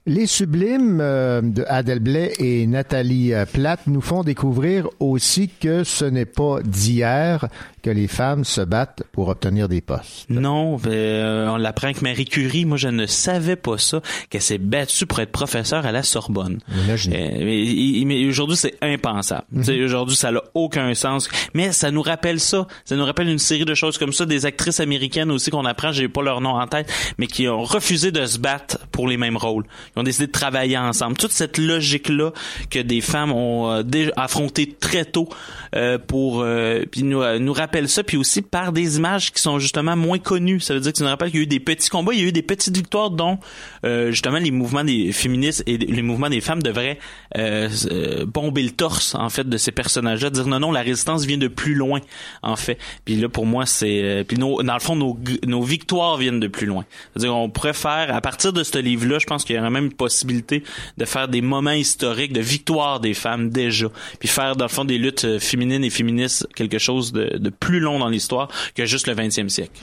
[0.09, 5.83] Les sublimes euh, de Adèle Blais et Nathalie euh, Platt nous font découvrir aussi que
[5.83, 7.49] ce n'est pas d'hier
[7.87, 10.29] que les femmes se battent pour obtenir des postes.
[10.29, 14.59] Non, euh, on l'apprend que Marie Curie, moi je ne savais pas ça, qu'elle s'est
[14.59, 16.59] battue pour être professeure à la Sorbonne.
[16.85, 17.17] Imaginez.
[17.17, 19.45] Euh, mais mais aujourd'hui c'est impensable.
[19.53, 19.85] Mhm.
[19.85, 21.29] Aujourd'hui ça n'a aucun sens.
[21.55, 22.67] Mais ça nous rappelle ça.
[22.85, 25.93] Ça nous rappelle une série de choses comme ça, des actrices américaines aussi qu'on apprend,
[25.93, 29.19] j'ai pas leur nom en tête, mais qui ont refusé de se battre pour les
[29.19, 29.65] mêmes rôles.
[29.95, 31.19] Ils ont décidé de travailler ensemble.
[31.19, 32.33] Toute cette logique-là
[32.71, 35.29] que des femmes ont euh, déjà affronté très tôt
[35.75, 39.43] euh, pour euh, puis nous, euh, nous rappelle ça, puis aussi par des images qui
[39.43, 40.61] sont justement moins connues.
[40.61, 42.21] Ça veut dire que ça nous rappelle qu'il y a eu des petits combats, il
[42.21, 43.39] y a eu des petites victoires dont
[43.85, 46.99] euh, justement les mouvements des féministes et les mouvements des femmes devraient
[48.27, 51.49] bomber le torse en fait de ces personnages-là, dire non non la résistance vient de
[51.49, 52.01] plus loin
[52.43, 52.79] en fait.
[53.05, 56.49] Puis là pour moi c'est puis nos, dans le fond nos, nos victoires viennent de
[56.49, 56.87] plus loin.
[57.13, 59.93] C'est-à-dire on faire à partir de ce livre-là, je pense qu'il y aurait même une
[59.93, 60.63] possibilité
[60.97, 63.89] de faire des moments historiques de victoire des femmes déjà,
[64.19, 67.51] puis faire dans le fond des luttes euh, féminines et féministes quelque chose de, de
[67.51, 69.81] plus long dans l'histoire que juste le 20e siècle.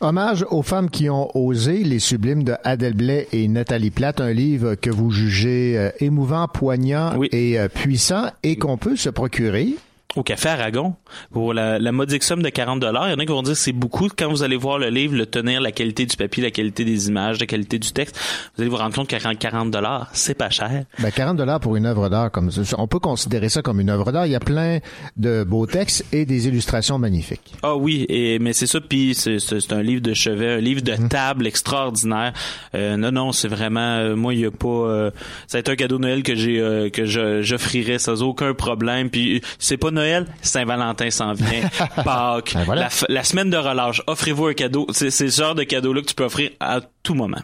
[0.00, 4.32] Hommage aux femmes qui ont osé, les sublimes de Adèle Blais et Nathalie Platt, un
[4.32, 9.74] livre que vous jugez euh, émouvant, poignant et euh, puissant et qu'on peut se procurer.
[10.16, 10.94] Au Café Aragon
[11.30, 13.08] pour la, la modique somme de 40 dollars.
[13.08, 14.08] Il y en a qui vont dire que c'est beaucoup.
[14.16, 17.08] Quand vous allez voir le livre, le tenir, la qualité du papier, la qualité des
[17.08, 18.18] images, la qualité du texte,
[18.56, 20.84] vous allez vous rendre compte qu'à 40 dollars, c'est pas cher.
[20.98, 22.76] Ben, 40 dollars pour une œuvre d'art comme ça.
[22.78, 24.26] On peut considérer ça comme une œuvre d'art.
[24.26, 24.78] Il y a plein
[25.16, 27.54] de beaux textes et des illustrations magnifiques.
[27.62, 30.60] Ah oui, et, mais c'est ça, puis c'est, c'est, c'est un livre de chevet, un
[30.60, 32.32] livre de table extraordinaire.
[32.74, 35.10] Euh, non, non, c'est vraiment, euh, moi, il y a pas, euh,
[35.46, 38.54] ça a été un cadeau de Noël que j'ai, euh, que je, j'offrirais sans aucun
[38.54, 39.10] problème.
[39.10, 40.05] Puis c'est pas Noël,
[40.42, 41.62] Saint-Valentin s'en vient,
[42.04, 44.02] Pâques, la, f- la semaine de relâche.
[44.06, 44.86] Offrez-vous un cadeau.
[44.92, 47.40] C'est, ce genre de cadeau-là que tu peux offrir à tout moment.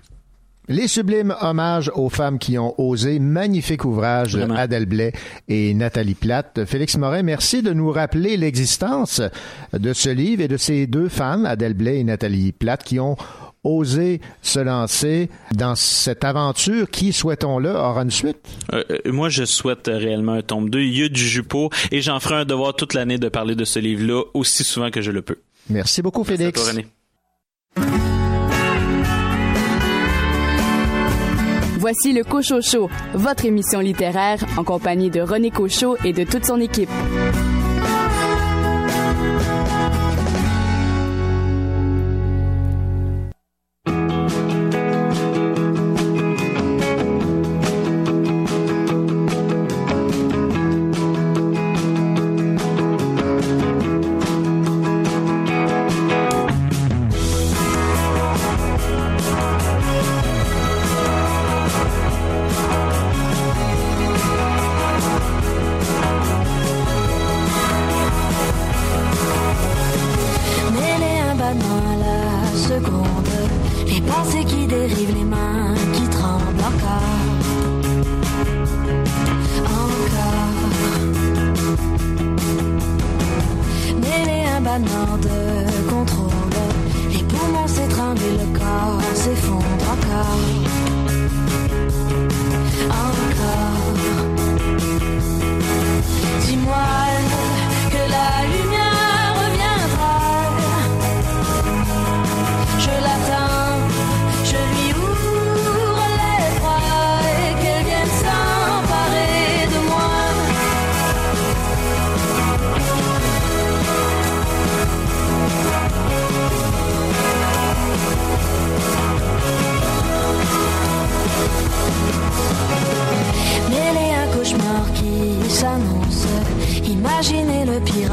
[0.69, 5.13] Les sublimes hommages aux femmes qui ont osé, magnifique ouvrage de Adèle Blais
[5.49, 6.65] et Nathalie Platt.
[6.67, 9.21] Félix Morin, merci de nous rappeler l'existence
[9.73, 13.17] de ce livre et de ces deux femmes, Adèle Blais et Nathalie Platt, qui ont
[13.65, 18.39] osé se lancer dans cette aventure qui, souhaitons-le, aura une suite?
[18.73, 20.81] Euh, euh, moi, je souhaite réellement un tome 2.
[20.81, 23.65] Il y a du jupeau et j'en ferai un devoir toute l'année de parler de
[23.65, 25.39] ce livre-là aussi souvent que je le peux.
[25.71, 26.61] Merci beaucoup, Merci à Félix.
[26.63, 26.87] toi, René.
[31.79, 36.45] Voici le Cochot Show, votre émission littéraire en compagnie de René Cochot et de toute
[36.45, 36.89] son équipe.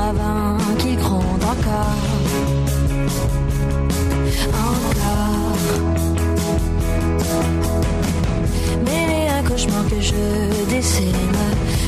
[0.10, 2.04] Avant qu'il gronde encore.
[4.70, 5.58] Encore.
[8.86, 10.26] Mêler un cauchemar que je
[10.74, 11.14] dessine.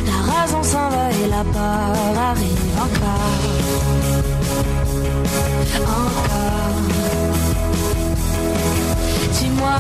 [0.06, 3.44] La raison s'en va et la peur arrive encore.
[5.82, 6.78] Encore.
[9.38, 9.80] Dis-moi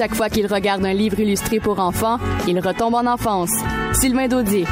[0.00, 2.16] Chaque fois qu'il regarde un livre illustré pour enfants,
[2.48, 3.50] il retombe en enfance.
[3.92, 4.64] Sylvain Daudier.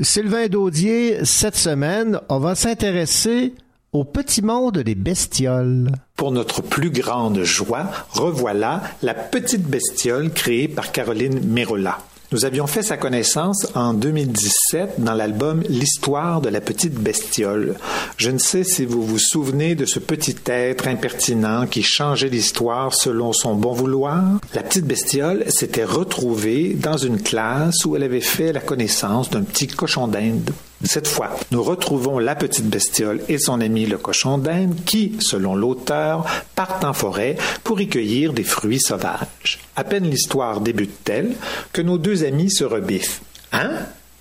[0.00, 3.54] Sylvain Daudier, cette semaine, on va s'intéresser
[3.92, 5.92] au petit monde des bestioles.
[6.16, 11.98] Pour notre plus grande joie, revoilà la petite bestiole créée par Caroline Merola.
[12.32, 17.76] Nous avions fait sa connaissance en 2017 dans l'album L'histoire de la petite bestiole.
[18.16, 22.94] Je ne sais si vous vous souvenez de ce petit être impertinent qui changeait l'histoire
[22.94, 24.40] selon son bon vouloir.
[24.54, 29.42] La petite bestiole s'était retrouvée dans une classe où elle avait fait la connaissance d'un
[29.42, 30.50] petit cochon d'Inde.
[30.84, 35.54] Cette fois, nous retrouvons la petite bestiole et son ami le cochon d'Inde qui, selon
[35.54, 39.60] l'auteur, partent en forêt pour y cueillir des fruits sauvages.
[39.76, 41.34] À peine l'histoire débute-t-elle
[41.72, 43.22] que nos deux amis se rebiffent.
[43.52, 43.70] Hein?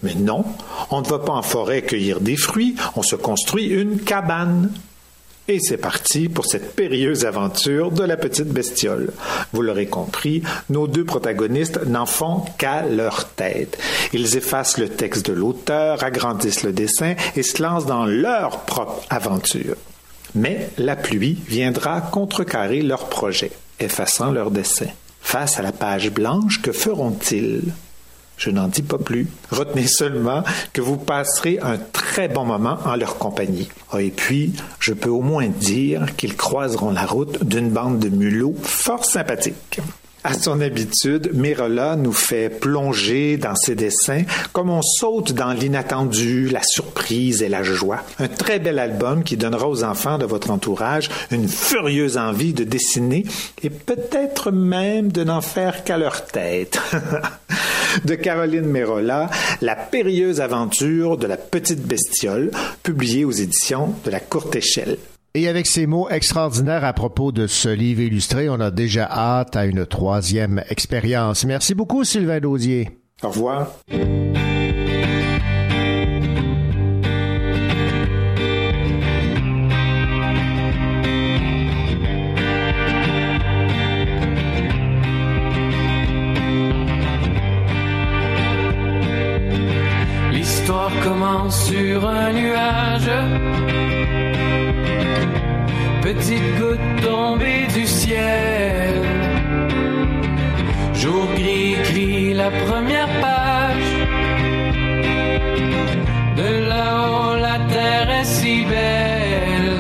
[0.04, 0.46] Mais non,
[0.90, 4.72] on ne va pas en forêt cueillir des fruits, on se construit une cabane.
[5.50, 9.12] Et c'est parti pour cette périlleuse aventure de la petite bestiole.
[9.52, 13.78] Vous l'aurez compris, nos deux protagonistes n'en font qu'à leur tête.
[14.14, 19.04] Ils effacent le texte de l'auteur, agrandissent le dessin et se lancent dans leur propre
[19.10, 19.76] aventure.
[20.34, 23.52] Mais la pluie viendra contrecarrer leur projet,
[23.82, 24.88] effaçant leur dessin.
[25.22, 27.64] Face à la page blanche, que feront-ils?
[28.38, 29.28] Je n'en dis pas plus.
[29.52, 30.44] Retenez seulement
[30.74, 33.70] que vous passerez un très bon moment en leur compagnie.
[33.92, 38.10] Ah, et puis, je peux au moins dire qu'ils croiseront la route d'une bande de
[38.10, 39.80] mulots fort sympathiques.
[40.26, 44.24] À son habitude, Merola nous fait plonger dans ses dessins
[44.54, 48.04] comme on saute dans l'inattendu, la surprise et la joie.
[48.20, 52.64] Un très bel album qui donnera aux enfants de votre entourage une furieuse envie de
[52.64, 53.26] dessiner
[53.64, 56.80] et peut-être même de n'en faire qu'à leur tête.
[58.06, 59.30] de Caroline Mérola,
[59.62, 62.52] La périlleuse aventure de la petite bestiole,
[62.82, 64.98] publiée aux éditions de la Courte Échelle.
[65.36, 69.56] Et avec ces mots extraordinaires à propos de ce livre illustré, on a déjà hâte
[69.56, 71.44] à une troisième expérience.
[71.46, 73.00] Merci beaucoup, Sylvain Daudier.
[73.24, 73.68] Au revoir.
[90.32, 93.83] L'histoire commence sur un nuage.
[98.14, 98.96] Ciel.
[101.02, 103.92] Jour gris écrit la première page.
[106.42, 109.80] De là-haut, la terre est si belle.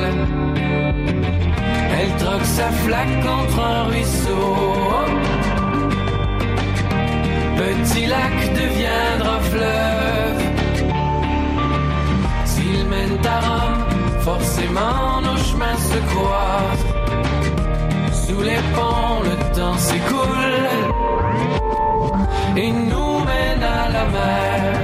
[1.97, 4.47] Elle troque sa flaque contre un ruisseau.
[7.61, 10.41] Petit lac deviendra fleuve.
[12.51, 13.83] S'il mène à Rome,
[14.29, 16.82] forcément nos chemins se croisent.
[18.25, 20.67] Sous les ponts, le temps s'écoule
[22.55, 24.83] et nous mène à la mer.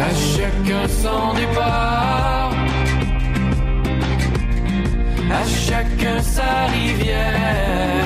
[0.00, 2.52] À chacun son départ,
[5.30, 8.03] à chacun sa rivière.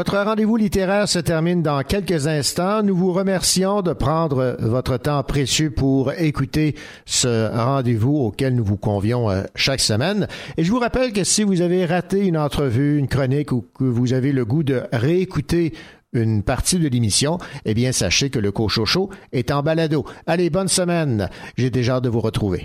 [0.00, 2.82] Votre rendez-vous littéraire se termine dans quelques instants.
[2.82, 6.74] Nous vous remercions de prendre votre temps précieux pour écouter
[7.04, 10.26] ce rendez-vous auquel nous vous convions euh, chaque semaine.
[10.56, 13.84] Et je vous rappelle que si vous avez raté une entrevue, une chronique ou que
[13.84, 15.74] vous avez le goût de réécouter
[16.14, 17.36] une partie de l'émission,
[17.66, 20.06] eh bien, sachez que le Cochocho est en balado.
[20.26, 21.28] Allez, bonne semaine.
[21.58, 22.64] J'ai déjà hâte de vous retrouver.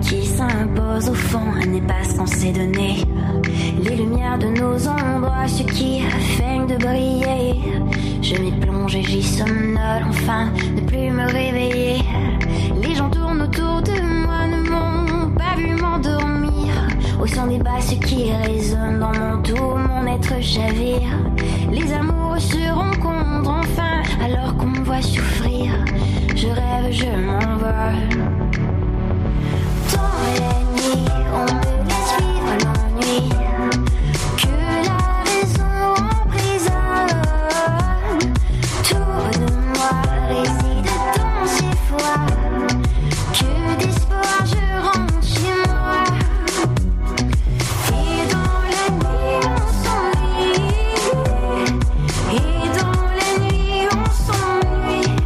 [0.00, 3.04] Qui s'impose au fond n'est pas ce qu'on s'est donné.
[3.82, 6.00] Les lumières de nos ombres, ce qui
[6.36, 7.60] feignent de briller.
[8.22, 12.02] Je m'y plonge et j'y somnole, enfin, ne plus me réveiller.
[12.82, 16.72] Les gens tournent autour de moi, ne m'ont pas vu m'endormir.
[17.20, 21.18] Au son des basses qui résonnent dans mon tout, mon être chavire.
[21.70, 25.72] Les amours se rencontrent enfin, alors qu'on me voit souffrir.
[26.34, 28.51] Je rêve, je m'envole.
[29.92, 33.18] Dans les nuits, on peut suivre vivre l'ennui.
[34.36, 34.54] Que
[34.86, 36.84] la raison en prison.
[38.82, 38.96] Tout
[39.38, 39.90] de moi
[40.28, 42.16] réside tant ces fois.
[43.32, 43.50] Que
[43.84, 46.00] d'espoir je rentre chez moi.
[47.88, 50.74] Et dans les nuits, on s'ennuie
[52.32, 55.16] Et dans les nuits, on s'ennuie.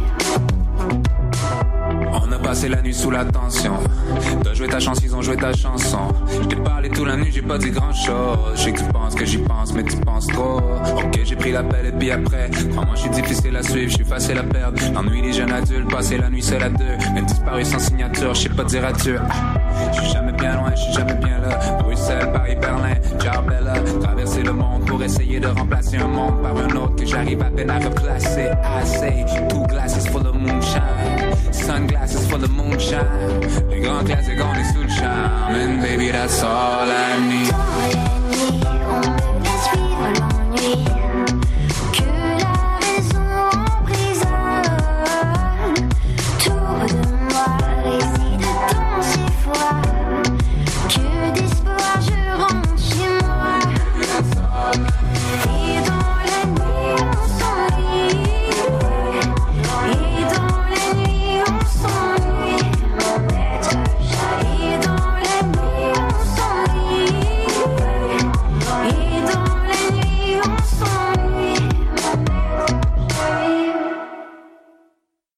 [2.11, 3.75] On a passé la nuit sous la tension
[4.67, 5.99] la ta chance, ils ont joué ta chanson.
[6.41, 8.37] Je t'ai parlé toute la nuit, j'ai pas dit grand chose.
[8.55, 10.57] Je que tu penses que j'y pense, mais tu penses trop.
[10.97, 12.49] Ok, j'ai pris l'appel et puis après.
[12.71, 14.79] Crois-moi, je suis difficile à suivre, je suis facile à perdre.
[14.93, 17.13] L'ennui des jeunes adultes, passer la nuit seul à deux.
[17.13, 19.19] Même disparu sans signature, je sais pas dire adieu.
[19.93, 21.59] Je suis jamais bien loin, je suis jamais bien là.
[21.79, 23.73] Bruxelles, Paris, Berlin, Jarbella.
[24.01, 27.49] Traverser le monde pour essayer de remplacer un monde par un autre que j'arrive à
[27.49, 28.49] peine à replacer.
[28.63, 30.81] I say, two glasses full of moonshine.
[31.51, 32.97] Sunglasses full of moonshine.
[33.69, 35.55] Les grands classiques, on est sous le charme.
[35.55, 38.16] And baby, that's all I need.